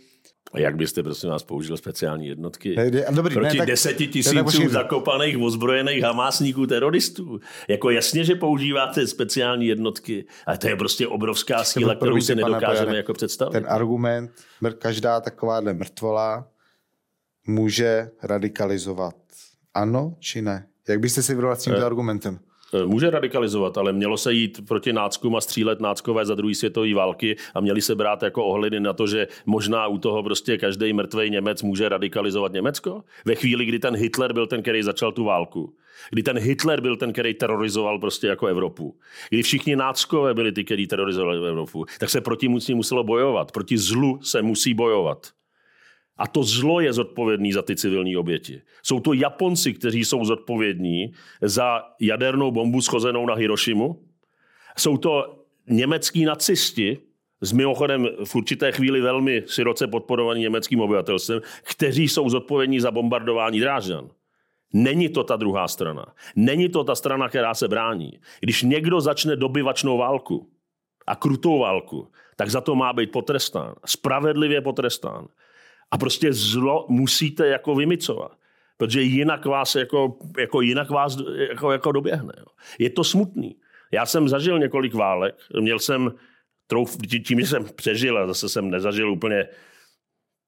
a 0.52 0.58
jak 0.58 0.76
byste, 0.76 1.02
prosím 1.02 1.30
vás, 1.30 1.42
použil 1.42 1.76
speciální 1.76 2.26
jednotky? 2.26 2.76
Ne, 2.76 2.90
ne, 2.90 3.04
dobrý, 3.10 3.34
Proti 3.34 3.48
ne, 3.48 3.58
tak, 3.58 3.68
deseti 3.68 4.06
tisícům 4.06 4.68
zakopaných 4.68 5.38
ozbrojených 5.38 6.02
hamásníků 6.02 6.66
teroristů. 6.66 7.40
Jako 7.68 7.90
jasně, 7.90 8.24
že 8.24 8.34
používáte 8.34 9.06
speciální 9.06 9.66
jednotky, 9.66 10.24
ale 10.46 10.58
to 10.58 10.68
je 10.68 10.76
prostě 10.76 11.06
obrovská 11.06 11.64
síla, 11.64 11.94
kterou 11.94 12.20
si 12.20 12.34
nedokážeme 12.34 12.96
jako 12.96 13.12
představit. 13.12 13.52
Ten 13.52 13.66
argument, 13.68 14.30
každá 14.78 15.20
takováhle 15.20 15.74
mrtvola 15.74 16.48
může 17.46 18.10
radikalizovat. 18.22 19.14
Ano 19.74 20.16
či 20.20 20.42
ne? 20.42 20.66
Jak 20.88 21.00
byste 21.00 21.22
si 21.22 21.34
vyrovnal 21.34 21.56
s 21.56 21.62
tímto 21.62 21.80
eh, 21.80 21.84
argumentem? 21.84 22.38
Eh, 22.74 22.86
může 22.86 23.10
radikalizovat, 23.10 23.78
ale 23.78 23.92
mělo 23.92 24.16
se 24.16 24.32
jít 24.32 24.68
proti 24.68 24.92
náckům 24.92 25.36
a 25.36 25.40
střílet 25.40 25.80
náckové 25.80 26.26
za 26.26 26.34
druhé 26.34 26.54
světové 26.54 26.94
války 26.94 27.36
a 27.54 27.60
měli 27.60 27.82
se 27.82 27.94
brát 27.94 28.22
jako 28.22 28.44
ohledy 28.44 28.80
na 28.80 28.92
to, 28.92 29.06
že 29.06 29.28
možná 29.46 29.86
u 29.86 29.98
toho 29.98 30.22
prostě 30.22 30.58
každý 30.58 30.92
mrtvý 30.92 31.30
Němec 31.30 31.62
může 31.62 31.88
radikalizovat 31.88 32.52
Německo? 32.52 33.04
Ve 33.24 33.34
chvíli, 33.34 33.64
kdy 33.64 33.78
ten 33.78 33.96
Hitler 33.96 34.32
byl 34.32 34.46
ten, 34.46 34.62
který 34.62 34.82
začal 34.82 35.12
tu 35.12 35.24
válku. 35.24 35.74
Kdy 36.10 36.22
ten 36.22 36.38
Hitler 36.38 36.80
byl 36.80 36.96
ten, 36.96 37.12
který 37.12 37.34
terorizoval 37.34 37.98
prostě 37.98 38.26
jako 38.26 38.46
Evropu. 38.46 38.96
Kdy 39.28 39.42
všichni 39.42 39.76
náckové 39.76 40.34
byli 40.34 40.52
ty, 40.52 40.64
kteří 40.64 40.86
terorizovali 40.86 41.48
Evropu. 41.48 41.84
Tak 42.00 42.10
se 42.10 42.20
proti 42.20 42.48
muselo 42.74 43.04
bojovat. 43.04 43.52
Proti 43.52 43.78
zlu 43.78 44.18
se 44.22 44.42
musí 44.42 44.74
bojovat. 44.74 45.26
A 46.20 46.26
to 46.26 46.42
zlo 46.42 46.80
je 46.80 46.92
zodpovědný 46.92 47.52
za 47.52 47.62
ty 47.62 47.76
civilní 47.76 48.16
oběti. 48.16 48.62
Jsou 48.82 49.00
to 49.00 49.12
Japonci, 49.12 49.72
kteří 49.72 50.04
jsou 50.04 50.24
zodpovědní 50.24 51.12
za 51.42 51.82
jadernou 52.00 52.50
bombu 52.50 52.80
schozenou 52.80 53.26
na 53.26 53.34
Hirošimu. 53.34 54.04
Jsou 54.78 54.96
to 54.96 55.44
německý 55.68 56.24
nacisti, 56.24 56.98
s 57.40 57.52
mimochodem 57.52 58.08
v 58.24 58.34
určité 58.34 58.72
chvíli 58.72 59.00
velmi 59.00 59.42
široce 59.46 59.86
podporovaný 59.86 60.40
německým 60.40 60.80
obyvatelstvem, 60.80 61.40
kteří 61.62 62.08
jsou 62.08 62.28
zodpovědní 62.28 62.80
za 62.80 62.90
bombardování 62.90 63.60
Drážďan. 63.60 64.08
Není 64.72 65.08
to 65.08 65.24
ta 65.24 65.36
druhá 65.36 65.68
strana. 65.68 66.06
Není 66.36 66.68
to 66.68 66.84
ta 66.84 66.94
strana, 66.94 67.28
která 67.28 67.54
se 67.54 67.68
brání. 67.68 68.12
Když 68.40 68.62
někdo 68.62 69.00
začne 69.00 69.36
dobyvačnou 69.36 69.98
válku 69.98 70.50
a 71.06 71.16
krutou 71.16 71.58
válku, 71.58 72.08
tak 72.36 72.50
za 72.50 72.60
to 72.60 72.74
má 72.74 72.92
být 72.92 73.12
potrestán. 73.12 73.74
Spravedlivě 73.84 74.60
potrestán. 74.60 75.28
A 75.90 75.98
prostě 75.98 76.32
zlo 76.32 76.86
musíte 76.88 77.46
jako 77.46 77.74
vymicovat. 77.74 78.32
Protože 78.76 79.02
jinak 79.02 79.44
vás, 79.44 79.74
jako, 79.74 80.18
jako 80.38 80.60
jinak 80.60 80.90
vás 80.90 81.16
jako, 81.48 81.72
jako 81.72 81.92
doběhne. 81.92 82.32
Jo. 82.38 82.44
Je 82.78 82.90
to 82.90 83.04
smutný. 83.04 83.56
Já 83.92 84.06
jsem 84.06 84.28
zažil 84.28 84.58
několik 84.58 84.94
válek. 84.94 85.34
Měl 85.60 85.78
jsem, 85.78 86.12
trouf, 86.66 86.96
tím, 87.26 87.40
že 87.40 87.46
jsem 87.46 87.64
přežil 87.76 88.18
a 88.18 88.26
zase 88.26 88.48
jsem 88.48 88.70
nezažil 88.70 89.12
úplně 89.12 89.48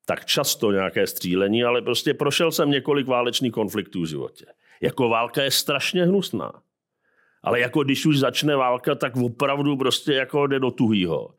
tak 0.07 0.25
často 0.25 0.73
nějaké 0.73 1.07
střílení, 1.07 1.65
ale 1.65 1.83
prostě 1.83 2.15
prošel 2.15 2.53
jsem 2.53 2.71
několik 2.71 3.07
válečných 3.07 3.53
konfliktů 3.53 4.03
v 4.03 4.07
životě. 4.07 4.45
Jako 4.81 5.09
válka 5.09 5.43
je 5.43 5.51
strašně 5.51 6.05
hnusná. 6.05 6.53
Ale 7.43 7.61
jako 7.61 7.85
když 7.85 8.07
už 8.07 8.19
začne 8.19 8.57
válka, 8.57 8.95
tak 8.95 9.17
opravdu 9.17 9.77
prostě 9.77 10.13
jako 10.13 10.47
jde 10.47 10.61
do 10.61 10.71
tuhýho. 10.71 11.35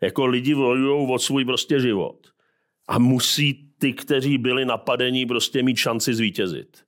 Jako 0.00 0.26
lidi 0.26 0.54
bojují 0.54 1.08
o 1.10 1.18
svůj 1.18 1.44
prostě 1.44 1.80
život 1.80 2.35
a 2.88 2.98
musí 2.98 3.66
ty, 3.78 3.92
kteří 3.92 4.38
byli 4.38 4.64
napadení, 4.64 5.26
prostě 5.26 5.62
mít 5.62 5.76
šanci 5.76 6.14
zvítězit. 6.14 6.86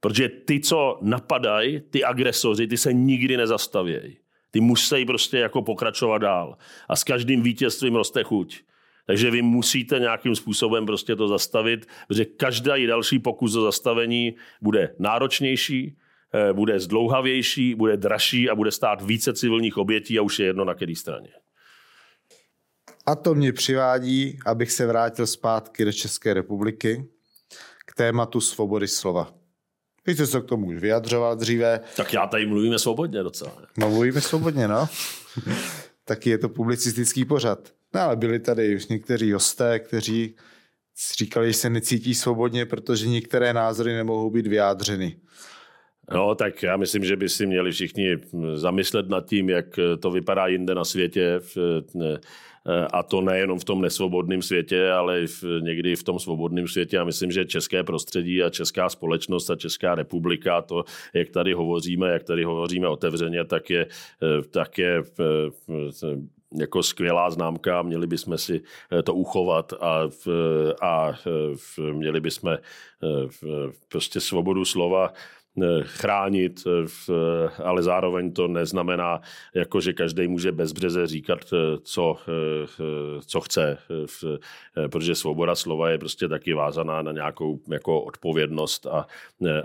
Protože 0.00 0.28
ty, 0.28 0.60
co 0.60 0.98
napadají, 1.02 1.80
ty 1.80 2.04
agresoři, 2.04 2.66
ty 2.66 2.76
se 2.76 2.92
nikdy 2.92 3.36
nezastavějí. 3.36 4.16
Ty 4.50 4.60
musí 4.60 5.04
prostě 5.04 5.38
jako 5.38 5.62
pokračovat 5.62 6.18
dál. 6.18 6.56
A 6.88 6.96
s 6.96 7.04
každým 7.04 7.42
vítězstvím 7.42 7.94
roste 7.94 8.22
chuť. 8.22 8.60
Takže 9.06 9.30
vy 9.30 9.42
musíte 9.42 9.98
nějakým 9.98 10.34
způsobem 10.34 10.86
prostě 10.86 11.16
to 11.16 11.28
zastavit, 11.28 11.86
protože 12.08 12.24
každý 12.24 12.86
další 12.86 13.18
pokus 13.18 13.56
o 13.56 13.62
zastavení 13.62 14.34
bude 14.62 14.94
náročnější, 14.98 15.96
eh, 16.34 16.52
bude 16.52 16.80
zdlouhavější, 16.80 17.74
bude 17.74 17.96
dražší 17.96 18.50
a 18.50 18.54
bude 18.54 18.70
stát 18.70 19.02
více 19.02 19.32
civilních 19.32 19.76
obětí 19.76 20.18
a 20.18 20.22
už 20.22 20.38
je 20.38 20.46
jedno 20.46 20.64
na 20.64 20.74
které 20.74 20.94
straně. 20.94 21.28
A 23.06 23.14
to 23.14 23.34
mě 23.34 23.52
přivádí, 23.52 24.38
abych 24.46 24.72
se 24.72 24.86
vrátil 24.86 25.26
zpátky 25.26 25.84
do 25.84 25.92
České 25.92 26.34
republiky 26.34 27.08
k 27.86 27.94
tématu 27.94 28.40
svobody 28.40 28.88
slova. 28.88 29.34
Vy 30.06 30.14
jste 30.14 30.26
se 30.26 30.40
k 30.40 30.44
tomu 30.44 30.66
už 30.66 30.78
vyjadřoval 30.78 31.36
dříve. 31.36 31.80
Tak 31.96 32.12
já 32.12 32.26
tady 32.26 32.46
mluvíme 32.46 32.78
svobodně 32.78 33.22
docela. 33.22 33.52
No 33.78 33.90
mluvíme 33.90 34.20
svobodně, 34.20 34.68
no. 34.68 34.88
Taky 36.04 36.30
je 36.30 36.38
to 36.38 36.48
publicistický 36.48 37.24
pořad. 37.24 37.68
No 37.94 38.00
ale 38.00 38.16
byli 38.16 38.38
tady 38.38 38.76
už 38.76 38.86
někteří 38.86 39.32
hosté, 39.32 39.78
kteří 39.78 40.36
říkali, 41.18 41.46
že 41.46 41.54
se 41.54 41.70
necítí 41.70 42.14
svobodně, 42.14 42.66
protože 42.66 43.08
některé 43.08 43.52
názory 43.52 43.92
nemohou 43.92 44.30
být 44.30 44.46
vyjádřeny. 44.46 45.16
No, 46.12 46.34
tak 46.34 46.62
já 46.62 46.76
myslím, 46.76 47.04
že 47.04 47.16
by 47.16 47.28
si 47.28 47.46
měli 47.46 47.72
všichni 47.72 48.16
zamyslet 48.54 49.08
nad 49.08 49.26
tím, 49.26 49.48
jak 49.48 49.66
to 50.00 50.10
vypadá 50.10 50.46
jinde 50.46 50.74
na 50.74 50.84
světě. 50.84 51.40
Eh, 52.66 52.86
a 52.92 53.02
to 53.02 53.20
nejenom 53.20 53.58
v 53.58 53.64
tom 53.64 53.80
nesvobodném 53.80 54.42
světě, 54.42 54.90
ale 54.90 55.26
v, 55.26 55.44
někdy 55.60 55.96
v 55.96 56.02
tom 56.02 56.18
svobodném 56.18 56.68
světě. 56.68 56.98
A 56.98 57.04
myslím, 57.04 57.32
že 57.32 57.44
české 57.44 57.82
prostředí 57.82 58.42
a 58.42 58.50
česká 58.50 58.88
společnost 58.88 59.50
a 59.50 59.56
Česká 59.56 59.94
republika, 59.94 60.62
to, 60.62 60.84
jak 61.14 61.30
tady 61.30 61.52
hovoříme, 61.52 62.08
jak 62.10 62.24
tady 62.24 62.44
hovoříme 62.44 62.88
otevřeně, 62.88 63.44
tak 63.44 63.70
je, 63.70 63.86
eh, 64.22 64.42
tak 64.50 64.78
je 64.78 64.98
eh, 64.98 66.30
jako 66.58 66.82
skvělá 66.82 67.30
známka, 67.30 67.82
měli 67.82 68.06
bychom 68.06 68.38
si 68.38 68.60
to 69.04 69.14
uchovat 69.14 69.72
a, 69.80 70.08
a 70.82 71.14
měli 71.92 72.20
bychom 72.20 72.58
prostě 73.88 74.20
svobodu 74.20 74.64
slova 74.64 75.12
chránit, 75.82 76.64
eh, 76.66 77.62
ale 77.62 77.82
zároveň 77.82 78.32
to 78.32 78.48
neznamená, 78.48 79.20
jako 79.54 79.80
že 79.80 79.92
každý 79.92 80.28
může 80.28 80.52
bezbřeze 80.52 81.06
říkat, 81.06 81.38
eh, 81.52 81.78
co, 81.82 82.16
co 83.26 83.40
chce, 83.40 83.78
protože 84.90 85.14
svoboda 85.14 85.54
slova 85.54 85.90
je 85.90 85.98
prostě 85.98 86.28
taky 86.28 86.54
vázaná 86.54 87.02
na 87.02 87.12
nějakou 87.12 87.60
jako 87.70 88.02
odpovědnost 88.02 88.86
a, 88.86 89.06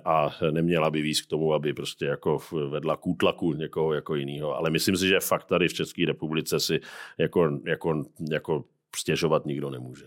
a 0.06 0.36
neměla 0.52 0.90
by 0.90 1.02
víc 1.02 1.22
k 1.22 1.30
tomu, 1.30 1.54
aby 1.54 1.74
prostě 1.74 2.06
jako 2.06 2.40
vedla 2.70 2.98
k 2.98 3.08
útlaku 3.08 3.54
někoho 3.54 3.94
jako 3.94 4.16
jiného. 4.16 4.56
Ale 4.56 4.70
myslím 4.70 4.98
si, 4.98 5.08
že 5.08 5.20
fakt 5.20 5.46
tady 5.46 5.68
v 5.68 5.74
České 5.74 6.06
republice 6.06 6.60
si 6.60 6.80
jako, 7.18 7.60
jako, 7.66 8.04
jako 8.32 8.64
stěžovat 8.96 9.46
nikdo 9.46 9.70
nemůže. 9.70 10.06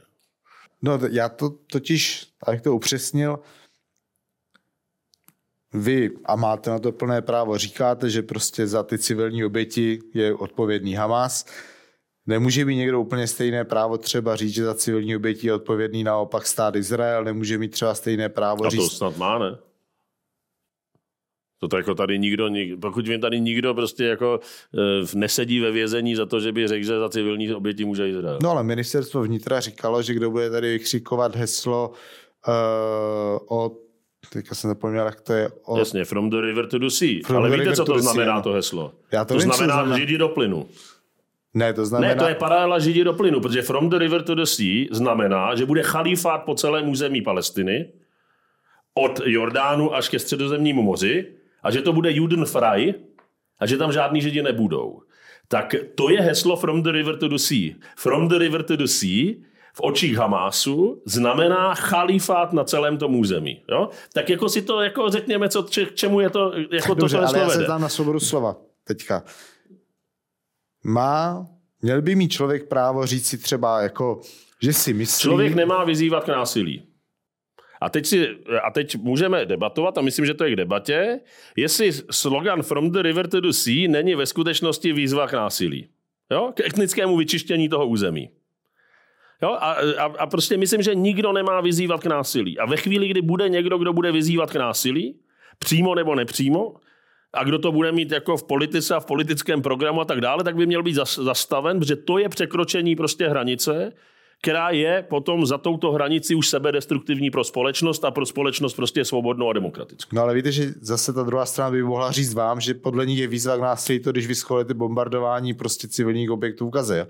No 0.83 0.99
já 1.11 1.29
to 1.29 1.51
totiž, 1.51 2.27
abych 2.47 2.61
to 2.61 2.75
upřesnil, 2.75 3.39
vy, 5.75 6.11
a 6.25 6.37
máte 6.37 6.71
na 6.71 6.79
to 6.79 6.93
plné 6.93 7.23
právo, 7.23 7.59
říkáte, 7.59 8.11
že 8.11 8.23
prostě 8.23 8.67
za 8.67 8.83
ty 8.83 8.99
civilní 8.99 9.45
oběti 9.45 9.99
je 10.15 10.35
odpovědný 10.35 10.95
Hamas. 10.95 11.47
Nemůže 12.27 12.65
mít 12.65 12.77
někdo 12.77 13.01
úplně 13.01 13.27
stejné 13.27 13.65
právo 13.65 13.99
třeba 13.99 14.37
říct, 14.37 14.55
že 14.55 14.65
za 14.65 14.75
civilní 14.75 15.17
oběti 15.17 15.47
je 15.47 15.55
odpovědný 15.55 16.05
naopak 16.05 16.47
stát 16.47 16.77
Izrael, 16.77 17.25
nemůže 17.25 17.59
mít 17.59 17.69
třeba 17.69 17.95
stejné 17.95 18.29
právo 18.29 18.67
a 18.67 18.71
říct... 18.71 18.81
to 18.81 18.97
snad 18.97 19.17
má, 19.17 19.39
ne? 19.39 19.59
To 21.71 21.77
jako 21.77 21.95
tady 21.95 22.19
nikdo, 22.19 22.51
pokud 22.81 23.09
vím, 23.09 23.21
tady 23.21 23.41
nikdo 23.41 23.75
prostě 23.75 24.05
jako 24.05 24.41
e, 24.75 25.19
nesedí 25.19 25.61
ve 25.61 25.71
vězení 25.71 26.15
za 26.15 26.27
to, 26.27 26.41
že 26.41 26.53
by 26.53 26.69
řekl, 26.69 26.85
že 26.85 26.99
za 26.99 27.09
civilní 27.09 27.55
oběti 27.55 27.85
může 27.85 28.09
Izrael. 28.09 28.39
No 28.43 28.51
ale 28.51 28.63
ministerstvo 28.63 29.23
vnitra 29.23 29.61
říkalo, 29.61 30.03
že 30.03 30.15
kdo 30.15 30.31
bude 30.31 30.51
tady 30.51 30.73
vykřikovat 30.73 31.37
heslo 31.37 31.89
uh, 31.89 33.59
o 33.59 33.88
teďka 34.33 34.55
jsem 34.55 34.69
zapomněl, 34.69 35.07
jak 35.07 35.21
to 35.21 35.33
je. 35.33 35.51
O... 35.65 35.79
Jasně, 35.79 36.05
from 36.05 36.31
the 36.31 36.41
river 36.41 36.67
to 36.67 36.79
the 36.79 36.89
sea. 36.89 37.21
From 37.27 37.37
Ale 37.37 37.59
víte, 37.59 37.77
co 37.77 37.85
to 37.85 37.99
znamená 37.99 38.35
sea, 38.35 38.43
to 38.43 38.53
heslo? 38.53 38.93
Já 39.13 39.25
to, 39.25 39.35
to 39.35 39.41
vím, 39.41 39.53
znamená, 39.53 39.75
znamená 39.75 39.99
židi 39.99 40.19
do 40.19 40.29
plynu. 40.29 40.69
Ne, 41.55 41.73
to 41.73 41.87
znamená... 41.87 42.15
Ne, 42.15 42.21
to 42.21 42.29
je 42.29 42.35
paralela 42.35 42.79
židi 42.79 43.05
do 43.05 43.13
plynu, 43.13 43.41
protože 43.41 43.63
from 43.63 43.91
the 43.91 43.99
river 43.99 44.23
to 44.23 44.35
the 44.35 44.43
sea 44.43 44.87
znamená, 44.91 45.55
že 45.55 45.67
bude 45.67 45.83
chalífát 45.83 46.43
po 46.45 46.55
celém 46.55 46.89
území 46.89 47.23
Palestiny, 47.23 47.89
od 48.95 49.21
Jordánu 49.25 49.95
až 49.95 50.09
ke 50.09 50.19
středozemnímu 50.19 50.83
moři, 50.83 51.27
a 51.63 51.71
že 51.71 51.83
to 51.83 51.93
bude 51.93 52.13
Juden 52.13 52.45
frei, 52.45 52.95
a 53.61 53.67
že 53.67 53.77
tam 53.77 53.93
žádní 53.93 54.21
židi 54.21 54.43
nebudou. 54.43 55.03
Tak 55.49 55.75
to 55.95 56.11
je 56.11 56.21
heslo 56.21 56.57
from 56.57 56.83
the 56.83 56.91
river 56.91 57.17
to 57.17 57.29
the 57.29 57.37
sea. 57.37 57.75
From 57.97 58.29
the 58.29 58.39
river 58.39 58.63
to 58.63 58.77
the 58.77 58.85
sea 58.85 59.35
v 59.79 59.81
očích 59.81 60.17
Hamásu 60.17 61.03
znamená 61.07 61.75
chalífát 61.75 62.53
na 62.53 62.65
celém 62.65 62.99
tom 62.99 63.17
území. 63.17 63.63
Jo? 63.71 63.89
Tak 64.13 64.31
jako 64.31 64.49
si 64.49 64.63
to 64.63 64.81
jako 64.81 65.11
řekněme, 65.11 65.49
co, 65.49 65.63
če, 65.63 65.87
k 65.87 65.95
čemu 65.95 66.21
je 66.21 66.31
to, 66.31 66.53
jako 66.73 66.95
Dobře, 66.95 67.17
to 67.17 67.27
ale 67.27 67.39
já 67.39 67.49
se 67.49 67.65
tam 67.65 67.81
na 67.81 67.89
svobodu 67.89 68.21
slova 68.21 68.57
teďka. 68.85 69.25
Má, 70.85 71.47
měl 71.83 72.03
by 72.03 72.15
mít 72.15 72.33
člověk 72.33 72.69
právo 72.69 73.07
říct 73.07 73.27
si 73.27 73.39
třeba 73.39 73.83
jako, 73.83 74.21
že 74.63 74.73
si 74.73 74.93
myslí... 74.93 75.23
Člověk 75.23 75.55
nemá 75.55 75.85
vyzývat 75.85 76.25
k 76.25 76.29
násilí. 76.29 76.83
A 77.81 77.91
teď, 77.91 78.07
si, 78.07 78.29
a 78.65 78.71
teď 78.71 78.97
můžeme 78.97 79.47
debatovat, 79.47 79.99
a 79.99 80.01
myslím, 80.01 80.27
že 80.27 80.35
to 80.35 80.45
je 80.45 80.53
k 80.53 80.57
debatě, 80.57 81.21
jestli 81.57 81.93
slogan 82.11 82.63
From 82.63 82.91
the 82.91 83.03
river 83.03 83.29
to 83.29 83.41
the 83.41 83.51
sea 83.51 83.89
není 83.89 84.15
ve 84.15 84.27
skutečnosti 84.27 84.93
výzva 84.93 85.27
k 85.27 85.33
násilí. 85.33 85.89
Jo? 86.31 86.53
K 86.55 86.61
etnickému 86.61 87.17
vyčištění 87.17 87.69
toho 87.69 87.87
území. 87.87 88.31
Jo? 89.43 89.49
A, 89.51 89.73
a, 89.99 90.05
a 90.05 90.27
prostě 90.27 90.57
myslím, 90.57 90.83
že 90.83 90.95
nikdo 90.95 91.33
nemá 91.33 91.61
vyzývat 91.61 92.03
k 92.03 92.07
násilí. 92.07 92.59
A 92.59 92.67
ve 92.67 92.77
chvíli, 92.77 93.09
kdy 93.09 93.23
bude 93.23 93.49
někdo, 93.49 93.79
kdo 93.79 93.93
bude 93.93 94.13
vyzývat 94.13 94.51
k 94.51 94.57
násilí, 94.57 95.21
přímo 95.59 95.95
nebo 95.95 96.15
nepřímo, 96.15 96.75
a 97.35 97.45
kdo 97.45 97.59
to 97.59 97.73
bude 97.73 97.93
mít 97.93 98.13
jako 98.13 98.37
v 98.37 98.45
politice 98.45 98.95
a 98.95 99.01
v 99.01 99.07
politickém 99.07 99.63
programu 99.63 100.01
a 100.01 100.05
tak 100.05 100.21
dále, 100.21 100.45
tak 100.45 100.57
by 100.57 100.67
měl 100.67 100.83
být 100.83 100.99
zastaven, 101.17 101.79
protože 101.79 101.97
to 101.97 102.19
je 102.19 102.29
překročení 102.29 102.97
prostě 102.97 103.29
hranice, 103.29 103.93
která 104.43 104.71
je 104.71 105.07
potom 105.09 105.47
za 105.47 105.59
touto 105.59 105.93
hranici 105.93 106.35
už 106.35 106.49
sebedestruktivní 106.49 107.31
pro 107.31 107.45
společnost 107.45 108.05
a 108.05 108.11
pro 108.11 108.27
společnost 108.27 108.75
prostě 108.75 109.05
svobodnou 109.05 109.51
a 109.51 109.53
demokratickou. 109.53 110.17
No 110.17 110.23
ale 110.23 110.35
víte, 110.35 110.53
že 110.53 110.75
zase 110.81 111.13
ta 111.13 111.23
druhá 111.23 111.47
strana 111.47 111.71
by 111.71 111.83
mohla 111.83 112.11
říct 112.13 112.35
vám, 112.35 112.61
že 112.61 112.75
podle 112.75 113.07
ní 113.07 113.19
je 113.19 113.27
výzva 113.27 113.57
k 113.57 113.61
násilí 113.61 114.01
to, 114.01 114.13
když 114.13 114.27
vyscholete 114.27 114.75
bombardování 114.75 115.55
prostě 115.55 115.89
civilních 115.89 116.31
objektů 116.31 116.67
v 116.67 116.71
Gaze. 116.71 117.07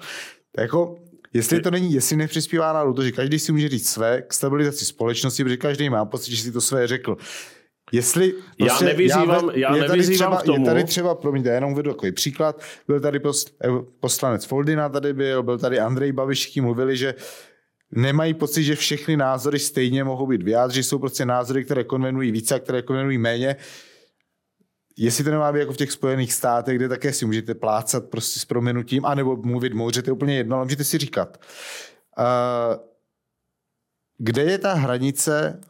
Jako 0.59 0.99
Jestli 1.33 1.61
to 1.61 1.71
není, 1.71 1.93
jestli 1.93 2.17
nepřispívá 2.17 2.73
na 2.73 2.93
to, 2.93 3.03
že 3.03 3.13
každý 3.13 3.39
si 3.39 3.53
může 3.53 3.69
říct 3.69 3.89
své 3.89 4.23
k 4.23 4.33
stabilizaci 4.33 4.85
společnosti, 4.85 5.45
protože 5.45 5.57
každý 5.57 5.91
má 5.91 6.05
pocit, 6.05 6.31
že 6.31 6.43
si 6.43 6.53
to 6.53 6.61
své 6.61 6.87
řekl. 6.87 7.17
Jestli, 7.93 8.35
prostě, 8.59 8.85
já 8.85 8.91
nevyzývám, 8.91 9.51
já, 9.55 9.77
já 9.77 9.83
nevyzývám 9.89 10.31
třeba, 10.31 10.37
k 10.37 10.43
tomu. 10.43 10.65
Je 10.65 10.65
tady 10.65 10.85
třeba, 10.85 11.15
promiňte, 11.15 11.51
jenom 11.51 11.73
uvedu 11.73 11.91
takový 11.93 12.13
příklad, 12.13 12.63
byl 12.87 13.01
tady 13.01 13.21
eh, 13.65 13.69
poslanec 14.01 14.45
Foldina 14.45 14.89
tady 14.89 15.13
byl, 15.13 15.43
byl 15.43 15.59
tady 15.59 15.81
Andrej 15.81 16.13
Babiš, 16.13 16.47
kým 16.47 16.65
mluvili, 16.65 16.97
že 16.97 17.15
nemají 17.93 18.35
pocit, 18.35 18.65
že 18.65 18.77
všechny 18.77 19.17
názory 19.17 19.59
stejně 19.59 20.05
mohou 20.05 20.27
být 20.27 20.43
vyjádřeny, 20.43 20.83
jsou 20.83 20.99
prostě 20.99 21.27
názory, 21.27 21.65
které 21.65 21.85
konvenují 21.85 22.33
více 22.33 22.55
a 22.55 22.59
které 22.59 22.83
konvenují 22.83 23.19
méně. 23.19 23.57
Jestli 24.99 25.25
to 25.25 25.31
nemá 25.31 25.53
být 25.53 25.59
jako 25.59 25.73
v 25.73 25.77
těch 25.77 25.93
Spojených 25.93 26.33
státech, 26.33 26.77
kde 26.77 26.89
také 26.89 27.13
si 27.13 27.27
můžete 27.27 27.55
plácat 27.55 28.05
prostě 28.05 28.41
s 28.41 28.45
proměnutím, 28.45 29.05
anebo 29.05 29.37
mluvit 29.37 29.75
moudře, 29.75 30.03
to 30.03 30.11
je 30.11 30.13
úplně 30.13 30.37
jedno, 30.37 30.57
ale 30.57 30.65
můžete 30.65 30.85
si 30.85 30.99
říkat. 30.99 31.41
Uh, 32.19 32.25
kde 34.19 34.43
je 34.43 34.59
ta 34.59 34.75
hranice 34.75 35.61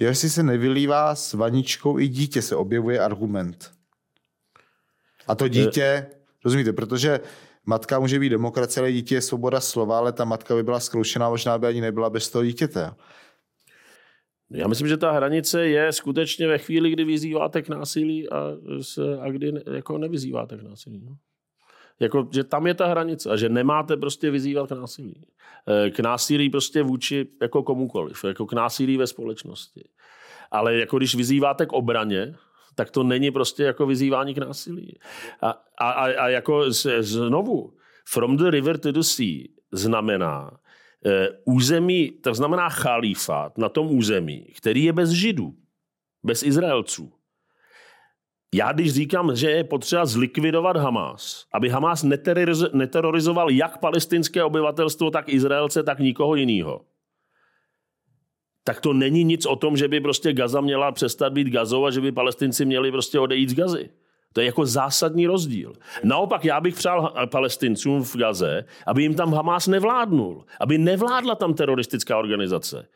jestli 0.00 0.30
se 0.30 0.42
nevylívá 0.42 1.14
s 1.14 1.32
vaničkou 1.32 1.98
i 1.98 2.08
dítě, 2.08 2.42
se 2.42 2.56
objevuje 2.56 3.00
argument. 3.00 3.70
A 5.26 5.34
to 5.34 5.48
dítě, 5.48 6.06
rozumíte, 6.44 6.72
protože 6.72 7.20
matka 7.64 7.98
může 7.98 8.18
být 8.18 8.28
demokracie, 8.28 8.82
ale 8.82 8.92
dítě 8.92 9.14
je 9.14 9.22
svoboda 9.22 9.60
slova, 9.60 9.98
ale 9.98 10.12
ta 10.12 10.24
matka 10.24 10.54
by 10.54 10.62
byla 10.62 10.80
zkroušená, 10.80 11.28
možná 11.28 11.58
by 11.58 11.66
ani 11.66 11.80
nebyla 11.80 12.10
bez 12.10 12.30
toho 12.30 12.44
dítěte. 12.44 12.90
Já 14.50 14.68
myslím, 14.68 14.88
že 14.88 14.96
ta 14.96 15.12
hranice 15.12 15.66
je 15.66 15.92
skutečně 15.92 16.48
ve 16.48 16.58
chvíli, 16.58 16.90
kdy 16.90 17.04
vyzýváte 17.04 17.62
k 17.62 17.68
násilí 17.68 18.30
a, 18.30 18.52
a 19.20 19.30
kdy 19.30 19.52
jako 19.72 19.98
nevyzýváte 19.98 20.56
k 20.56 20.62
násilí. 20.62 21.02
No. 21.06 21.16
Jako, 22.00 22.28
že 22.32 22.44
tam 22.44 22.66
je 22.66 22.74
ta 22.74 22.86
hranice 22.86 23.30
a 23.30 23.36
že 23.36 23.48
nemáte 23.48 23.96
prostě 23.96 24.30
vyzývat 24.30 24.68
k 24.68 24.72
násilí. 24.72 25.26
Eh, 25.68 25.90
k 25.90 26.00
násilí 26.00 26.50
prostě 26.50 26.82
vůči 26.82 27.26
jako 27.42 27.62
komukoliv, 27.62 28.24
jako 28.24 28.46
k 28.46 28.52
násilí 28.52 28.96
ve 28.96 29.06
společnosti. 29.06 29.84
Ale 30.50 30.74
jako 30.76 30.98
když 30.98 31.14
vyzýváte 31.14 31.66
k 31.66 31.72
obraně, 31.72 32.34
tak 32.74 32.90
to 32.90 33.02
není 33.02 33.30
prostě 33.30 33.62
jako 33.62 33.86
vyzývání 33.86 34.34
k 34.34 34.38
násilí. 34.38 34.98
A, 35.42 35.62
a, 35.78 35.90
a 35.90 36.28
jako 36.28 36.64
znovu, 37.00 37.72
from 38.04 38.36
the 38.36 38.50
river 38.50 38.78
to 38.78 38.92
the 38.92 39.00
sea 39.00 39.44
znamená 39.72 40.59
území, 41.44 42.10
to 42.10 42.34
znamená 42.34 42.68
chalífát 42.68 43.58
na 43.58 43.68
tom 43.68 43.96
území, 43.96 44.46
který 44.56 44.84
je 44.84 44.92
bez 44.92 45.10
židů, 45.10 45.54
bez 46.22 46.42
Izraelců. 46.42 47.12
Já 48.54 48.72
když 48.72 48.92
říkám, 48.92 49.36
že 49.36 49.50
je 49.50 49.64
potřeba 49.64 50.06
zlikvidovat 50.06 50.76
Hamas, 50.76 51.46
aby 51.52 51.68
Hamas 51.68 52.06
neterorizoval 52.72 53.50
jak 53.50 53.78
palestinské 53.78 54.44
obyvatelstvo, 54.44 55.10
tak 55.10 55.28
Izraelce, 55.28 55.82
tak 55.82 55.98
nikoho 55.98 56.34
jiného, 56.34 56.84
tak 58.64 58.80
to 58.80 58.92
není 58.92 59.24
nic 59.24 59.46
o 59.46 59.56
tom, 59.56 59.76
že 59.76 59.88
by 59.88 60.00
prostě 60.00 60.32
Gaza 60.32 60.60
měla 60.60 60.92
přestat 60.92 61.32
být 61.32 61.48
Gazou 61.48 61.84
a 61.84 61.90
že 61.90 62.00
by 62.00 62.12
palestinci 62.12 62.64
měli 62.64 62.92
prostě 62.92 63.18
odejít 63.18 63.48
z 63.48 63.54
Gazy. 63.54 63.90
To 64.32 64.40
je 64.40 64.46
jako 64.46 64.66
zásadní 64.66 65.26
rozdíl. 65.26 65.72
Naopak 66.04 66.44
já 66.44 66.60
bych 66.60 66.74
přál 66.74 67.14
palestincům 67.30 68.04
v 68.04 68.16
Gaze, 68.16 68.64
aby 68.86 69.02
jim 69.02 69.14
tam 69.14 69.32
Hamas 69.32 69.66
nevládnul. 69.66 70.44
Aby 70.60 70.78
nevládla 70.78 71.34
tam 71.34 71.54
teroristická 71.54 72.18
organizace. 72.18 72.86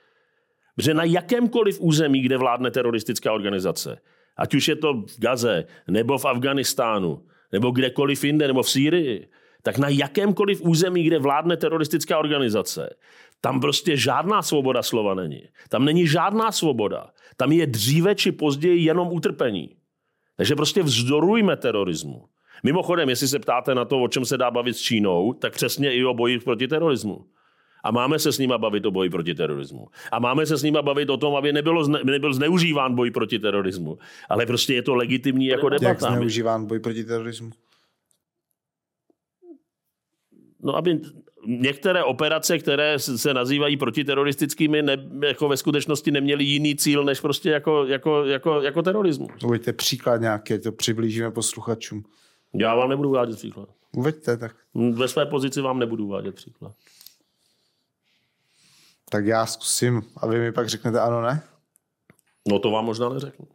Protože 0.76 0.95
na 0.95 1.05
jakémkoliv 1.05 1.80
území, 1.80 2.20
kde 2.20 2.37
vládne 2.37 2.70
teroristická 2.70 3.32
organizace, 3.32 3.99
Ať 4.37 4.55
už 4.55 4.68
je 4.68 4.76
to 4.76 4.93
v 4.95 5.18
Gaze, 5.18 5.64
nebo 5.89 6.18
v 6.18 6.24
Afganistánu, 6.24 7.22
nebo 7.53 7.70
kdekoliv 7.70 8.24
jinde, 8.24 8.47
nebo 8.47 8.62
v 8.62 8.70
Sýrii, 8.70 9.28
tak 9.62 9.78
na 9.78 9.89
jakémkoliv 9.89 10.62
území, 10.62 11.03
kde 11.03 11.18
vládne 11.18 11.57
teroristická 11.57 12.18
organizace, 12.18 12.97
tam 13.41 13.61
prostě 13.61 13.97
žádná 13.97 14.43
svoboda 14.43 14.82
slova 14.82 15.14
není. 15.14 15.43
Tam 15.68 15.85
není 15.85 16.07
žádná 16.07 16.53
svoboda. 16.53 17.11
Tam 17.37 17.53
je 17.53 17.66
dříve 17.66 18.14
či 18.14 18.32
později 18.32 18.85
jenom 18.85 19.09
utrpení. 19.12 19.76
Takže 20.37 20.55
prostě 20.55 20.82
vzdorujme 20.82 21.57
terorismu. 21.57 22.24
Mimochodem, 22.62 23.09
jestli 23.09 23.28
se 23.28 23.39
ptáte 23.39 23.74
na 23.74 23.85
to, 23.85 24.03
o 24.03 24.09
čem 24.09 24.24
se 24.24 24.37
dá 24.39 24.51
bavit 24.51 24.76
s 24.76 24.80
Čínou, 24.80 25.32
tak 25.32 25.53
přesně 25.53 25.95
i 25.95 26.05
o 26.05 26.14
boji 26.14 26.39
proti 26.39 26.68
terorismu. 26.68 27.26
A 27.85 27.91
máme 27.91 28.18
se 28.18 28.32
s 28.32 28.39
nima 28.39 28.59
bavit 28.59 28.87
o 28.87 28.91
boji 28.91 29.11
proti 29.11 29.35
terorismu. 29.35 29.87
A 30.12 30.18
máme 30.18 30.47
se 30.47 30.57
s 30.57 30.62
nima 30.62 30.82
bavit 30.82 31.11
o 31.11 31.16
tom, 31.16 31.37
aby 31.37 31.53
nebylo 31.53 31.85
zne, 31.85 32.01
nebyl 32.05 32.35
zneužíván 32.35 32.95
boj 32.95 33.11
proti 33.11 33.39
terorismu. 33.39 33.99
Ale 34.28 34.47
prostě 34.47 34.74
je 34.74 34.82
to 34.82 34.95
legitimní 34.95 35.47
jako 35.47 35.68
debata. 35.68 35.89
Jak 35.89 36.01
zneužíván 36.01 36.66
boj 36.66 36.78
proti 36.78 37.05
terorismu? 37.05 37.51
No, 40.62 40.76
aby 40.76 41.01
některé 41.47 42.05
operace, 42.05 42.59
které 42.59 42.99
se 42.99 43.34
nazývají 43.34 43.76
protiteroristickými, 43.76 44.82
ne, 44.82 44.97
jako 45.26 45.49
ve 45.49 45.57
skutečnosti 45.57 46.11
neměly 46.11 46.45
jiný 46.45 46.76
cíl, 46.76 47.05
než 47.05 47.20
prostě 47.20 47.51
jako, 47.51 47.84
jako, 47.86 48.24
jako, 48.24 48.61
jako 48.61 48.82
terorismus. 48.82 49.30
Uveďte 49.45 49.72
příklad 49.72 50.20
nějaký, 50.20 50.59
to 50.59 50.72
přiblížíme 50.72 51.30
posluchačům. 51.30 52.05
Já 52.55 52.74
vám 52.74 52.88
nebudu 52.88 53.09
uvádět 53.09 53.36
příklad. 53.36 53.68
Uveďte 53.97 54.36
tak. 54.36 54.57
Ve 54.92 55.09
své 55.09 55.26
pozici 55.26 55.61
vám 55.61 55.78
nebudu 55.78 56.07
uvádět 56.07 56.34
příklad. 56.34 56.72
Tak 59.11 59.26
já 59.26 59.47
zkusím 59.47 60.03
a 60.16 60.26
vy 60.26 60.38
mi 60.38 60.53
pak 60.53 60.68
řeknete 60.68 61.01
ano, 61.01 61.22
ne? 61.22 61.42
No 62.49 62.59
to 62.59 62.70
vám 62.70 62.84
možná 62.84 63.09
neřeknu. 63.09 63.47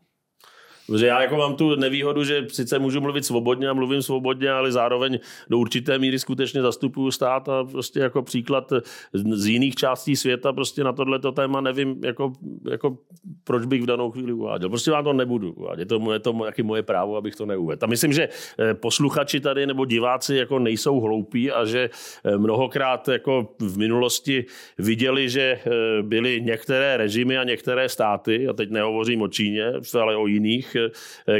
Protože 0.89 1.07
já 1.07 1.21
jako 1.21 1.37
mám 1.37 1.55
tu 1.55 1.75
nevýhodu, 1.75 2.23
že 2.23 2.45
sice 2.47 2.79
můžu 2.79 3.01
mluvit 3.01 3.25
svobodně 3.25 3.69
a 3.69 3.73
mluvím 3.73 4.01
svobodně, 4.01 4.51
ale 4.51 4.71
zároveň 4.71 5.19
do 5.49 5.57
určité 5.57 5.99
míry 5.99 6.19
skutečně 6.19 6.61
zastupuju 6.61 7.11
stát 7.11 7.49
a 7.49 7.63
prostě 7.63 7.99
jako 7.99 8.21
příklad 8.21 8.73
z 9.13 9.45
jiných 9.45 9.75
částí 9.75 10.15
světa 10.15 10.53
prostě 10.53 10.83
na 10.83 10.93
tohleto 10.93 11.31
téma 11.31 11.61
nevím, 11.61 12.01
jako, 12.03 12.33
jako 12.71 12.97
proč 13.43 13.65
bych 13.65 13.81
v 13.81 13.85
danou 13.85 14.11
chvíli 14.11 14.33
uváděl. 14.33 14.69
Prostě 14.69 14.91
vám 14.91 15.03
to 15.03 15.13
nebudu 15.13 15.51
uvádět. 15.51 15.87
To 15.87 16.13
je 16.13 16.19
to 16.19 16.35
jaký 16.45 16.63
moje 16.63 16.83
právo, 16.83 17.17
abych 17.17 17.35
to 17.35 17.45
neuvedl. 17.45 17.85
A 17.85 17.87
myslím, 17.87 18.13
že 18.13 18.29
eh, 18.59 18.73
posluchači 18.73 19.39
tady 19.39 19.67
nebo 19.67 19.85
diváci 19.85 20.35
jako 20.35 20.59
nejsou 20.59 20.99
hloupí 20.99 21.51
a 21.51 21.65
že 21.65 21.89
eh, 22.23 22.37
mnohokrát 22.37 23.07
jako 23.07 23.55
v 23.59 23.77
minulosti 23.77 24.45
viděli, 24.77 25.29
že 25.29 25.41
eh, 25.41 25.69
byly 26.01 26.41
některé 26.41 26.97
režimy 26.97 27.37
a 27.37 27.43
některé 27.43 27.89
státy, 27.89 28.47
a 28.47 28.53
teď 28.53 28.69
nehovořím 28.69 29.21
o 29.21 29.27
Číně, 29.27 29.73
ale 30.01 30.15
o 30.15 30.27
jiných 30.27 30.75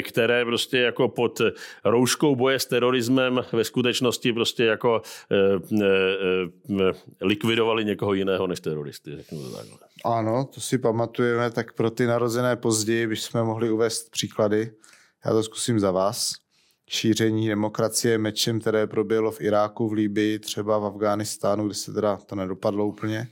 které 0.03 0.45
prostě 0.45 0.77
jako 0.77 1.07
pod 1.07 1.41
rouškou 1.85 2.35
boje 2.35 2.59
s 2.59 2.65
terorismem 2.65 3.41
ve 3.51 3.63
skutečnosti 3.63 4.33
prostě 4.33 4.65
jako 4.65 5.01
likvidovali 7.21 7.85
někoho 7.85 8.13
jiného 8.13 8.47
než 8.47 8.59
teroristy, 8.59 9.15
řeknu 9.15 9.43
to 9.43 9.57
takhle. 9.57 9.77
Ano, 10.05 10.49
to 10.53 10.61
si 10.61 10.77
pamatujeme, 10.77 11.51
tak 11.51 11.73
pro 11.73 11.91
ty 11.91 12.05
narozené 12.05 12.55
později 12.55 13.07
bychom 13.07 13.43
mohli 13.43 13.69
uvést 13.71 14.11
příklady. 14.11 14.71
Já 15.25 15.31
to 15.31 15.43
zkusím 15.43 15.79
za 15.79 15.91
vás. 15.91 16.31
Šíření 16.91 17.47
demokracie 17.47 18.17
mečem, 18.17 18.59
které 18.59 18.87
proběhlo 18.87 19.31
v 19.31 19.41
Iráku, 19.41 19.89
v 19.89 19.93
Líbii, 19.93 20.39
třeba 20.39 20.77
v 20.77 20.85
Afghánistánu, 20.85 21.65
kde 21.65 21.73
se 21.73 21.93
teda 21.93 22.17
to 22.17 22.35
nedopadlo 22.35 22.85
úplně. 22.85 23.27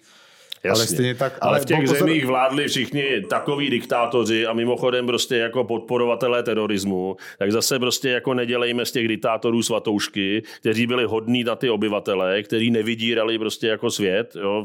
Jasně. 0.68 0.82
Ale 0.82 0.88
stejně 0.88 1.16
tak. 1.16 1.38
Ale, 1.42 1.50
ale 1.52 1.60
v 1.60 1.66
těch 1.66 1.80
pozor... 1.80 1.98
zemích 1.98 2.26
vládli 2.26 2.68
všichni 2.68 3.04
takoví 3.30 3.70
diktátoři 3.70 4.46
a 4.46 4.54
mimochodem 4.54 5.08
prostě 5.08 5.36
jako 5.38 5.64
podporovatelé 5.64 6.44
terorismu, 6.44 7.16
tak 7.40 7.52
zase 7.52 7.80
prostě 7.80 8.10
jako 8.10 8.34
nedělejme 8.34 8.86
z 8.86 8.92
těch 8.92 9.08
diktátorů 9.08 9.64
svatoušky, 9.64 10.44
kteří 10.60 10.88
byli 10.88 11.06
hodní 11.06 11.44
na 11.44 11.56
ty 11.56 11.70
obyvatele, 11.70 12.44
kteří 12.44 12.72
nevydírali 12.72 13.40
prostě 13.40 13.68
jako 13.68 13.92
svět 13.92 14.36
jo, 14.36 14.64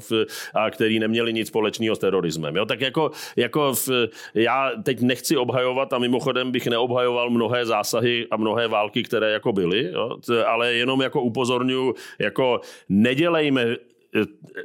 a 0.54 0.70
kteří 0.70 0.98
neměli 0.98 1.32
nic 1.32 1.48
společného 1.48 1.96
s 1.96 1.98
terorismem. 1.98 2.56
Jo. 2.56 2.64
Tak 2.64 2.80
jako, 2.80 3.10
jako 3.36 3.74
v, 3.74 3.88
já 4.34 4.70
teď 4.82 5.00
nechci 5.00 5.36
obhajovat 5.36 5.92
a 5.92 5.98
mimochodem 5.98 6.50
bych 6.50 6.66
neobhajoval 6.66 7.30
mnohé 7.30 7.66
zásahy 7.66 8.26
a 8.30 8.36
mnohé 8.36 8.68
války, 8.68 9.02
které 9.02 9.30
jako 9.30 9.52
byly, 9.52 9.90
jo, 9.92 10.16
ale 10.46 10.74
jenom 10.74 11.00
jako 11.00 11.22
upozorňuji, 11.22 11.94
jako 12.18 12.60
nedělejme 12.88 13.76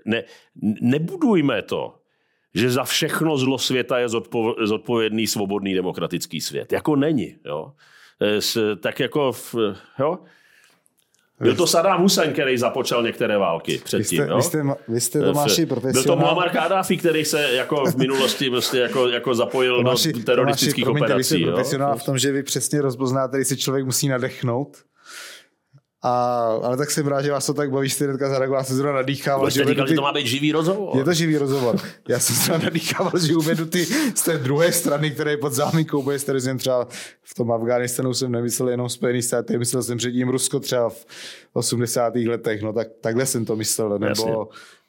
ne, 0.05 0.23
nebudujme 0.81 1.61
to, 1.61 1.95
že 2.53 2.71
za 2.71 2.83
všechno 2.83 3.37
zlo 3.37 3.57
světa 3.57 3.99
je 3.99 4.09
zodpovědný 4.63 5.27
svobodný 5.27 5.73
demokratický 5.73 6.41
svět. 6.41 6.73
Jako 6.73 6.95
není. 6.95 7.35
Jo? 7.45 7.71
Tak 8.79 8.99
jako, 8.99 9.31
v, 9.31 9.55
jo? 9.99 10.19
Byl 11.39 11.55
to 11.55 11.67
Saddam 11.67 12.01
Hussein, 12.01 12.33
který 12.33 12.57
započal 12.57 13.03
některé 13.03 13.37
války 13.37 13.81
předtím. 13.83 14.23
Vy 14.23 14.25
jste, 14.25 14.31
jo? 14.31 14.37
Vy 14.37 14.43
jste, 14.43 14.63
vy 14.87 15.01
jste 15.01 15.21
Tomáši 15.21 15.65
profesionál. 15.65 16.03
Byl 16.03 16.03
to 16.03 16.15
Muammar 16.15 16.49
Gaddafi, 16.49 16.97
který 16.97 17.25
se 17.25 17.53
jako 17.53 17.85
v 17.85 17.95
minulosti 17.95 18.49
prostě 18.49 18.77
jako, 18.77 19.07
jako 19.07 19.35
zapojil 19.35 19.77
Tomáši, 19.77 20.13
do 20.13 20.23
teroristických 20.23 20.83
Tomáši, 20.83 20.99
promiňte, 20.99 21.13
operací. 21.13 21.35
Vy 21.35 21.41
jste 21.41 21.51
profesionál 21.51 21.97
v 21.97 22.03
tom, 22.03 22.17
že 22.17 22.31
vy 22.31 22.43
přesně 22.43 22.81
rozpoznáte, 22.81 23.37
když 23.37 23.47
se 23.47 23.57
člověk 23.57 23.85
musí 23.85 24.07
nadechnout 24.07 24.77
a, 26.03 26.43
ale 26.63 26.77
tak 26.77 26.91
jsem 26.91 27.07
rád, 27.07 27.21
že 27.21 27.31
vás 27.31 27.45
to 27.45 27.53
tak 27.53 27.71
baví, 27.71 27.89
jste 27.89 28.05
hnedka 28.05 28.29
zareagoval, 28.29 28.63
jsem 28.63 28.75
zrovna 28.75 28.95
nadýchával. 28.95 29.51
Jste 29.51 29.65
říkal, 29.65 29.85
ty... 29.85 29.89
že 29.89 29.95
to 29.95 30.01
má 30.01 30.13
být 30.13 30.27
živý 30.27 30.51
rozhovor. 30.51 30.97
Je 30.97 31.03
to 31.03 31.13
živý 31.13 31.37
rozhovor. 31.37 31.75
Já 32.07 32.19
jsem 32.19 32.35
zrovna 32.35 32.63
nadýchával, 32.63 33.19
že 33.19 33.35
uvedu 33.35 33.65
ty 33.65 33.85
z 34.15 34.21
té 34.21 34.37
druhé 34.37 34.71
strany, 34.71 35.11
které 35.11 35.31
je 35.31 35.37
pod 35.37 35.53
záminkou 35.53 36.03
boje 36.03 36.19
s 36.19 36.23
terorismem. 36.23 36.57
Třeba 36.57 36.87
v 37.23 37.33
tom 37.33 37.51
Afganistanu 37.51 38.13
jsem 38.13 38.31
nemyslel 38.31 38.69
jenom 38.69 38.89
Spojený 38.89 39.21
státy, 39.21 39.57
myslel 39.57 39.83
jsem 39.83 39.97
předtím 39.97 40.29
Rusko 40.29 40.59
třeba 40.59 40.89
v 40.89 41.05
80. 41.53 42.15
letech. 42.15 42.61
No 42.61 42.73
tak 42.73 42.87
takhle 43.01 43.25
jsem 43.25 43.45
to 43.45 43.55
myslel. 43.55 43.89
Nebo 43.89 44.05
Jasně. 44.05 44.33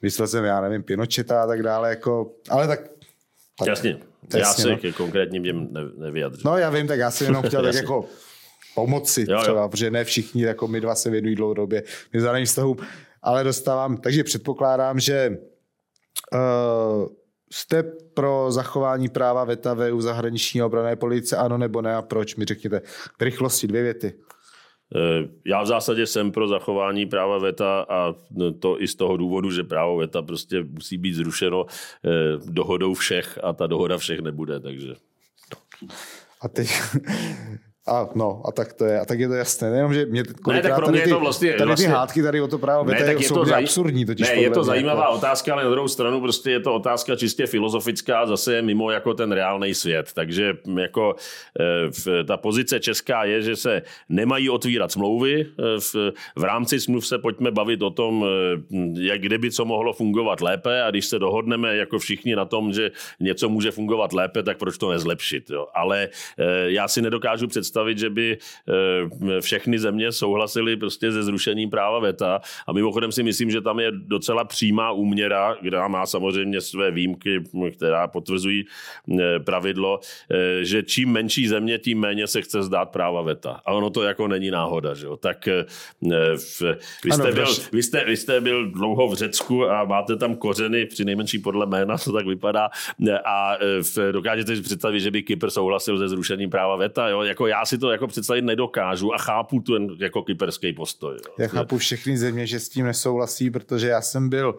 myslel 0.01 0.27
jsem, 0.27 0.43
já 0.43 0.61
nevím, 0.61 0.83
Pinocheta 0.83 1.43
a 1.43 1.47
tak 1.47 1.63
dále. 1.63 1.89
Jako, 1.89 2.31
ale 2.49 2.67
tak, 2.67 2.79
tak 3.59 3.67
Jasně. 3.67 3.97
Jasně, 4.23 4.39
já 4.39 4.53
se 4.53 4.69
no. 4.69 4.77
ke 4.77 4.91
konkrétním 4.91 5.43
těm 5.43 5.67
nevyjadřím. 5.97 6.41
No 6.45 6.57
já 6.57 6.69
vím, 6.69 6.87
tak 6.87 6.99
já 6.99 7.11
jsem 7.11 7.27
jenom 7.27 7.43
chtěl 7.43 7.63
tak 7.63 7.75
jako 7.75 8.05
pomoci 8.79 9.25
jo, 9.29 9.41
třeba, 9.41 9.61
jo. 9.61 9.69
protože 9.69 9.91
ne 9.91 10.03
všichni, 10.03 10.43
jako 10.43 10.67
my 10.67 10.81
dva 10.81 10.95
se 10.95 11.09
věnují 11.09 11.35
dlouhodobě 11.35 11.83
mezinárodním 12.13 12.45
vztahům, 12.45 12.77
ale 13.21 13.43
dostávám, 13.43 13.97
takže 13.97 14.23
předpokládám, 14.23 14.99
že 14.99 15.37
uh, 16.33 17.07
jste 17.51 17.83
pro 18.13 18.51
zachování 18.51 19.09
práva 19.09 19.43
VETA 19.43 19.73
ve 19.73 19.91
u 19.91 20.01
zahraniční 20.01 20.63
obrané 20.63 20.95
politice, 20.95 21.37
ano 21.37 21.57
nebo 21.57 21.81
ne 21.81 21.95
a 21.95 22.01
proč, 22.01 22.35
mi 22.35 22.45
řekněte. 22.45 22.81
V 23.19 23.21
rychlosti 23.21 23.67
dvě 23.67 23.83
věty. 23.83 24.13
Eh, 24.95 25.27
já 25.45 25.63
v 25.63 25.65
zásadě 25.65 26.05
jsem 26.05 26.31
pro 26.31 26.47
zachování 26.47 27.05
práva 27.05 27.37
VETA 27.37 27.85
a 27.89 28.13
to 28.59 28.81
i 28.81 28.87
z 28.87 28.95
toho 28.95 29.17
důvodu, 29.17 29.51
že 29.51 29.63
právo 29.63 29.97
VETA 29.97 30.21
prostě 30.21 30.63
musí 30.63 30.97
být 30.97 31.13
zrušeno 31.13 31.65
eh, 31.65 32.09
dohodou 32.45 32.93
všech 32.93 33.39
a 33.43 33.53
ta 33.53 33.67
dohoda 33.67 33.97
všech 33.97 34.19
nebude, 34.19 34.59
takže... 34.59 34.93
A 36.41 36.47
teď 36.47 36.69
a 37.87 38.09
no, 38.15 38.41
a 38.45 38.51
tak 38.51 38.73
to 38.73 38.85
je, 38.85 38.99
a 38.99 39.05
tak 39.05 39.19
je 39.19 39.27
to 39.27 39.33
jasné. 39.33 39.71
Nejenom, 39.71 39.93
že 39.93 40.05
mě 40.05 40.23
ne, 40.47 40.61
tak 40.61 40.75
pro 40.75 40.87
mě 40.87 40.99
je 40.99 41.07
to 41.07 41.19
vlastně, 41.19 41.53
tady 41.53 41.65
vlastně, 41.65 41.87
ty 41.87 41.93
hádky 41.93 42.23
tady 42.23 42.41
o 42.41 42.47
to 42.47 42.57
právo 42.57 42.83
ne, 42.83 43.03
tak 43.03 43.21
je 43.21 43.29
to 43.29 43.45
zaj... 43.45 43.63
absurdní. 43.63 44.05
Totiž 44.05 44.29
ne, 44.29 44.35
je 44.35 44.49
to 44.49 44.63
zajímavá 44.63 45.01
jako... 45.01 45.13
otázka, 45.13 45.53
ale 45.53 45.63
na 45.63 45.69
druhou 45.69 45.87
stranu 45.87 46.21
prostě 46.21 46.51
je 46.51 46.59
to 46.59 46.75
otázka 46.75 47.15
čistě 47.15 47.47
filozofická, 47.47 48.25
zase 48.25 48.61
mimo 48.61 48.91
jako 48.91 49.13
ten 49.13 49.31
reálný 49.31 49.73
svět. 49.73 50.11
Takže 50.13 50.53
jako 50.79 51.15
v, 51.89 52.23
ta 52.27 52.37
pozice 52.37 52.79
česká 52.79 53.23
je, 53.23 53.41
že 53.41 53.55
se 53.55 53.81
nemají 54.09 54.49
otvírat 54.49 54.91
smlouvy. 54.91 55.45
V, 55.79 56.11
v 56.35 56.43
rámci 56.43 56.79
smluv 56.79 57.07
se 57.07 57.17
pojďme 57.17 57.51
bavit 57.51 57.81
o 57.81 57.89
tom, 57.89 58.25
jak 58.99 59.21
kdyby 59.21 59.51
co 59.51 59.65
mohlo 59.65 59.93
fungovat 59.93 60.41
lépe 60.41 60.83
a 60.83 60.89
když 60.89 61.05
se 61.05 61.19
dohodneme 61.19 61.75
jako 61.75 61.99
všichni 61.99 62.35
na 62.35 62.45
tom, 62.45 62.73
že 62.73 62.91
něco 63.19 63.49
může 63.49 63.71
fungovat 63.71 64.13
lépe, 64.13 64.43
tak 64.43 64.57
proč 64.57 64.77
to 64.77 64.91
nezlepšit. 64.91 65.49
Jo? 65.49 65.67
Ale 65.75 66.09
já 66.65 66.87
si 66.87 67.01
nedokážu 67.01 67.47
představit, 67.47 67.68
představit, 67.69 67.97
že 67.97 68.09
by 68.09 68.37
eh, 68.37 69.41
všechny 69.41 69.79
země 69.79 70.11
souhlasily 70.11 70.77
prostě 70.77 71.11
se 71.11 71.23
zrušením 71.23 71.69
práva 71.69 71.99
VETA. 71.99 72.41
A 72.67 72.73
mimochodem 72.73 73.11
si 73.11 73.23
myslím, 73.23 73.51
že 73.51 73.61
tam 73.61 73.79
je 73.79 73.91
docela 73.91 74.43
přímá 74.43 74.91
úměra, 74.91 75.55
která 75.55 75.87
má 75.87 76.05
samozřejmě 76.05 76.61
své 76.61 76.91
výjimky, 76.91 77.43
která 77.75 78.07
potvrzují 78.07 78.65
eh, 78.65 79.39
pravidlo, 79.39 79.99
eh, 80.31 80.65
že 80.65 80.83
čím 80.83 81.09
menší 81.09 81.47
země, 81.47 81.77
tím 81.77 81.99
méně 81.99 82.27
se 82.27 82.41
chce 82.41 82.63
zdát 82.63 82.89
práva 82.89 83.21
VETA. 83.21 83.61
A 83.65 83.73
ono 83.73 83.89
to 83.89 84.03
jako 84.03 84.27
není 84.27 84.51
náhoda, 84.51 84.93
že 84.93 85.05
jo? 85.05 85.17
Tak 85.17 85.45
v, 86.35 86.61
vy, 87.03 87.11
jste 87.11 87.23
ano, 87.23 87.33
byl, 87.33 87.45
vy, 87.71 87.83
jste, 87.83 88.05
vy 88.05 88.17
jste 88.17 88.41
byl 88.41 88.71
dlouho 88.71 89.07
v 89.07 89.13
Řecku 89.13 89.69
a 89.69 89.85
máte 89.85 90.15
tam 90.15 90.35
kořeny, 90.35 90.85
při 90.85 91.05
nejmenší 91.05 91.39
podle 91.39 91.65
jména 91.65 91.97
to 91.97 92.11
tak 92.11 92.25
vypadá, 92.25 92.69
a 93.25 93.57
dokážete 94.11 94.55
si 94.55 94.61
představit, 94.61 94.99
že 94.99 95.11
by 95.11 95.23
Kypr 95.23 95.49
souhlasil 95.49 95.97
se 95.97 96.07
zrušením 96.07 96.49
práva 96.49 96.75
VETA, 96.75 97.09
jo? 97.09 97.21
Jako 97.21 97.47
já 97.47 97.58
si 97.65 97.77
to 97.77 97.91
jako 97.91 98.07
představit 98.07 98.41
nedokážu 98.41 99.13
a 99.13 99.17
chápu 99.17 99.59
ten 99.59 99.87
jako 99.99 100.23
kyperský 100.23 100.73
postoj. 100.73 101.15
Jo. 101.15 101.33
Já 101.39 101.47
chápu 101.47 101.77
všechny 101.77 102.17
země, 102.17 102.47
že 102.47 102.59
s 102.59 102.69
tím 102.69 102.85
nesouhlasí, 102.85 103.51
protože 103.51 103.87
já 103.87 104.01
jsem 104.01 104.29
byl 104.29 104.57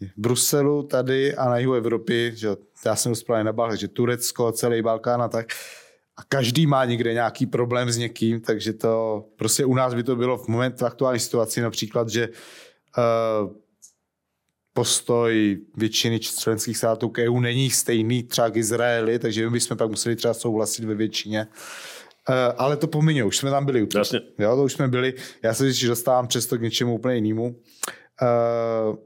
v 0.00 0.20
Bruselu 0.20 0.82
tady 0.82 1.34
a 1.34 1.44
na 1.44 1.58
jihu 1.58 1.74
Evropy, 1.74 2.32
že 2.34 2.48
já 2.84 2.96
jsem 2.96 3.12
dospěl 3.12 3.44
na 3.44 3.52
Balkán, 3.52 3.76
že 3.76 3.88
Turecko, 3.88 4.52
celý 4.52 4.82
Balkán 4.82 5.22
a 5.22 5.28
tak. 5.28 5.46
A 6.16 6.22
každý 6.28 6.66
má 6.66 6.84
někde 6.84 7.12
nějaký 7.12 7.46
problém 7.46 7.90
s 7.90 7.96
někým, 7.96 8.40
takže 8.40 8.72
to 8.72 9.24
prostě 9.36 9.64
u 9.64 9.74
nás 9.74 9.94
by 9.94 10.02
to 10.02 10.16
bylo 10.16 10.38
v 10.38 10.48
momentu 10.48 10.84
aktuální 10.84 11.20
situaci 11.20 11.60
například, 11.60 12.08
že 12.08 12.28
uh, 12.28 13.52
postoj 14.72 15.58
většiny 15.76 16.20
členských 16.20 16.76
států 16.76 17.08
k 17.08 17.18
EU 17.18 17.40
není 17.40 17.70
stejný 17.70 18.22
třeba 18.22 18.50
k 18.50 18.56
Izraeli, 18.56 19.18
takže 19.18 19.44
my 19.44 19.50
bychom 19.50 19.76
pak 19.76 19.90
museli 19.90 20.16
třeba 20.16 20.34
souhlasit 20.34 20.84
ve 20.84 20.94
většině. 20.94 21.46
Uh, 22.28 22.34
ale 22.56 22.76
to 22.76 22.86
pomině, 22.86 23.24
už 23.24 23.36
jsme 23.36 23.50
tam 23.50 23.66
byli. 23.66 23.88
Jasně. 23.94 24.20
Jo, 24.38 24.56
to 24.56 24.64
už 24.64 24.72
jsme 24.72 24.88
byli. 24.88 25.14
Já 25.42 25.54
se 25.54 25.64
vždycky 25.64 25.86
dostávám 25.86 26.26
přesto 26.26 26.58
k 26.58 26.62
něčemu 26.62 26.94
úplně 26.94 27.14
jinému. 27.14 27.46
Uh, 27.46 28.96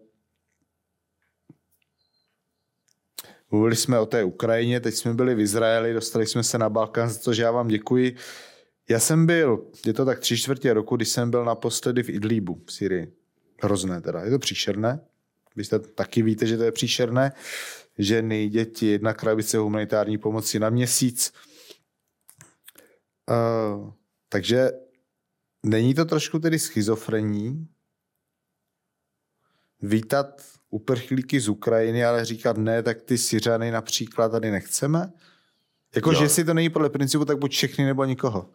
mluvili 3.50 3.76
jsme 3.76 3.98
o 3.98 4.06
té 4.06 4.24
Ukrajině, 4.24 4.80
teď 4.80 4.94
jsme 4.94 5.14
byli 5.14 5.34
v 5.34 5.40
Izraeli, 5.40 5.92
dostali 5.92 6.26
jsme 6.26 6.42
se 6.42 6.58
na 6.58 6.68
Balkán, 6.68 7.08
za 7.08 7.18
to, 7.18 7.32
že 7.32 7.42
já 7.42 7.50
vám 7.50 7.68
děkuji. 7.68 8.16
Já 8.88 9.00
jsem 9.00 9.26
byl, 9.26 9.66
je 9.86 9.92
to 9.92 10.04
tak 10.04 10.20
tři 10.20 10.38
čtvrtě 10.38 10.74
roku, 10.74 10.96
když 10.96 11.08
jsem 11.08 11.30
byl 11.30 11.44
naposledy 11.44 12.02
v 12.02 12.08
Idlíbu 12.08 12.62
v 12.66 12.72
Syrii. 12.72 13.12
Hrozné 13.62 14.00
teda, 14.00 14.20
je 14.20 14.30
to 14.30 14.38
příšerné. 14.38 15.00
Vy 15.56 15.64
jste 15.64 15.78
taky 15.78 16.22
víte, 16.22 16.46
že 16.46 16.56
to 16.56 16.62
je 16.62 16.72
příšerné. 16.72 17.32
Ženy, 17.98 18.48
děti, 18.48 18.86
jedna 18.86 19.14
krabice 19.14 19.58
humanitární 19.58 20.18
pomoci 20.18 20.58
na 20.58 20.70
měsíc 20.70 21.32
Uh, 23.30 23.92
takže 24.28 24.70
není 25.62 25.94
to 25.94 26.04
trošku 26.04 26.38
tedy 26.38 26.58
schizofrení 26.58 27.68
vítat 29.82 30.42
uprchlíky 30.70 31.40
z 31.40 31.48
Ukrajiny, 31.48 32.04
ale 32.04 32.24
říkat 32.24 32.56
ne, 32.56 32.82
tak 32.82 33.02
ty 33.02 33.18
Syřany 33.18 33.70
například 33.70 34.28
tady 34.28 34.50
nechceme? 34.50 35.12
Jako, 35.94 36.12
jo. 36.12 36.18
že 36.18 36.28
si 36.28 36.44
to 36.44 36.54
není 36.54 36.70
podle 36.70 36.90
principu, 36.90 37.24
tak 37.24 37.38
buď 37.38 37.52
všechny 37.52 37.84
nebo 37.84 38.04
nikoho. 38.04 38.50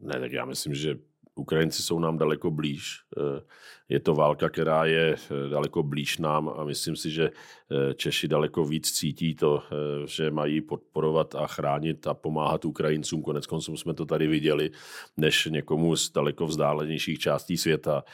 Ne, 0.00 0.20
tak 0.20 0.32
já 0.32 0.44
myslím, 0.44 0.74
že 0.74 0.98
Ukrajinci 1.40 1.82
jsou 1.82 1.98
nám 1.98 2.18
daleko 2.18 2.50
blíž. 2.50 3.00
Eh, 3.16 3.40
je 3.88 4.00
to 4.00 4.14
válka, 4.14 4.48
která 4.48 4.84
je 4.84 5.16
eh, 5.16 5.48
daleko 5.48 5.82
blíž 5.82 6.18
nám 6.18 6.52
a 6.56 6.64
myslím 6.64 6.96
si, 6.96 7.10
že 7.10 7.30
eh, 7.30 7.94
Češi 7.94 8.28
daleko 8.28 8.64
víc 8.64 8.92
cítí 8.92 9.34
to, 9.34 9.62
že 10.06 10.30
mají 10.30 10.60
podporovat 10.60 11.34
a 11.34 11.46
chránit 11.46 12.06
a 12.06 12.14
pomáhat 12.14 12.64
Ukrajincům. 12.64 13.22
Konec 13.22 13.46
konců 13.46 13.76
jsme 13.76 13.94
to 13.94 14.06
tady 14.06 14.26
viděli, 14.26 14.70
než 15.16 15.48
někomu 15.50 15.96
z 15.96 16.12
daleko 16.12 16.46
vzdálenějších 16.46 17.18
částí 17.18 17.56
světa. 17.56 18.04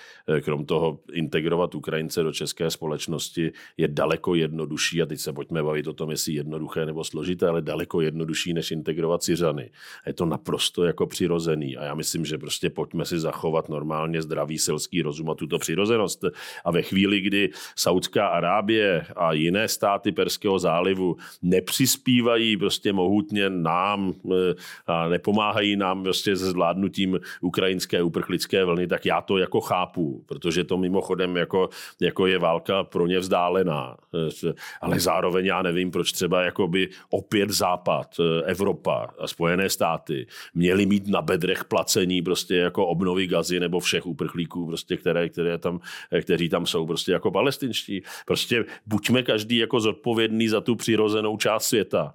Krom 0.40 0.66
toho 0.66 1.00
integrovat 1.12 1.74
Ukrajince 1.74 2.22
do 2.22 2.32
české 2.32 2.70
společnosti 2.70 3.52
je 3.76 3.88
daleko 3.88 4.34
jednodušší 4.34 5.02
a 5.02 5.06
teď 5.06 5.20
se 5.20 5.32
pojďme 5.32 5.62
bavit 5.62 5.86
o 5.86 5.92
tom, 5.92 6.10
jestli 6.10 6.32
jednoduché 6.32 6.86
nebo 6.86 7.04
složité, 7.04 7.48
ale 7.48 7.62
daleko 7.62 8.00
jednodušší, 8.00 8.52
než 8.52 8.70
integrovat 8.70 9.22
Syřany. 9.22 9.70
Je 10.06 10.12
to 10.12 10.26
naprosto 10.26 10.84
jako 10.84 11.06
přirozený 11.06 11.76
a 11.76 11.84
já 11.84 11.94
myslím, 11.94 12.24
že 12.24 12.38
prostě 12.38 12.70
pojďme 12.70 13.04
si 13.04 13.15
zachovat 13.18 13.68
normálně 13.68 14.22
zdravý 14.22 14.58
selský 14.58 15.02
rozum 15.02 15.30
a 15.30 15.34
tuto 15.34 15.58
přirozenost. 15.58 16.24
A 16.64 16.70
ve 16.70 16.82
chvíli, 16.82 17.20
kdy 17.20 17.50
Saudská 17.76 18.26
Arábie 18.26 19.06
a 19.16 19.32
jiné 19.32 19.68
státy 19.68 20.12
Perského 20.12 20.58
zálivu 20.58 21.16
nepřispívají 21.42 22.56
prostě 22.56 22.92
mohutně 22.92 23.50
nám 23.50 24.14
eh, 24.32 24.54
a 24.86 25.08
nepomáhají 25.08 25.76
nám 25.76 26.02
prostě 26.02 26.36
se 26.36 26.46
zvládnutím 26.46 27.20
ukrajinské 27.40 28.02
uprchlické 28.02 28.64
vlny, 28.64 28.86
tak 28.86 29.06
já 29.06 29.20
to 29.20 29.38
jako 29.38 29.60
chápu, 29.60 30.24
protože 30.26 30.64
to 30.64 30.78
mimochodem 30.78 31.36
jako, 31.36 31.68
jako 32.00 32.26
je 32.26 32.38
válka 32.38 32.84
pro 32.84 33.06
ně 33.06 33.18
vzdálená. 33.18 33.96
Eh, 34.14 34.52
ale 34.80 35.00
zároveň 35.00 35.46
já 35.46 35.62
nevím, 35.62 35.90
proč 35.90 36.12
třeba 36.12 36.42
jakoby 36.42 36.88
opět 37.10 37.50
Západ, 37.50 38.16
eh, 38.20 38.42
Evropa 38.44 39.08
a 39.18 39.26
Spojené 39.26 39.70
státy 39.70 40.26
měli 40.54 40.86
mít 40.86 41.08
na 41.08 41.22
bedrech 41.22 41.64
placení 41.64 42.22
prostě 42.22 42.56
jako 42.56 42.86
obnovy 43.06 43.26
Gazy 43.26 43.60
nebo 43.60 43.80
všech 43.80 44.06
uprchlíků, 44.06 44.66
prostě, 44.66 44.96
které, 44.96 45.28
které 45.28 45.58
tam, 45.58 45.80
kteří 46.22 46.48
tam 46.48 46.66
jsou 46.66 46.86
prostě 46.86 47.12
jako 47.12 47.30
palestinští. 47.30 48.02
Prostě 48.26 48.64
buďme 48.86 49.22
každý 49.22 49.56
jako 49.56 49.80
zodpovědný 49.80 50.48
za 50.48 50.60
tu 50.60 50.74
přirozenou 50.74 51.36
část 51.36 51.66
světa. 51.66 52.14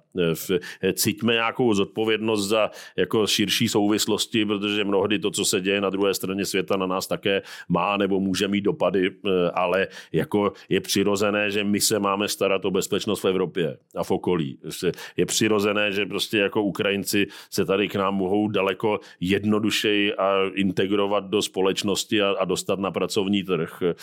Cítme 0.94 1.32
nějakou 1.32 1.74
zodpovědnost 1.74 2.48
za 2.48 2.70
jako 2.96 3.26
širší 3.26 3.68
souvislosti, 3.68 4.44
protože 4.44 4.84
mnohdy 4.84 5.18
to, 5.18 5.30
co 5.30 5.44
se 5.44 5.60
děje 5.60 5.80
na 5.80 5.90
druhé 5.90 6.14
straně 6.14 6.44
světa, 6.44 6.76
na 6.76 6.86
nás 6.86 7.06
také 7.06 7.42
má 7.68 7.96
nebo 7.96 8.20
může 8.20 8.48
mít 8.48 8.60
dopady, 8.60 9.10
ale 9.54 9.88
jako 10.12 10.52
je 10.68 10.80
přirozené, 10.80 11.50
že 11.50 11.64
my 11.64 11.80
se 11.80 11.98
máme 11.98 12.28
starat 12.28 12.64
o 12.64 12.70
bezpečnost 12.70 13.24
v 13.24 13.28
Evropě 13.28 13.76
a 13.96 14.04
v 14.04 14.10
okolí. 14.10 14.58
Je 15.16 15.26
přirozené, 15.26 15.92
že 15.92 16.06
prostě 16.06 16.38
jako 16.38 16.62
Ukrajinci 16.62 17.26
se 17.50 17.64
tady 17.64 17.88
k 17.88 17.94
nám 17.94 18.14
mohou 18.14 18.48
daleko 18.48 19.00
jednodušeji 19.20 20.14
a 20.14 20.50
integrovat 20.72 21.24
do 21.24 21.42
společnosti 21.42 22.22
a, 22.22 22.30
a 22.40 22.44
dostat 22.44 22.78
na 22.78 22.90
pracovní 22.90 23.44
trh. 23.44 23.82
E, 23.82 23.94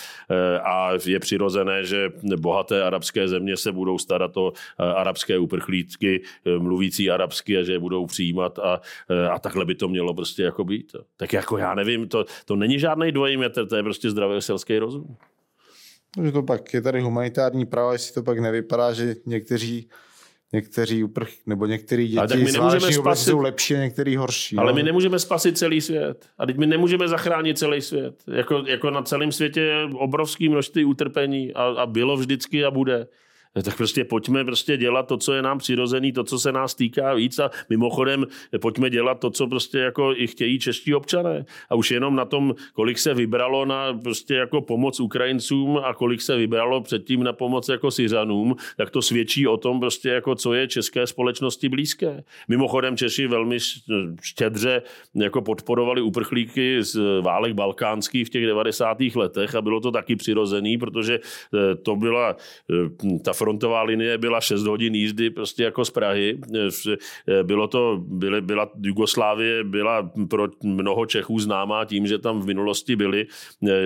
a 0.59 0.91
je 1.05 1.19
přirozené, 1.19 1.85
že 1.85 2.09
bohaté 2.37 2.83
arabské 2.83 3.27
země 3.27 3.57
se 3.57 3.71
budou 3.71 3.97
starat 3.97 4.37
o 4.37 4.53
e, 4.53 4.83
arabské 4.93 5.37
uprchlíky, 5.37 6.21
e, 6.45 6.59
mluvící 6.59 7.09
arabsky 7.09 7.57
a 7.57 7.63
že 7.63 7.71
je 7.71 7.79
budou 7.79 8.05
přijímat 8.05 8.59
a, 8.59 8.81
a 9.31 9.39
takhle 9.39 9.65
by 9.65 9.75
to 9.75 9.87
mělo 9.87 10.13
prostě 10.13 10.43
jako 10.43 10.63
být. 10.63 10.95
Tak 11.17 11.33
jako 11.33 11.57
já 11.57 11.75
nevím, 11.75 12.07
to, 12.07 12.25
to 12.45 12.55
není 12.55 12.79
žádný 12.79 13.11
dvojí 13.11 13.37
metr, 13.37 13.65
to 13.65 13.75
je 13.75 13.83
prostě 13.83 14.11
zdravý 14.11 14.41
selský 14.41 14.79
rozum. 14.79 15.15
Že 16.23 16.31
to 16.31 16.43
pak 16.43 16.73
je 16.73 16.81
tady 16.81 17.01
humanitární 17.01 17.65
právo, 17.65 17.91
jestli 17.93 18.13
to 18.13 18.23
pak 18.23 18.39
nevypadá, 18.39 18.93
že 18.93 19.15
někteří 19.25 19.89
někteří 20.53 21.03
uprch, 21.03 21.29
nebo 21.45 21.65
některý 21.65 22.07
děti 22.07 22.27
tak 22.27 22.39
my 22.39 22.51
nemůžeme 22.51 22.91
spasit, 22.91 23.29
jsou 23.29 23.39
lepší 23.39 23.73
některý 23.73 24.15
horší. 24.15 24.57
Ale 24.57 24.71
no. 24.71 24.75
my 24.75 24.83
nemůžeme 24.83 25.19
spasit 25.19 25.57
celý 25.57 25.81
svět. 25.81 26.29
A 26.37 26.45
teď 26.45 26.57
my 26.57 26.67
nemůžeme 26.67 27.07
zachránit 27.07 27.57
celý 27.57 27.81
svět. 27.81 28.23
Jako, 28.33 28.63
jako 28.67 28.89
na 28.89 29.01
celém 29.01 29.31
světě 29.31 29.61
je 29.61 29.85
obrovské 29.93 30.49
množství 30.49 30.85
utrpení 30.85 31.53
a, 31.53 31.63
a 31.63 31.85
bylo 31.85 32.17
vždycky 32.17 32.65
a 32.65 32.71
bude 32.71 33.07
tak 33.63 33.77
prostě 33.77 34.05
pojďme 34.05 34.45
prostě 34.45 34.77
dělat 34.77 35.07
to, 35.07 35.17
co 35.17 35.33
je 35.33 35.41
nám 35.41 35.57
přirozený, 35.57 36.11
to, 36.11 36.23
co 36.23 36.39
se 36.39 36.51
nás 36.51 36.75
týká 36.75 37.13
víc 37.13 37.39
a 37.39 37.49
mimochodem 37.69 38.25
pojďme 38.61 38.89
dělat 38.89 39.19
to, 39.19 39.29
co 39.29 39.47
prostě 39.47 39.79
jako 39.79 40.13
i 40.15 40.27
chtějí 40.27 40.59
čeští 40.59 40.95
občané. 40.95 41.45
A 41.69 41.75
už 41.75 41.91
jenom 41.91 42.15
na 42.15 42.25
tom, 42.25 42.55
kolik 42.73 42.99
se 42.99 43.13
vybralo 43.13 43.65
na 43.65 43.93
prostě 43.93 44.35
jako 44.35 44.61
pomoc 44.61 44.99
Ukrajincům 44.99 45.77
a 45.77 45.93
kolik 45.93 46.21
se 46.21 46.37
vybralo 46.37 46.81
předtím 46.81 47.23
na 47.23 47.33
pomoc 47.33 47.69
jako 47.69 47.91
Syřanům, 47.91 48.55
tak 48.77 48.89
to 48.89 49.01
svědčí 49.01 49.47
o 49.47 49.57
tom 49.57 49.79
prostě 49.79 50.09
jako 50.09 50.35
co 50.35 50.53
je 50.53 50.67
české 50.67 51.07
společnosti 51.07 51.69
blízké. 51.69 52.23
Mimochodem 52.47 52.97
Češi 52.97 53.27
velmi 53.27 53.57
štědře 54.21 54.81
jako 55.15 55.41
podporovali 55.41 56.01
uprchlíky 56.01 56.83
z 56.83 57.21
válek 57.21 57.53
balkánských 57.53 58.27
v 58.27 58.29
těch 58.29 58.45
90. 58.45 58.97
letech 59.15 59.55
a 59.55 59.61
bylo 59.61 59.79
to 59.79 59.91
taky 59.91 60.15
přirozený, 60.15 60.77
protože 60.77 61.19
eh, 61.19 61.75
to 61.75 61.95
byla 61.95 62.35
eh, 62.35 63.17
ta 63.23 63.33
frontová 63.39 63.83
linie 63.83 64.17
byla 64.17 64.41
6 64.41 64.63
hodin 64.63 64.95
jízdy 64.95 65.29
prostě 65.29 65.63
jako 65.63 65.85
z 65.85 65.89
Prahy. 65.89 66.39
Bylo 67.43 67.67
to, 67.67 68.03
byly, 68.03 68.41
byla 68.41 68.69
Jugoslávie 68.83 69.63
byla 69.63 70.11
pro 70.29 70.47
mnoho 70.63 71.05
Čechů 71.05 71.39
známá 71.39 71.85
tím, 71.85 72.07
že 72.07 72.19
tam 72.19 72.41
v 72.41 72.45
minulosti 72.45 72.95
byli, 72.95 73.27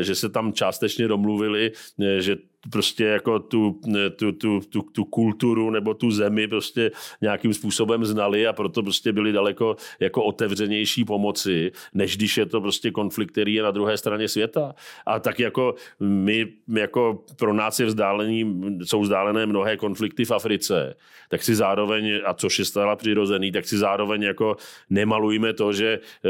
že 0.01 0.15
se 0.15 0.29
tam 0.29 0.53
částečně 0.53 1.07
domluvili, 1.07 1.71
že 2.19 2.35
prostě 2.69 3.03
jako 3.03 3.39
tu, 3.39 3.79
tu, 4.15 4.31
tu, 4.31 4.59
tu, 4.69 4.81
tu 4.81 5.05
kulturu 5.05 5.69
nebo 5.69 5.93
tu 5.93 6.11
zemi 6.11 6.47
prostě 6.47 6.91
nějakým 7.21 7.53
způsobem 7.53 8.05
znali 8.05 8.47
a 8.47 8.53
proto 8.53 8.83
prostě 8.83 9.11
byli 9.11 9.31
daleko 9.31 9.75
jako 9.99 10.23
otevřenější 10.23 11.05
pomoci, 11.05 11.71
než 11.93 12.17
když 12.17 12.37
je 12.37 12.45
to 12.45 12.61
prostě 12.61 12.91
konflikt, 12.91 13.31
který 13.31 13.53
je 13.53 13.63
na 13.63 13.71
druhé 13.71 13.97
straně 13.97 14.27
světa. 14.27 14.75
A 15.05 15.19
tak 15.19 15.39
jako 15.39 15.75
my, 15.99 16.47
jako 16.67 17.23
pro 17.35 17.53
nás 17.53 17.79
je 17.79 17.85
vzdálení, 17.85 18.61
jsou 18.83 19.01
vzdálené 19.01 19.45
mnohé 19.45 19.77
konflikty 19.77 20.25
v 20.25 20.31
Africe, 20.31 20.95
tak 21.29 21.43
si 21.43 21.55
zároveň, 21.55 22.21
a 22.25 22.33
což 22.33 22.59
je 22.59 22.65
stále 22.65 22.95
přirozený, 22.95 23.51
tak 23.51 23.65
si 23.65 23.77
zároveň 23.77 24.23
jako 24.23 24.57
nemalujme 24.89 25.53
to, 25.53 25.73
že 25.73 25.99
eh, 26.25 26.29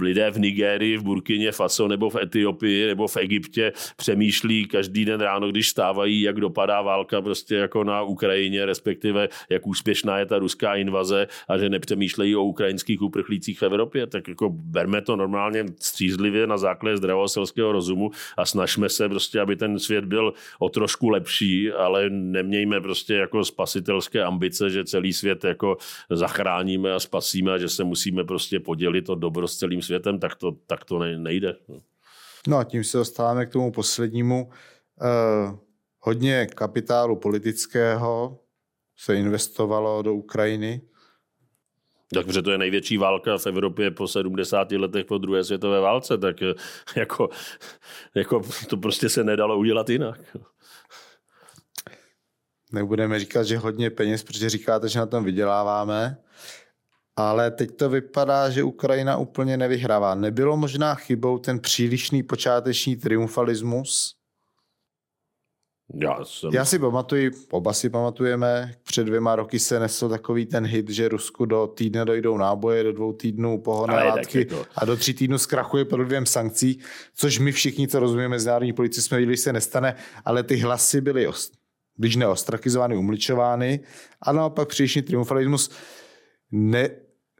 lidé 0.00 0.30
v 0.30 0.38
Nigérii, 0.38 0.96
v 0.96 1.02
Burkině 1.02 1.52
Faso 1.52 1.88
nebo 1.88 2.10
v 2.10 2.16
Etiopii 2.16 2.86
nebo 2.86 3.08
v 3.08 3.16
Egyptě 3.16 3.72
přemýšlí 3.96 4.64
každý 4.64 5.04
den 5.04 5.20
ráno, 5.20 5.33
když 5.40 5.68
stávají, 5.68 6.20
jak 6.20 6.40
dopadá 6.40 6.82
válka 6.82 7.22
prostě 7.22 7.54
jako 7.54 7.84
na 7.84 8.02
Ukrajině, 8.02 8.66
respektive 8.66 9.28
jak 9.50 9.66
úspěšná 9.66 10.18
je 10.18 10.26
ta 10.26 10.38
ruská 10.38 10.74
invaze 10.74 11.26
a 11.48 11.58
že 11.58 11.68
nepřemýšlejí 11.68 12.36
o 12.36 12.44
ukrajinských 12.44 13.02
uprchlících 13.02 13.58
v 13.58 13.62
Evropě, 13.62 14.06
tak 14.06 14.28
jako 14.28 14.50
berme 14.50 15.02
to 15.02 15.16
normálně 15.16 15.64
střízlivě 15.80 16.46
na 16.46 16.58
základě 16.58 16.96
zdravého 16.96 17.28
selského 17.28 17.72
rozumu 17.72 18.10
a 18.36 18.46
snažme 18.46 18.88
se 18.88 19.08
prostě, 19.08 19.40
aby 19.40 19.56
ten 19.56 19.78
svět 19.78 20.04
byl 20.04 20.34
o 20.58 20.68
trošku 20.68 21.08
lepší, 21.08 21.72
ale 21.72 22.10
nemějme 22.10 22.80
prostě 22.80 23.14
jako 23.14 23.44
spasitelské 23.44 24.22
ambice, 24.22 24.70
že 24.70 24.84
celý 24.84 25.12
svět 25.12 25.44
jako 25.44 25.76
zachráníme 26.10 26.92
a 26.92 27.00
spasíme 27.00 27.52
a 27.52 27.58
že 27.58 27.68
se 27.68 27.84
musíme 27.84 28.24
prostě 28.24 28.60
podělit 28.60 29.08
o 29.08 29.14
dobro 29.14 29.48
s 29.48 29.56
celým 29.56 29.82
světem, 29.82 30.18
tak 30.18 30.34
to, 30.34 30.52
tak 30.66 30.84
to 30.84 30.98
nejde. 30.98 31.56
No 32.48 32.56
a 32.58 32.64
tím 32.64 32.84
se 32.84 32.98
dostáváme 32.98 33.46
k 33.46 33.52
tomu 33.52 33.72
poslednímu 33.72 34.50
Eh, 35.02 35.56
hodně 35.98 36.46
kapitálu 36.46 37.16
politického 37.16 38.40
se 38.96 39.16
investovalo 39.16 40.02
do 40.02 40.14
Ukrajiny. 40.14 40.80
Takže 42.14 42.42
to 42.42 42.50
je 42.50 42.58
největší 42.58 42.96
válka 42.96 43.38
v 43.38 43.46
Evropě 43.46 43.90
po 43.90 44.08
70 44.08 44.72
letech 44.72 45.04
po 45.04 45.18
druhé 45.18 45.44
světové 45.44 45.80
válce, 45.80 46.18
tak 46.18 46.42
eh, 46.42 46.54
jako, 46.96 47.30
jako 48.14 48.42
to 48.68 48.76
prostě 48.76 49.08
se 49.08 49.24
nedalo 49.24 49.58
udělat 49.58 49.88
jinak. 49.88 50.20
Nebudeme 52.72 53.20
říkat, 53.20 53.42
že 53.42 53.58
hodně 53.58 53.90
peněz, 53.90 54.24
protože 54.24 54.50
říkáte, 54.50 54.88
že 54.88 54.98
na 54.98 55.06
tom 55.06 55.24
vyděláváme, 55.24 56.18
ale 57.16 57.50
teď 57.50 57.76
to 57.76 57.88
vypadá, 57.88 58.50
že 58.50 58.62
Ukrajina 58.62 59.16
úplně 59.16 59.56
nevyhrává. 59.56 60.14
Nebylo 60.14 60.56
možná 60.56 60.94
chybou 60.94 61.38
ten 61.38 61.60
přílišný 61.60 62.22
počáteční 62.22 62.96
triumfalismus, 62.96 64.16
já, 65.94 66.24
jsem... 66.24 66.50
Já 66.52 66.64
si 66.64 66.78
pamatuju, 66.78 67.30
oba 67.50 67.72
si 67.72 67.90
pamatujeme, 67.90 68.74
před 68.82 69.04
dvěma 69.04 69.36
roky 69.36 69.58
se 69.58 69.80
nesl 69.80 70.08
takový 70.08 70.46
ten 70.46 70.66
hit, 70.66 70.90
že 70.90 71.08
Rusku 71.08 71.44
do 71.44 71.66
týdne 71.66 72.04
dojdou 72.04 72.36
náboje, 72.36 72.82
do 72.82 72.92
dvou 72.92 73.12
týdnů 73.12 73.60
pohonné 73.60 74.04
látky 74.04 74.44
to... 74.44 74.64
a 74.76 74.84
do 74.84 74.96
tří 74.96 75.14
týdnů 75.14 75.38
zkrachuje 75.38 75.84
pod 75.84 75.96
dvěm 75.96 76.26
sankcí, 76.26 76.78
což 77.14 77.38
my 77.38 77.52
všichni, 77.52 77.88
co 77.88 78.00
rozumíme 78.00 78.28
mezinárodní 78.28 78.72
politici, 78.72 79.02
jsme 79.02 79.18
viděli, 79.18 79.36
že 79.36 79.42
se 79.42 79.52
nestane, 79.52 79.96
ale 80.24 80.42
ty 80.42 80.56
hlasy 80.56 81.00
byly 81.00 81.26
když 81.96 82.16
neostrakizovány, 82.16 82.96
umličovány 82.96 83.80
a 84.22 84.32
naopak 84.32 84.68
přílišný 84.68 85.02
triumfalismus 85.02 85.70
ne, 86.52 86.90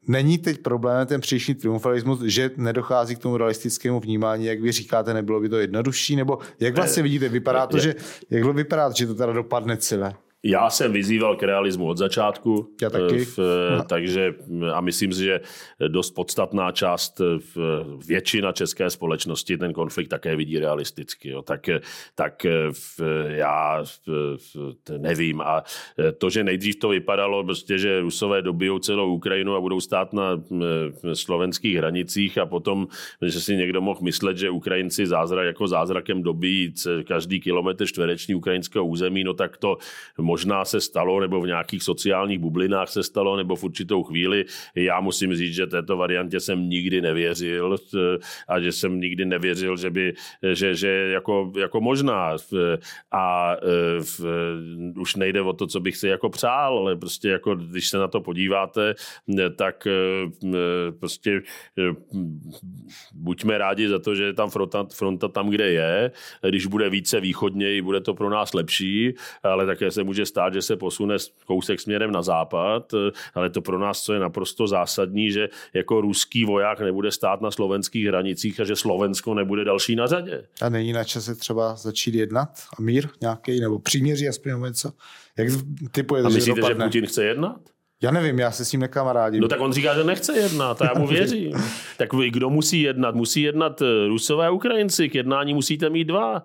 Není 0.06 0.38
teď 0.38 0.58
problém 0.58 1.06
ten 1.06 1.20
příští 1.20 1.54
triumfalismus, 1.54 2.20
že 2.20 2.50
nedochází 2.56 3.16
k 3.16 3.18
tomu 3.18 3.36
realistickému 3.36 4.00
vnímání, 4.00 4.44
jak 4.44 4.60
vy 4.60 4.72
říkáte, 4.72 5.14
nebylo 5.14 5.40
by 5.40 5.48
to 5.48 5.58
jednodušší, 5.58 6.16
nebo 6.16 6.38
jak 6.60 6.76
vlastně 6.76 7.02
vidíte, 7.02 7.28
vypadá 7.28 7.66
to, 7.66 7.78
že, 7.78 7.94
jak 8.30 8.44
vypadá, 8.44 8.90
že 8.90 9.06
to 9.06 9.14
teda 9.14 9.32
dopadne 9.32 9.76
celé? 9.76 10.14
Já 10.44 10.70
jsem 10.70 10.92
vyzýval 10.92 11.36
k 11.36 11.42
realismu 11.42 11.86
od 11.88 11.98
začátku. 11.98 12.74
Já 12.82 12.90
taky. 12.90 13.24
V, 13.24 13.38
takže 13.88 14.34
a 14.72 14.80
myslím 14.80 15.12
si, 15.12 15.24
že 15.24 15.40
dost 15.88 16.10
podstatná 16.10 16.72
část, 16.72 17.20
většina 18.06 18.52
české 18.52 18.90
společnosti 18.90 19.56
ten 19.56 19.72
konflikt 19.72 20.08
také 20.08 20.36
vidí 20.36 20.58
realisticky. 20.58 21.28
Jo. 21.28 21.42
Tak, 21.42 21.66
tak 22.14 22.46
v, 22.72 23.00
já 23.26 23.84
v, 23.84 24.74
nevím. 24.98 25.40
A 25.40 25.62
to, 26.18 26.30
že 26.30 26.44
nejdřív 26.44 26.76
to 26.76 26.88
vypadalo, 26.88 27.44
prostě, 27.44 27.78
že 27.78 28.00
Rusové 28.00 28.42
dobijou 28.42 28.78
celou 28.78 29.14
Ukrajinu 29.14 29.54
a 29.54 29.60
budou 29.60 29.80
stát 29.80 30.12
na 30.12 30.42
slovenských 31.12 31.76
hranicích 31.76 32.38
a 32.38 32.46
potom, 32.46 32.86
že 33.22 33.40
si 33.40 33.56
někdo 33.56 33.80
mohl 33.80 34.00
myslet, 34.02 34.36
že 34.36 34.50
Ukrajinci 34.50 35.06
zázrak, 35.06 35.46
jako 35.46 35.68
zázrakem 35.68 36.22
dobíjí 36.22 36.74
každý 37.06 37.40
kilometr 37.40 37.86
čtvereční 37.86 38.34
ukrajinského 38.34 38.86
území, 38.86 39.24
no 39.24 39.34
tak 39.34 39.56
to 39.56 39.78
možná 40.34 40.64
se 40.64 40.80
stalo, 40.80 41.20
nebo 41.20 41.40
v 41.40 41.46
nějakých 41.46 41.82
sociálních 41.82 42.38
bublinách 42.38 42.88
se 42.88 43.02
stalo, 43.02 43.36
nebo 43.36 43.56
v 43.56 43.64
určitou 43.64 44.02
chvíli. 44.02 44.44
Já 44.74 45.00
musím 45.00 45.34
říct, 45.34 45.54
že 45.54 45.66
této 45.66 45.96
variantě 45.96 46.40
jsem 46.40 46.58
nikdy 46.68 47.00
nevěřil 47.00 47.78
a 48.48 48.60
že 48.60 48.72
jsem 48.72 49.00
nikdy 49.00 49.24
nevěřil, 49.24 49.76
že 49.76 49.90
by, 49.90 50.14
že, 50.52 50.74
že 50.74 50.88
jako, 50.88 51.52
jako 51.58 51.80
možná. 51.80 52.34
A 53.12 53.54
v, 54.02 54.20
už 54.98 55.16
nejde 55.16 55.40
o 55.40 55.52
to, 55.52 55.66
co 55.66 55.80
bych 55.80 55.96
si 55.96 56.08
jako 56.08 56.30
přál, 56.30 56.78
ale 56.78 56.96
prostě 56.96 57.28
jako, 57.28 57.54
když 57.54 57.88
se 57.88 57.98
na 57.98 58.08
to 58.08 58.20
podíváte, 58.20 58.94
tak 59.56 59.86
prostě 60.98 61.42
buďme 63.14 63.58
rádi 63.58 63.88
za 63.88 63.98
to, 63.98 64.14
že 64.14 64.24
je 64.24 64.32
tam 64.32 64.50
fronta, 64.50 64.86
fronta 64.90 65.28
tam, 65.28 65.50
kde 65.50 65.70
je. 65.70 66.10
Když 66.42 66.66
bude 66.66 66.90
více 66.90 67.20
východněji, 67.20 67.82
bude 67.82 68.00
to 68.00 68.14
pro 68.14 68.30
nás 68.30 68.54
lepší, 68.54 69.14
ale 69.42 69.66
také 69.66 69.90
se 69.90 70.02
může 70.02 70.23
stát, 70.26 70.54
že 70.54 70.62
se 70.62 70.76
posune 70.76 71.16
kousek 71.46 71.80
směrem 71.80 72.10
na 72.10 72.22
západ, 72.22 72.94
ale 73.34 73.50
to 73.50 73.62
pro 73.62 73.78
nás, 73.78 74.02
co 74.02 74.12
je 74.12 74.20
naprosto 74.20 74.66
zásadní, 74.66 75.30
že 75.30 75.48
jako 75.74 76.00
ruský 76.00 76.44
voják 76.44 76.80
nebude 76.80 77.10
stát 77.10 77.40
na 77.40 77.50
slovenských 77.50 78.06
hranicích 78.06 78.60
a 78.60 78.64
že 78.64 78.76
Slovensko 78.76 79.34
nebude 79.34 79.64
další 79.64 79.96
na 79.96 80.06
řadě. 80.06 80.46
A 80.62 80.68
není 80.68 80.92
na 80.92 81.04
čase 81.04 81.34
třeba 81.34 81.74
začít 81.76 82.14
jednat 82.14 82.48
a 82.78 82.82
mír 82.82 83.08
nějaký, 83.20 83.60
nebo 83.60 83.78
příměří 83.78 84.28
aspoň 84.28 84.52
nebo 84.52 84.66
něco? 84.66 84.92
Jak 85.38 85.48
typuje, 85.90 86.22
a 86.22 86.28
myslíte, 86.28 86.60
že, 86.60 86.68
že 86.68 86.74
Putin 86.74 87.06
chce 87.06 87.24
jednat? 87.24 87.56
Já 88.02 88.10
nevím, 88.10 88.38
já 88.38 88.50
se 88.50 88.64
s 88.64 88.72
ním 88.72 88.80
nekamarádím. 88.80 89.40
No 89.40 89.48
tak 89.48 89.60
on 89.60 89.72
říká, 89.72 89.94
že 89.94 90.04
nechce 90.04 90.38
jednat 90.38 90.82
a 90.82 90.84
já 90.84 91.00
mu 91.00 91.06
věřím. 91.06 91.52
tak 91.96 92.08
kdo 92.30 92.50
musí 92.50 92.82
jednat? 92.82 93.14
Musí 93.14 93.42
jednat 93.42 93.82
eh, 93.82 94.08
Rusové 94.08 94.46
a 94.46 94.50
Ukrajinci. 94.50 95.08
K 95.08 95.14
jednání 95.14 95.54
musíte 95.54 95.90
mít 95.90 96.04
dva. 96.04 96.42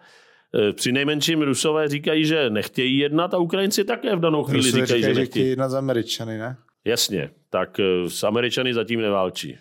Eh, 0.56 0.74
při 0.74 0.92
nejmenším 0.92 1.42
Rusové 1.42 1.88
říkají, 1.88 2.26
že 2.26 2.50
nechtějí 2.50 2.98
jednat 2.98 3.34
a 3.34 3.38
Ukrajinci 3.38 3.84
také 3.84 4.16
v 4.16 4.20
danou 4.20 4.44
chvíli 4.44 4.64
Rusové 4.64 4.86
říkají, 4.86 5.02
říkají, 5.02 5.16
že 5.16 5.20
nechtějí. 5.20 5.50
jednat 5.50 5.70
z 5.70 5.76
Američany, 5.76 6.38
ne? 6.38 6.58
Jasně, 6.86 7.30
tak 7.50 7.80
eh, 7.80 8.10
s 8.10 8.24
Američany 8.24 8.74
zatím 8.74 9.02
neválčí. 9.02 9.58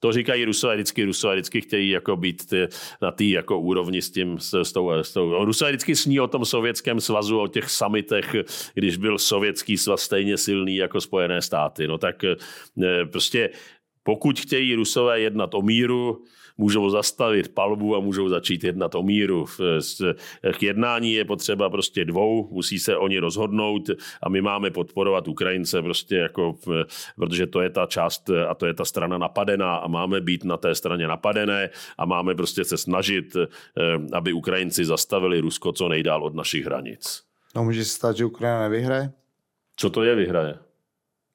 To 0.00 0.12
říkají 0.12 0.44
Rusové, 0.44 0.74
vždycky 0.74 1.04
Rusové 1.04 1.34
vždycky 1.34 1.60
chtějí 1.60 1.90
jako 1.90 2.16
být 2.16 2.46
ty, 2.46 2.68
na 3.02 3.10
té 3.10 3.24
jako 3.24 3.60
úrovni 3.60 4.02
s 4.02 4.10
tím, 4.10 4.38
s, 4.38 4.62
s, 4.62 4.72
tou, 4.72 4.90
s 4.90 5.12
tou. 5.12 5.44
Rusové 5.44 5.70
vždycky 5.70 5.96
sní 5.96 6.20
o 6.20 6.26
tom 6.26 6.44
sovětském 6.44 7.00
svazu, 7.00 7.40
o 7.40 7.48
těch 7.48 7.70
samitech, 7.70 8.36
když 8.74 8.96
byl 8.96 9.18
sovětský 9.18 9.78
svaz 9.78 10.02
stejně 10.02 10.36
silný 10.36 10.76
jako 10.76 11.00
Spojené 11.00 11.42
státy. 11.42 11.88
No 11.88 11.98
tak 11.98 12.24
eh, 12.24 12.36
prostě 13.12 13.50
pokud 14.02 14.40
chtějí 14.40 14.74
Rusové 14.74 15.20
jednat 15.20 15.54
o 15.54 15.62
míru, 15.62 16.24
můžou 16.58 16.90
zastavit 16.90 17.54
palbu 17.54 17.96
a 17.96 18.00
můžou 18.00 18.28
začít 18.28 18.64
jednat 18.64 18.94
o 18.94 19.02
míru. 19.02 19.46
K 20.58 20.62
jednání 20.62 21.12
je 21.12 21.24
potřeba 21.24 21.70
prostě 21.70 22.04
dvou, 22.04 22.48
musí 22.52 22.78
se 22.78 22.96
oni 22.96 23.18
rozhodnout 23.18 23.90
a 24.22 24.28
my 24.28 24.40
máme 24.40 24.70
podporovat 24.70 25.28
Ukrajince 25.28 25.82
prostě 25.82 26.16
jako, 26.16 26.54
protože 27.16 27.46
to 27.46 27.60
je 27.60 27.70
ta 27.70 27.86
část 27.86 28.30
a 28.30 28.54
to 28.54 28.66
je 28.66 28.74
ta 28.74 28.84
strana 28.84 29.18
napadená 29.18 29.76
a 29.76 29.88
máme 29.88 30.20
být 30.20 30.44
na 30.44 30.56
té 30.56 30.74
straně 30.74 31.06
napadené 31.06 31.70
a 31.98 32.04
máme 32.04 32.34
prostě 32.34 32.64
se 32.64 32.76
snažit, 32.76 33.36
eh, 33.36 33.46
aby 34.12 34.32
Ukrajinci 34.32 34.84
zastavili 34.84 35.40
Rusko 35.40 35.72
co 35.72 35.88
nejdál 35.88 36.24
od 36.24 36.34
našich 36.34 36.64
hranic. 36.64 37.22
No 37.56 37.64
může 37.64 37.84
se 37.84 37.90
stát, 37.90 38.16
že 38.16 38.24
Ukrajina 38.24 38.60
nevyhraje? 38.60 39.12
Co 39.76 39.90
to 39.90 40.02
je 40.02 40.14
vyhraje? 40.14 40.67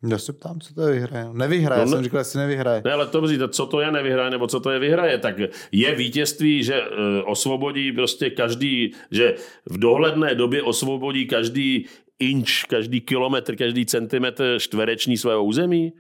Já 0.10 0.18
se 0.18 0.34
ptám, 0.34 0.60
co 0.60 0.74
to 0.74 0.82
je 0.82 0.94
vyhraje. 0.94 1.26
Nevyhraje, 1.34 1.78
no, 1.78 1.84
já 1.84 1.88
jsem 1.88 2.04
říkal, 2.04 2.20
jestli 2.20 2.40
nevyhraje. 2.40 2.82
Ne, 2.86 2.94
ale 2.94 3.08
to 3.08 3.28
říct, 3.28 3.42
co 3.50 3.66
to 3.66 3.82
je 3.82 3.92
nevyhraje, 3.92 4.30
nebo 4.30 4.48
co 4.48 4.60
to 4.60 4.72
je 4.72 4.80
vyhraje, 4.80 5.18
tak 5.18 5.36
je 5.72 5.96
vítězství, 5.96 6.64
že 6.64 6.82
uh, 6.82 6.88
osvobodí 7.26 7.92
prostě 7.92 8.30
každý, 8.30 8.94
že 9.12 9.36
v 9.66 9.78
dohledné 9.78 10.36
době 10.36 10.64
osvobodí 10.64 11.28
každý 11.28 11.86
inč, 12.20 12.64
každý 12.64 13.02
kilometr, 13.02 13.56
každý 13.56 13.86
centimetr 13.86 14.56
čtvereční 14.60 15.18
svého 15.18 15.44
území? 15.44 15.94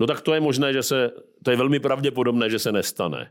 No 0.00 0.06
tak 0.06 0.20
to 0.20 0.34
je 0.34 0.40
možné, 0.40 0.72
že 0.72 0.82
se, 0.82 1.10
to 1.44 1.50
je 1.50 1.56
velmi 1.56 1.80
pravděpodobné, 1.80 2.50
že 2.50 2.58
se 2.58 2.72
nestane. 2.72 3.30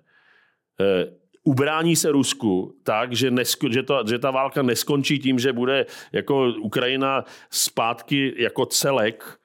Uh, 0.80 1.14
ubrání 1.44 1.96
se 1.96 2.12
Rusku 2.12 2.76
tak, 2.84 3.14
že, 3.14 3.32
nesko, 3.32 3.70
že, 3.70 3.84
to, 3.84 4.04
že 4.10 4.20
ta 4.20 4.32
válka 4.32 4.62
neskončí 4.62 5.20
tím, 5.20 5.40
že 5.40 5.54
bude 5.54 5.86
jako 6.12 6.54
Ukrajina 6.62 7.26
zpátky 7.50 8.34
jako 8.38 8.66
celek 8.66 9.39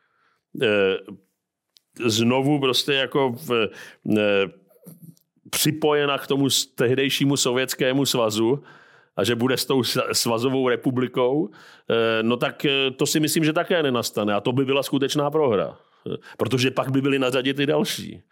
znovu 2.06 2.60
prostě 2.60 2.92
jako 2.92 3.32
v, 3.32 3.68
eh, 4.18 4.46
připojena 5.50 6.18
k 6.18 6.26
tomu 6.26 6.48
tehdejšímu 6.74 7.36
sovětskému 7.36 8.06
svazu 8.06 8.62
a 9.16 9.24
že 9.24 9.34
bude 9.34 9.56
s 9.56 9.64
tou 9.64 9.82
svazovou 10.12 10.68
republikou, 10.68 11.50
eh, 11.90 12.22
no 12.22 12.36
tak 12.36 12.66
to 12.96 13.06
si 13.06 13.20
myslím, 13.20 13.44
že 13.44 13.52
také 13.52 13.82
nenastane. 13.82 14.34
A 14.34 14.40
to 14.40 14.52
by 14.52 14.64
byla 14.64 14.82
skutečná 14.82 15.30
prohra. 15.30 15.76
Protože 16.36 16.70
pak 16.70 16.90
by 16.90 17.00
byly 17.00 17.18
na 17.18 17.30
řadě 17.30 17.54
ty 17.54 17.66
další 17.66 18.22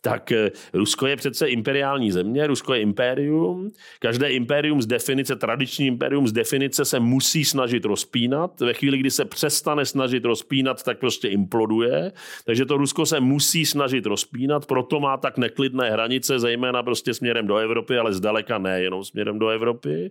tak 0.00 0.32
eh, 0.32 0.50
Rusko 0.72 1.06
je 1.06 1.16
přece 1.16 1.48
imperiální 1.48 2.12
země, 2.12 2.46
Rusko 2.46 2.74
je 2.74 2.80
impérium. 2.80 3.70
Každé 3.98 4.30
impérium 4.32 4.82
z 4.82 4.86
definice, 4.86 5.36
tradiční 5.36 5.86
impérium 5.86 6.28
z 6.28 6.32
definice 6.32 6.84
se 6.84 7.00
musí 7.00 7.44
snažit 7.44 7.84
rozpínat. 7.84 8.60
Ve 8.60 8.74
chvíli, 8.74 8.98
kdy 8.98 9.10
se 9.10 9.24
přestane 9.24 9.86
snažit 9.86 10.24
rozpínat, 10.24 10.82
tak 10.82 10.98
prostě 10.98 11.28
imploduje. 11.28 12.12
Takže 12.44 12.66
to 12.66 12.76
Rusko 12.76 13.06
se 13.06 13.20
musí 13.20 13.66
snažit 13.66 14.06
rozpínat, 14.06 14.66
proto 14.66 15.00
má 15.00 15.16
tak 15.16 15.38
neklidné 15.38 15.90
hranice, 15.90 16.38
zejména 16.38 16.82
prostě 16.82 17.14
směrem 17.14 17.46
do 17.46 17.56
Evropy, 17.56 17.98
ale 17.98 18.12
zdaleka 18.12 18.58
ne 18.58 18.82
jenom 18.82 19.04
směrem 19.04 19.38
do 19.38 19.48
Evropy. 19.48 20.10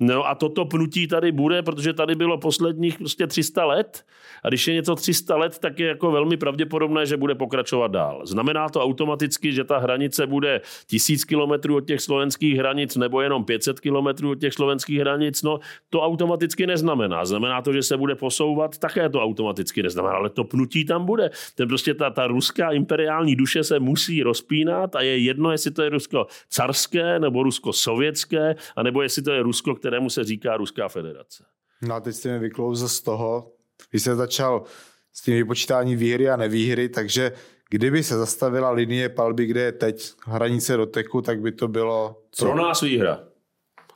No 0.00 0.28
a 0.28 0.34
toto 0.34 0.64
pnutí 0.64 1.06
tady 1.06 1.32
bude, 1.32 1.62
protože 1.62 1.92
tady 1.92 2.14
bylo 2.14 2.38
posledních 2.38 2.98
prostě 2.98 3.26
300 3.26 3.64
let. 3.64 4.04
A 4.44 4.48
když 4.48 4.68
je 4.68 4.74
něco 4.74 4.94
300 4.94 5.36
let, 5.36 5.58
tak 5.58 5.78
je 5.78 5.88
jako 5.88 6.10
velmi 6.10 6.36
pravděpodobné, 6.36 7.06
že 7.06 7.16
bude 7.16 7.34
pokračovat 7.34 7.90
dál. 7.90 8.26
Znamená 8.26 8.68
to 8.68 8.82
automaticky 8.82 9.25
automaticky, 9.26 9.52
že 9.52 9.64
ta 9.64 9.78
hranice 9.78 10.26
bude 10.26 10.60
tisíc 10.86 11.24
kilometrů 11.24 11.76
od 11.76 11.86
těch 11.86 12.00
slovenských 12.00 12.58
hranic 12.58 12.96
nebo 12.96 13.20
jenom 13.20 13.44
500 13.44 13.80
kilometrů 13.80 14.30
od 14.30 14.40
těch 14.40 14.54
slovenských 14.54 15.00
hranic, 15.00 15.42
no 15.42 15.60
to 15.90 16.00
automaticky 16.00 16.66
neznamená. 16.66 17.24
Znamená 17.24 17.62
to, 17.62 17.72
že 17.72 17.82
se 17.82 17.96
bude 17.96 18.14
posouvat, 18.14 18.78
také 18.78 19.08
to 19.08 19.22
automaticky 19.22 19.82
neznamená, 19.82 20.14
ale 20.14 20.30
to 20.30 20.44
pnutí 20.44 20.84
tam 20.84 21.04
bude. 21.04 21.30
Ten 21.54 21.68
prostě 21.68 21.94
ta, 21.94 22.10
ta 22.10 22.26
ruská 22.26 22.70
imperiální 22.70 23.36
duše 23.36 23.64
se 23.64 23.80
musí 23.80 24.22
rozpínat 24.22 24.96
a 24.96 25.00
je 25.00 25.18
jedno, 25.18 25.50
jestli 25.50 25.70
to 25.70 25.82
je 25.82 25.90
Rusko 25.90 26.26
carské 26.48 27.18
nebo 27.18 27.42
Rusko 27.42 27.72
sovětské, 27.72 28.54
anebo 28.76 29.02
jestli 29.02 29.22
to 29.22 29.32
je 29.32 29.42
Rusko, 29.42 29.74
kterému 29.74 30.10
se 30.10 30.24
říká 30.24 30.56
Ruská 30.56 30.88
federace. 30.88 31.44
No 31.82 31.94
a 31.94 32.00
teď 32.00 32.14
jste 32.14 32.32
mi 32.32 32.38
vyklouzl 32.38 32.88
z 32.88 33.00
toho, 33.00 33.52
když 33.90 34.02
se 34.02 34.14
začal 34.14 34.64
s 35.12 35.22
tím 35.22 35.34
vypočítání 35.34 35.96
výhry 35.96 36.30
a 36.30 36.36
nevýhry, 36.36 36.88
takže 36.88 37.32
Kdyby 37.70 38.02
se 38.02 38.18
zastavila 38.18 38.70
linie 38.70 39.08
palby, 39.08 39.46
kde 39.46 39.60
je 39.60 39.72
teď 39.72 40.12
hranice 40.24 40.76
doteku, 40.76 41.22
tak 41.22 41.40
by 41.40 41.52
to 41.52 41.68
bylo... 41.68 42.22
Pro 42.38 42.54
nás 42.54 42.80
výhra. 42.80 43.25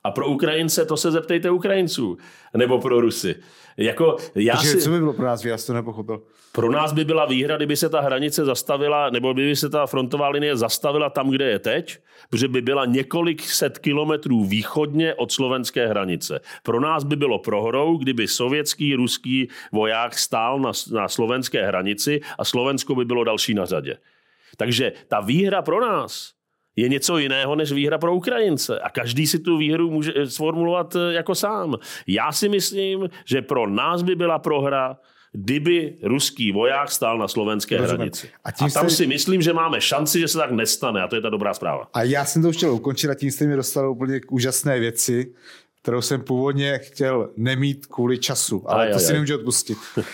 A 0.04 0.10
pro 0.10 0.28
Ukrajince 0.28 0.84
to 0.84 0.96
se 0.96 1.10
zeptejte 1.10 1.50
Ukrajinců. 1.50 2.16
Nebo 2.56 2.78
pro 2.78 3.00
Rusy. 3.00 3.34
Jako 3.76 4.16
já 4.34 4.54
Takže 4.54 4.68
si... 4.68 4.78
co 4.78 4.90
by 4.90 4.98
bylo 4.98 5.12
pro 5.12 5.24
nás 5.24 5.42
výhra, 5.42 5.58
to 5.66 5.72
nepochopil? 5.72 6.22
Pro 6.52 6.70
nás 6.70 6.92
by 6.92 7.04
byla 7.04 7.26
výhra, 7.26 7.56
kdyby 7.56 7.76
se 7.76 7.88
ta 7.88 8.00
hranice 8.00 8.44
zastavila, 8.44 9.10
nebo 9.10 9.32
kdyby 9.32 9.56
se 9.56 9.68
ta 9.68 9.86
frontová 9.86 10.28
linie 10.28 10.56
zastavila 10.56 11.10
tam, 11.10 11.30
kde 11.30 11.50
je 11.50 11.58
teď, 11.58 11.98
protože 12.30 12.48
by 12.48 12.62
byla 12.62 12.84
několik 12.84 13.42
set 13.42 13.78
kilometrů 13.78 14.44
východně 14.44 15.14
od 15.14 15.32
slovenské 15.32 15.86
hranice. 15.86 16.40
Pro 16.62 16.80
nás 16.80 17.04
by 17.04 17.16
bylo 17.16 17.38
prohrou, 17.38 17.96
kdyby 17.96 18.28
sovětský, 18.28 18.94
ruský 18.94 19.48
voják 19.72 20.18
stál 20.18 20.60
na, 20.60 20.72
na 20.92 21.08
slovenské 21.08 21.66
hranici 21.66 22.20
a 22.38 22.44
Slovensko 22.44 22.94
by 22.94 23.04
bylo 23.04 23.24
další 23.24 23.54
na 23.54 23.66
řadě. 23.66 23.96
Takže 24.56 24.92
ta 25.08 25.20
výhra 25.20 25.62
pro 25.62 25.80
nás 25.80 26.32
je 26.76 26.88
něco 26.88 27.18
jiného 27.18 27.54
než 27.56 27.72
výhra 27.72 27.98
pro 27.98 28.14
Ukrajince. 28.14 28.80
A 28.80 28.90
každý 28.90 29.26
si 29.26 29.38
tu 29.38 29.56
výhru 29.56 29.90
může 29.90 30.12
sformulovat 30.26 30.96
eh, 30.96 31.12
jako 31.12 31.34
sám. 31.34 31.76
Já 32.06 32.32
si 32.32 32.48
myslím, 32.48 33.08
že 33.24 33.42
pro 33.42 33.66
nás 33.70 34.02
by 34.02 34.14
byla 34.16 34.38
prohra, 34.38 34.96
kdyby 35.32 35.96
ruský 36.02 36.52
voják 36.52 36.90
stál 36.90 37.18
na 37.18 37.28
slovenské 37.28 37.76
Rozumím. 37.76 37.96
hranici. 37.96 38.30
A, 38.44 38.50
tím 38.50 38.66
a 38.66 38.70
tam 38.70 38.86
jste... 38.88 38.96
si 38.96 39.06
myslím, 39.06 39.42
že 39.42 39.52
máme 39.52 39.80
šanci, 39.80 40.20
že 40.20 40.28
se 40.28 40.38
tak 40.38 40.50
nestane 40.50 41.02
a 41.02 41.08
to 41.08 41.16
je 41.16 41.22
ta 41.22 41.28
dobrá 41.30 41.54
zpráva. 41.54 41.88
A 41.92 42.02
já 42.02 42.24
jsem 42.24 42.42
to 42.42 42.52
chtěl 42.52 42.72
ukončit 42.72 43.08
a 43.10 43.14
tím 43.14 43.30
jste 43.30 43.46
mi 43.46 43.56
dostali 43.56 43.88
úplně 43.88 44.20
k 44.20 44.32
úžasné 44.32 44.78
věci. 44.80 45.34
kterou 45.82 46.00
jsem 46.02 46.20
původně 46.22 46.78
chtěl 46.78 47.30
nemít 47.36 47.86
kvůli 47.86 48.18
času, 48.18 48.64
ale 48.70 48.84
Aj, 48.84 48.90
to 48.90 48.96
aj, 48.96 49.00
si 49.00 49.06
aj. 49.06 49.12
nemůžu 49.12 49.34
odpustit. 49.34 49.78
uh, 49.96 50.04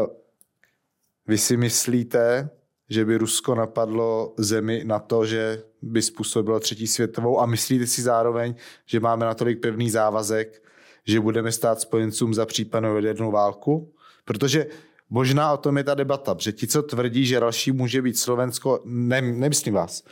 vy 1.26 1.38
si 1.38 1.56
myslíte, 1.56 2.48
že 2.88 3.04
by 3.04 3.16
Rusko 3.16 3.54
napadlo 3.54 4.34
zemi 4.36 4.82
na 4.84 4.98
to, 4.98 5.26
že 5.26 5.62
by 5.82 6.02
způsobilo 6.02 6.60
třetí 6.60 6.86
světovou 6.86 7.40
a 7.40 7.46
myslíte 7.46 7.86
si 7.86 8.02
zároveň, 8.02 8.54
že 8.86 9.00
máme 9.00 9.26
natolik 9.26 9.60
pevný 9.60 9.90
závazek, 9.90 10.62
že 11.06 11.20
budeme 11.20 11.52
stát 11.52 11.80
spojencům 11.80 12.34
za 12.34 12.46
případnou 12.46 12.94
jadernou 12.94 13.30
válku? 13.30 13.92
Protože 14.24 14.66
možná 15.10 15.52
o 15.52 15.56
tom 15.56 15.76
je 15.76 15.84
ta 15.84 15.94
debata, 15.94 16.34
protože 16.34 16.52
ti, 16.52 16.66
co 16.66 16.82
tvrdí, 16.82 17.26
že 17.26 17.40
další 17.40 17.72
může 17.72 18.02
být 18.02 18.18
Slovensko, 18.18 18.80
ne, 18.84 19.20
nemyslím 19.20 19.74
vás, 19.74 20.02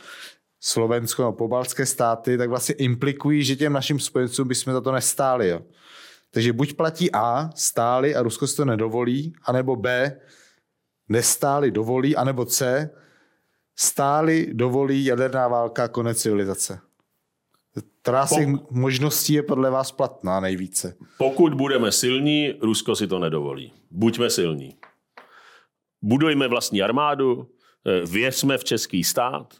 Slovensko 0.59 1.21
nebo 1.21 1.33
pobaltské 1.33 1.85
státy, 1.85 2.37
tak 2.37 2.49
vlastně 2.49 2.75
implikují, 2.75 3.43
že 3.43 3.55
těm 3.55 3.73
našim 3.73 3.99
spojencům 3.99 4.47
bychom 4.47 4.73
za 4.73 4.81
to 4.81 4.91
nestáli. 4.91 5.47
Jo. 5.47 5.61
Takže 6.31 6.53
buď 6.53 6.73
platí 6.73 7.11
A, 7.11 7.49
stáli 7.55 8.15
a 8.15 8.21
Rusko 8.21 8.47
si 8.47 8.55
to 8.55 8.65
nedovolí, 8.65 9.33
anebo 9.43 9.75
B, 9.75 10.17
nestáli, 11.09 11.71
dovolí, 11.71 12.15
anebo 12.15 12.45
C, 12.45 12.89
stáli, 13.75 14.47
dovolí 14.53 15.05
jaderná 15.05 15.47
válka, 15.47 15.87
konec 15.87 16.21
civilizace. 16.21 16.79
Která 18.01 18.27
z 18.27 18.35
těch 18.35 18.47
možností 18.71 19.33
je 19.33 19.43
podle 19.43 19.69
vás 19.69 19.91
platná 19.91 20.39
nejvíce? 20.39 20.95
Pokud 21.17 21.53
budeme 21.53 21.91
silní, 21.91 22.53
Rusko 22.61 22.95
si 22.95 23.07
to 23.07 23.19
nedovolí. 23.19 23.73
Buďme 23.91 24.29
silní. 24.29 24.75
Budujme 26.01 26.47
vlastní 26.47 26.81
armádu, 26.81 27.47
eh, 27.85 28.05
věřme 28.05 28.57
v 28.57 28.63
český 28.63 29.03
stát, 29.03 29.53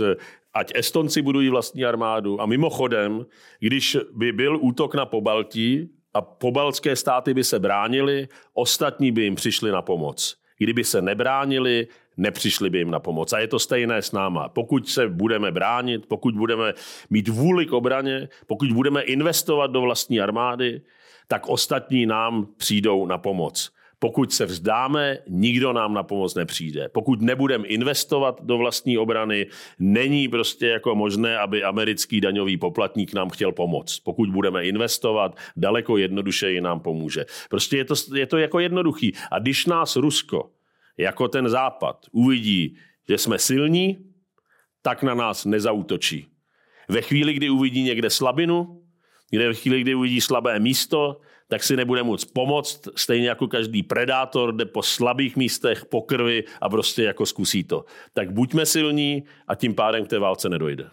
eh, 0.00 0.16
ať 0.54 0.72
Estonci 0.74 1.22
budují 1.22 1.48
vlastní 1.48 1.84
armádu. 1.84 2.40
A 2.40 2.46
mimochodem, 2.46 3.26
když 3.58 3.96
by 4.12 4.32
byl 4.32 4.58
útok 4.60 4.94
na 4.94 5.06
Pobaltí 5.06 5.90
a 6.14 6.20
pobaltské 6.22 6.96
státy 6.96 7.34
by 7.34 7.44
se 7.44 7.58
bránili, 7.58 8.28
ostatní 8.54 9.12
by 9.12 9.22
jim 9.22 9.34
přišli 9.34 9.70
na 9.70 9.82
pomoc. 9.82 10.39
Kdyby 10.60 10.84
se 10.84 11.02
nebránili, 11.02 11.86
nepřišli 12.16 12.70
by 12.70 12.78
jim 12.78 12.90
na 12.90 13.00
pomoc. 13.00 13.32
A 13.32 13.38
je 13.38 13.48
to 13.48 13.58
stejné 13.58 14.02
s 14.02 14.12
náma. 14.12 14.48
Pokud 14.48 14.88
se 14.88 15.08
budeme 15.08 15.52
bránit, 15.52 16.06
pokud 16.06 16.34
budeme 16.34 16.72
mít 17.10 17.28
vůli 17.28 17.66
k 17.66 17.72
obraně, 17.72 18.28
pokud 18.46 18.72
budeme 18.72 19.02
investovat 19.02 19.66
do 19.66 19.80
vlastní 19.80 20.20
armády, 20.20 20.82
tak 21.28 21.48
ostatní 21.48 22.06
nám 22.06 22.46
přijdou 22.56 23.06
na 23.06 23.18
pomoc. 23.18 23.72
Pokud 24.02 24.32
se 24.32 24.46
vzdáme, 24.46 25.18
nikdo 25.28 25.72
nám 25.72 25.94
na 25.94 26.02
pomoc 26.02 26.34
nepřijde. 26.34 26.88
Pokud 26.88 27.20
nebudeme 27.20 27.66
investovat 27.68 28.40
do 28.42 28.58
vlastní 28.58 28.98
obrany, 28.98 29.46
není 29.78 30.28
prostě 30.28 30.66
jako 30.66 30.94
možné, 30.94 31.38
aby 31.38 31.64
americký 31.64 32.20
daňový 32.20 32.56
poplatník 32.56 33.14
nám 33.14 33.30
chtěl 33.30 33.52
pomoct. 33.52 34.00
Pokud 34.00 34.30
budeme 34.30 34.64
investovat, 34.64 35.36
daleko 35.56 35.96
jednodušeji 35.96 36.60
nám 36.60 36.80
pomůže. 36.80 37.24
Prostě 37.48 37.76
je 37.76 37.84
to, 37.84 37.94
je 38.14 38.26
to 38.26 38.38
jako 38.38 38.58
jednoduchý. 38.58 39.12
A 39.30 39.38
když 39.38 39.66
nás 39.66 39.96
Rusko 39.96 40.50
jako 40.96 41.28
ten 41.28 41.48
západ 41.48 42.06
uvidí, 42.12 42.76
že 43.08 43.18
jsme 43.18 43.38
silní, 43.38 43.98
tak 44.82 45.02
na 45.02 45.14
nás 45.14 45.44
nezautočí. 45.44 46.26
Ve 46.88 47.02
chvíli, 47.02 47.32
kdy 47.34 47.50
uvidí 47.50 47.82
někde 47.82 48.10
slabinu, 48.10 48.82
kde 49.30 49.48
ve 49.48 49.54
chvíli, 49.54 49.80
kdy 49.80 49.94
uvidí 49.94 50.20
slabé 50.20 50.60
místo, 50.60 51.20
tak 51.50 51.62
si 51.62 51.76
nebude 51.76 52.02
moc 52.02 52.24
pomoct, 52.24 52.88
stejně 52.96 53.28
jako 53.28 53.48
každý 53.48 53.82
predátor 53.82 54.54
jde 54.54 54.64
po 54.64 54.82
slabých 54.82 55.36
místech, 55.36 55.84
po 55.84 56.02
krvi 56.02 56.44
a 56.60 56.68
prostě 56.68 57.02
jako 57.02 57.26
zkusí 57.26 57.64
to. 57.64 57.84
Tak 58.12 58.32
buďme 58.32 58.66
silní 58.66 59.24
a 59.48 59.54
tím 59.54 59.74
pádem 59.74 60.04
k 60.04 60.08
té 60.08 60.18
válce 60.18 60.48
nedojde. 60.48 60.88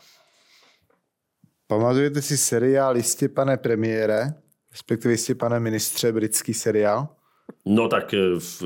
Pamatujete 1.68 2.22
si 2.22 2.38
seriál 2.38 2.98
Jistě 2.98 3.30
pane 3.30 3.58
premiére, 3.58 4.34
respektive 4.72 5.14
Jistě 5.14 5.36
pane 5.36 5.60
ministře, 5.60 6.12
britský 6.12 6.54
seriál? 6.54 7.08
No 7.66 7.88
tak 7.88 8.14
eh, 8.14 8.18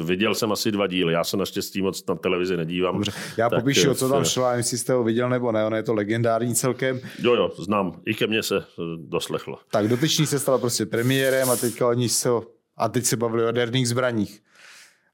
viděl 0.04 0.36
jsem 0.36 0.52
asi 0.52 0.72
dva 0.72 0.88
díly, 0.88 1.14
já 1.14 1.24
se 1.24 1.38
naštěstí 1.38 1.82
moc 1.82 2.06
na 2.08 2.16
televizi 2.16 2.58
nedívám. 2.58 2.94
Dobře. 2.96 3.12
Já 3.38 3.50
Tak, 3.50 3.60
popíšu, 3.60 3.88
eh, 3.88 3.92
o 3.92 3.96
co 3.96 4.10
tam 4.10 4.24
v- 4.24 4.28
šlo, 4.28 4.46
a 4.46 4.54
jestli 4.54 4.78
jste 4.78 4.94
ho 4.94 5.04
viděl 5.04 5.30
nebo 5.30 5.52
ne, 5.52 5.66
ono 5.66 5.76
je 5.76 5.84
to 5.84 5.94
legendární 5.94 6.56
celkem. 6.56 7.00
Jo, 7.20 7.34
jo, 7.36 7.52
znám, 7.60 8.02
i 8.06 8.14
ke 8.14 8.28
mně 8.28 8.44
se 8.44 8.58
eh, 8.58 8.64
doslechlo. 8.98 9.58
Tak 9.72 9.88
dotyčný 9.88 10.26
se 10.28 10.40
stal 10.40 10.60
prostě 10.60 10.86
premiérem 10.86 11.50
a 11.50 11.56
teďka 11.56 11.88
oni 11.88 12.10
se 12.10 12.30
a 12.78 12.90
teď 12.90 13.06
se 13.06 13.18
bavili 13.18 13.44
o 13.44 13.46
jaderných 13.46 13.88
zbraních. 13.88 14.42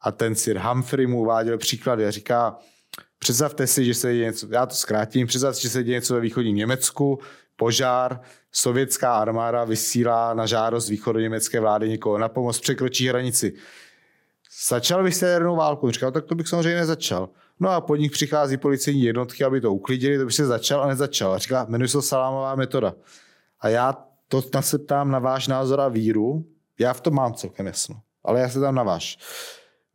A 0.02 0.12
ten 0.12 0.36
Sir 0.36 0.58
Humphrey 0.60 1.08
mu 1.08 1.20
uváděl 1.22 1.58
příklady 1.58 2.06
a 2.06 2.12
říká, 2.12 2.58
představte 3.20 3.68
si, 3.68 3.86
že 3.86 3.94
se 3.94 4.14
děje 4.14 4.26
něco, 4.26 4.48
já 4.52 4.66
to 4.66 4.76
zkrátím, 4.76 5.28
představte 5.28 5.56
si, 5.56 5.62
že 5.62 5.70
se 5.70 5.84
děje 5.84 5.96
něco 5.98 6.14
ve 6.14 6.20
východním 6.20 6.56
Německu, 6.56 7.20
požár, 7.58 8.20
sovětská 8.52 9.18
armáda 9.18 9.64
vysílá 9.64 10.34
na 10.34 10.46
žádost 10.46 10.90
východoněmecké 10.90 11.60
vlády 11.60 11.90
někoho 11.90 12.18
na 12.18 12.30
pomoc, 12.30 12.60
překročí 12.60 13.08
hranici. 13.08 13.54
Začal 14.68 15.04
byste 15.04 15.26
jadernou 15.26 15.56
válku? 15.56 15.92
Říkal, 15.92 16.12
tak 16.12 16.26
to 16.26 16.36
bych 16.36 16.48
samozřejmě 16.48 16.76
nezačal. 16.76 17.30
No 17.60 17.70
a 17.70 17.82
po 17.82 17.96
nich 17.96 18.12
přichází 18.12 18.58
policejní 18.58 19.04
jednotky, 19.04 19.44
aby 19.44 19.62
to 19.62 19.74
uklidili, 19.74 20.18
to 20.18 20.26
by 20.26 20.32
se 20.32 20.46
začal 20.46 20.84
a 20.84 20.88
nezačal. 20.88 21.34
A 21.34 21.38
říká, 21.38 21.66
jmenuje 21.70 21.88
se 21.88 22.02
salámová 22.02 22.56
metoda. 22.56 22.94
A 23.60 23.70
já 23.70 23.98
to 24.28 24.44
se 24.60 24.80
ptám 24.80 25.12
na 25.12 25.20
váš 25.20 25.48
názor 25.48 25.82
a 25.82 25.88
víru. 25.88 26.46
Já 26.80 26.94
v 26.94 27.02
tom 27.02 27.14
mám 27.14 27.34
celkem 27.34 27.66
jasno, 27.68 27.96
ale 28.24 28.40
já 28.40 28.50
se 28.50 28.60
tam 28.60 28.76
na 28.76 28.84
váš. 28.84 29.18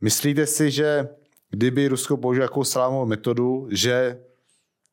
Myslíte 0.00 0.46
si, 0.46 0.70
že 0.70 1.08
kdyby 1.50 1.88
Rusko 1.88 2.16
použilo 2.16 2.44
jakou 2.44 2.64
salámovou 2.64 3.06
metodu, 3.06 3.68
že 3.70 4.18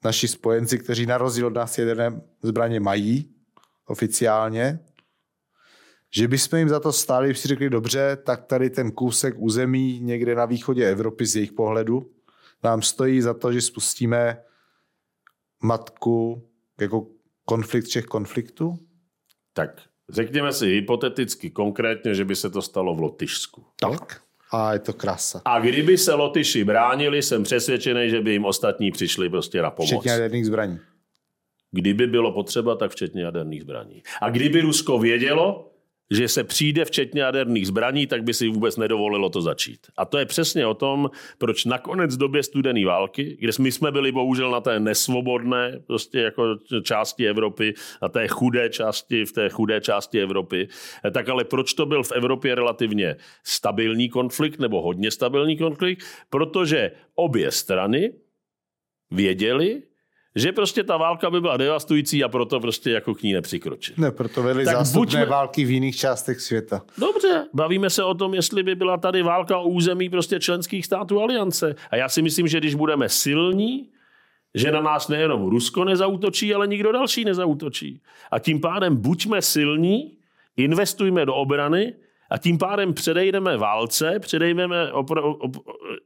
naši 0.03 0.27
spojenci, 0.27 0.79
kteří 0.79 1.05
na 1.05 1.17
rozdíl 1.17 1.47
od 1.47 1.53
nás 1.53 1.77
jaderné 1.77 2.21
zbraně 2.43 2.79
mají 2.79 3.35
oficiálně, 3.85 4.79
že 6.15 6.27
bychom 6.27 6.59
jim 6.59 6.69
za 6.69 6.79
to 6.79 6.93
stáli, 6.93 7.35
si 7.35 7.47
řekli, 7.47 7.69
dobře, 7.69 8.17
tak 8.23 8.45
tady 8.45 8.69
ten 8.69 8.91
kousek 8.91 9.33
území 9.37 9.99
někde 9.99 10.35
na 10.35 10.45
východě 10.45 10.89
Evropy 10.89 11.25
z 11.25 11.35
jejich 11.35 11.51
pohledu 11.51 12.11
nám 12.63 12.81
stojí 12.81 13.21
za 13.21 13.33
to, 13.33 13.53
že 13.53 13.61
spustíme 13.61 14.41
matku 15.63 16.49
jako 16.81 17.07
konflikt 17.45 17.85
všech 17.85 18.05
konfliktů? 18.05 18.79
Tak 19.53 19.81
řekněme 20.09 20.53
si 20.53 20.65
hypoteticky 20.65 21.49
konkrétně, 21.49 22.13
že 22.13 22.25
by 22.25 22.35
se 22.35 22.49
to 22.49 22.61
stalo 22.61 22.95
v 22.95 22.99
Lotyšsku. 22.99 23.65
Tak. 23.79 24.21
A 24.51 24.73
je 24.73 24.79
to 24.79 24.93
krása. 24.93 25.41
A 25.45 25.59
kdyby 25.59 25.97
se 25.97 26.13
Lotyši 26.13 26.63
bránili, 26.63 27.21
jsem 27.21 27.43
přesvědčený, 27.43 28.09
že 28.09 28.21
by 28.21 28.31
jim 28.31 28.45
ostatní 28.45 28.91
přišli 28.91 29.29
prostě 29.29 29.61
na 29.61 29.71
pomoc. 29.71 29.89
Včetně 29.89 30.11
jaderných 30.11 30.45
zbraní. 30.45 30.79
Kdyby 31.71 32.07
bylo 32.07 32.31
potřeba, 32.31 32.75
tak 32.75 32.91
včetně 32.91 33.23
jaderných 33.23 33.61
zbraní. 33.61 34.03
A 34.21 34.29
kdyby 34.29 34.61
Rusko 34.61 34.99
vědělo, 34.99 35.68
že 36.11 36.27
se 36.27 36.43
přijde 36.43 36.85
včetně 36.85 37.21
jaderných 37.21 37.67
zbraní, 37.67 38.07
tak 38.07 38.23
by 38.23 38.33
si 38.33 38.47
vůbec 38.47 38.77
nedovolilo 38.77 39.29
to 39.29 39.41
začít. 39.41 39.79
A 39.97 40.05
to 40.05 40.17
je 40.17 40.25
přesně 40.25 40.65
o 40.65 40.73
tom, 40.73 41.09
proč 41.37 41.65
nakonec 41.65 42.15
v 42.15 42.19
době 42.19 42.43
studené 42.43 42.85
války, 42.85 43.37
kde 43.39 43.51
my 43.59 43.71
jsme 43.71 43.91
byli 43.91 44.11
bohužel 44.11 44.51
na 44.51 44.61
té 44.61 44.79
nesvobodné 44.79 45.79
prostě 45.87 46.19
jako 46.19 46.57
části 46.83 47.27
Evropy, 47.27 47.73
na 48.01 48.09
té 48.09 48.27
chudé 48.27 48.69
části, 48.69 49.25
v 49.25 49.31
té 49.31 49.49
chudé 49.49 49.81
části 49.81 50.21
Evropy, 50.21 50.67
tak 51.11 51.29
ale 51.29 51.43
proč 51.43 51.73
to 51.73 51.85
byl 51.85 52.03
v 52.03 52.11
Evropě 52.11 52.55
relativně 52.55 53.15
stabilní 53.43 54.09
konflikt 54.09 54.59
nebo 54.59 54.81
hodně 54.81 55.11
stabilní 55.11 55.57
konflikt? 55.57 56.03
Protože 56.29 56.91
obě 57.15 57.51
strany 57.51 58.13
věděli, 59.11 59.81
že 60.35 60.51
prostě 60.51 60.83
ta 60.83 60.97
válka 60.97 61.29
by 61.29 61.41
byla 61.41 61.57
devastující 61.57 62.23
a 62.23 62.29
proto 62.29 62.59
prostě 62.59 62.91
jako 62.91 63.15
k 63.15 63.23
ní 63.23 63.33
nepřikročit. 63.33 63.97
Ne, 63.97 64.11
proto 64.11 64.43
vedli 64.43 64.65
Tak 64.65 64.75
zástupné 64.75 64.99
buďme- 64.99 65.25
války 65.25 65.65
v 65.65 65.71
jiných 65.71 65.95
částech 65.97 66.41
světa. 66.41 66.81
Dobře, 66.97 67.45
bavíme 67.53 67.89
se 67.89 68.03
o 68.03 68.13
tom, 68.13 68.33
jestli 68.33 68.63
by 68.63 68.75
byla 68.75 68.97
tady 68.97 69.21
válka 69.21 69.57
o 69.57 69.67
území 69.69 70.09
prostě 70.09 70.39
členských 70.39 70.85
států 70.85 71.21
aliance. 71.21 71.75
A 71.91 71.95
já 71.95 72.09
si 72.09 72.21
myslím, 72.21 72.47
že 72.47 72.57
když 72.59 72.75
budeme 72.75 73.09
silní, 73.09 73.89
že 74.55 74.71
na 74.71 74.81
nás 74.81 75.07
nejenom 75.07 75.49
Rusko 75.49 75.83
nezautočí, 75.85 76.53
ale 76.53 76.67
nikdo 76.67 76.91
další 76.91 77.25
nezautočí. 77.25 78.01
A 78.31 78.39
tím 78.39 78.61
pádem 78.61 78.95
buďme 78.95 79.41
silní, 79.41 80.17
investujme 80.57 81.25
do 81.25 81.35
obrany 81.35 81.93
a 82.31 82.37
tím 82.37 82.57
pádem 82.57 82.93
předejdeme 82.93 83.57
válce, 83.57 84.19
předejdeme, 84.19 84.91
opro, 84.91 85.33
op, 85.35 85.55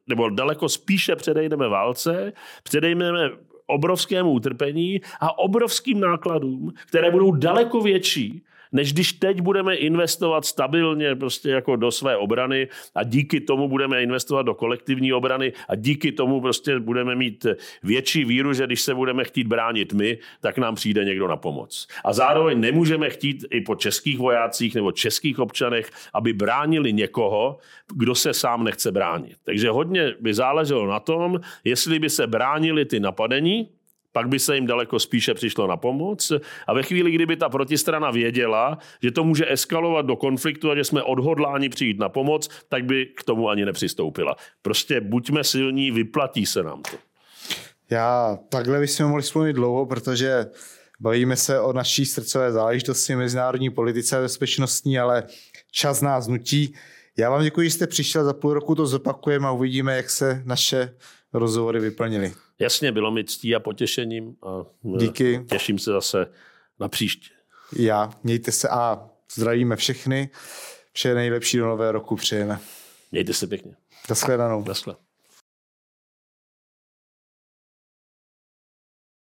nebo 0.07 0.29
daleko 0.29 0.69
spíše 0.69 1.15
předejdeme 1.15 1.67
válce, 1.67 2.33
předejdeme 2.63 3.29
obrovskému 3.67 4.31
utrpení 4.31 5.01
a 5.19 5.37
obrovským 5.39 5.99
nákladům, 5.99 6.73
které 6.87 7.11
budou 7.11 7.31
daleko 7.31 7.81
větší, 7.81 8.43
než 8.73 8.93
když 8.93 9.13
teď 9.13 9.41
budeme 9.41 9.75
investovat 9.75 10.45
stabilně 10.45 11.15
prostě 11.15 11.49
jako 11.49 11.75
do 11.75 11.91
své 11.91 12.17
obrany 12.17 12.67
a 12.95 13.03
díky 13.03 13.41
tomu 13.41 13.67
budeme 13.67 14.03
investovat 14.03 14.41
do 14.41 14.53
kolektivní 14.53 15.13
obrany 15.13 15.53
a 15.69 15.75
díky 15.75 16.11
tomu 16.11 16.41
prostě 16.41 16.79
budeme 16.79 17.15
mít 17.15 17.45
větší 17.83 18.25
víru, 18.25 18.53
že 18.53 18.65
když 18.65 18.81
se 18.81 18.95
budeme 18.95 19.23
chtít 19.23 19.47
bránit 19.47 19.93
my, 19.93 20.17
tak 20.41 20.57
nám 20.57 20.75
přijde 20.75 21.05
někdo 21.05 21.27
na 21.27 21.37
pomoc. 21.37 21.87
A 22.03 22.13
zároveň 22.13 22.59
nemůžeme 22.59 23.09
chtít 23.09 23.45
i 23.51 23.61
po 23.61 23.75
českých 23.75 24.17
vojácích 24.17 24.75
nebo 24.75 24.91
českých 24.91 25.39
občanech, 25.39 25.89
aby 26.13 26.33
bránili 26.33 26.93
někoho, 26.93 27.57
kdo 27.95 28.15
se 28.15 28.33
sám 28.33 28.63
nechce 28.63 28.91
bránit. 28.91 29.37
Takže 29.43 29.69
hodně 29.69 30.15
by 30.19 30.33
záleželo 30.33 30.87
na 30.87 30.99
tom, 30.99 31.39
jestli 31.63 31.99
by 31.99 32.09
se 32.09 32.27
bránili 32.27 32.85
ty 32.85 32.99
napadení, 32.99 33.69
pak 34.13 34.27
by 34.27 34.39
se 34.39 34.55
jim 34.55 34.67
daleko 34.67 34.99
spíše 34.99 35.33
přišlo 35.33 35.67
na 35.67 35.77
pomoc. 35.77 36.31
A 36.67 36.73
ve 36.73 36.83
chvíli, 36.83 37.11
kdyby 37.11 37.35
ta 37.35 37.49
protistrana 37.49 38.11
věděla, 38.11 38.77
že 39.03 39.11
to 39.11 39.23
může 39.23 39.51
eskalovat 39.51 40.05
do 40.05 40.15
konfliktu 40.15 40.71
a 40.71 40.75
že 40.75 40.83
jsme 40.83 41.03
odhodláni 41.03 41.69
přijít 41.69 41.99
na 41.99 42.09
pomoc, 42.09 42.49
tak 42.69 42.85
by 42.85 43.05
k 43.05 43.23
tomu 43.23 43.49
ani 43.49 43.65
nepřistoupila. 43.65 44.35
Prostě 44.61 45.01
buďme 45.01 45.43
silní, 45.43 45.91
vyplatí 45.91 46.45
se 46.45 46.63
nám 46.63 46.81
to. 46.81 46.97
Já 47.89 48.37
takhle 48.49 48.79
bychom 48.79 49.05
mohli 49.05 49.23
spomínat 49.23 49.55
dlouho, 49.55 49.85
protože 49.85 50.45
bavíme 50.99 51.35
se 51.35 51.59
o 51.59 51.73
naší 51.73 52.05
srdcové 52.05 52.51
záležitosti, 52.51 53.15
mezinárodní 53.15 53.69
politice 53.69 54.17
a 54.17 54.21
bezpečnostní, 54.21 54.99
ale 54.99 55.23
čas 55.71 56.01
nás 56.01 56.27
nutí. 56.27 56.75
Já 57.17 57.29
vám 57.29 57.43
děkuji, 57.43 57.67
že 57.69 57.75
jste 57.75 57.87
přišel, 57.87 58.23
za 58.23 58.33
půl 58.33 58.53
roku 58.53 58.75
to 58.75 58.85
zopakujeme 58.85 59.47
a 59.47 59.51
uvidíme, 59.51 59.95
jak 59.95 60.09
se 60.09 60.41
naše 60.45 60.95
rozhovory 61.33 61.79
vyplnily. 61.79 62.33
Jasně, 62.59 62.91
bylo 62.91 63.11
mi 63.11 63.23
ctí 63.23 63.55
a 63.55 63.59
potěšením 63.59 64.35
a 64.43 64.65
Díky. 64.97 65.45
těším 65.49 65.79
se 65.79 65.91
zase 65.91 66.27
na 66.79 66.87
příště. 66.89 67.29
Já, 67.75 68.11
mějte 68.23 68.51
se 68.51 68.69
a 68.69 69.09
zdravíme 69.35 69.75
všechny. 69.75 70.29
Vše 70.93 71.13
nejlepší 71.13 71.57
do 71.57 71.65
nového 71.65 71.91
roku 71.91 72.15
přejeme. 72.15 72.59
Mějte 73.11 73.33
se 73.33 73.47
pěkně. 73.47 73.75
Naschledanou. 74.09 74.63
Naschle. 74.67 74.95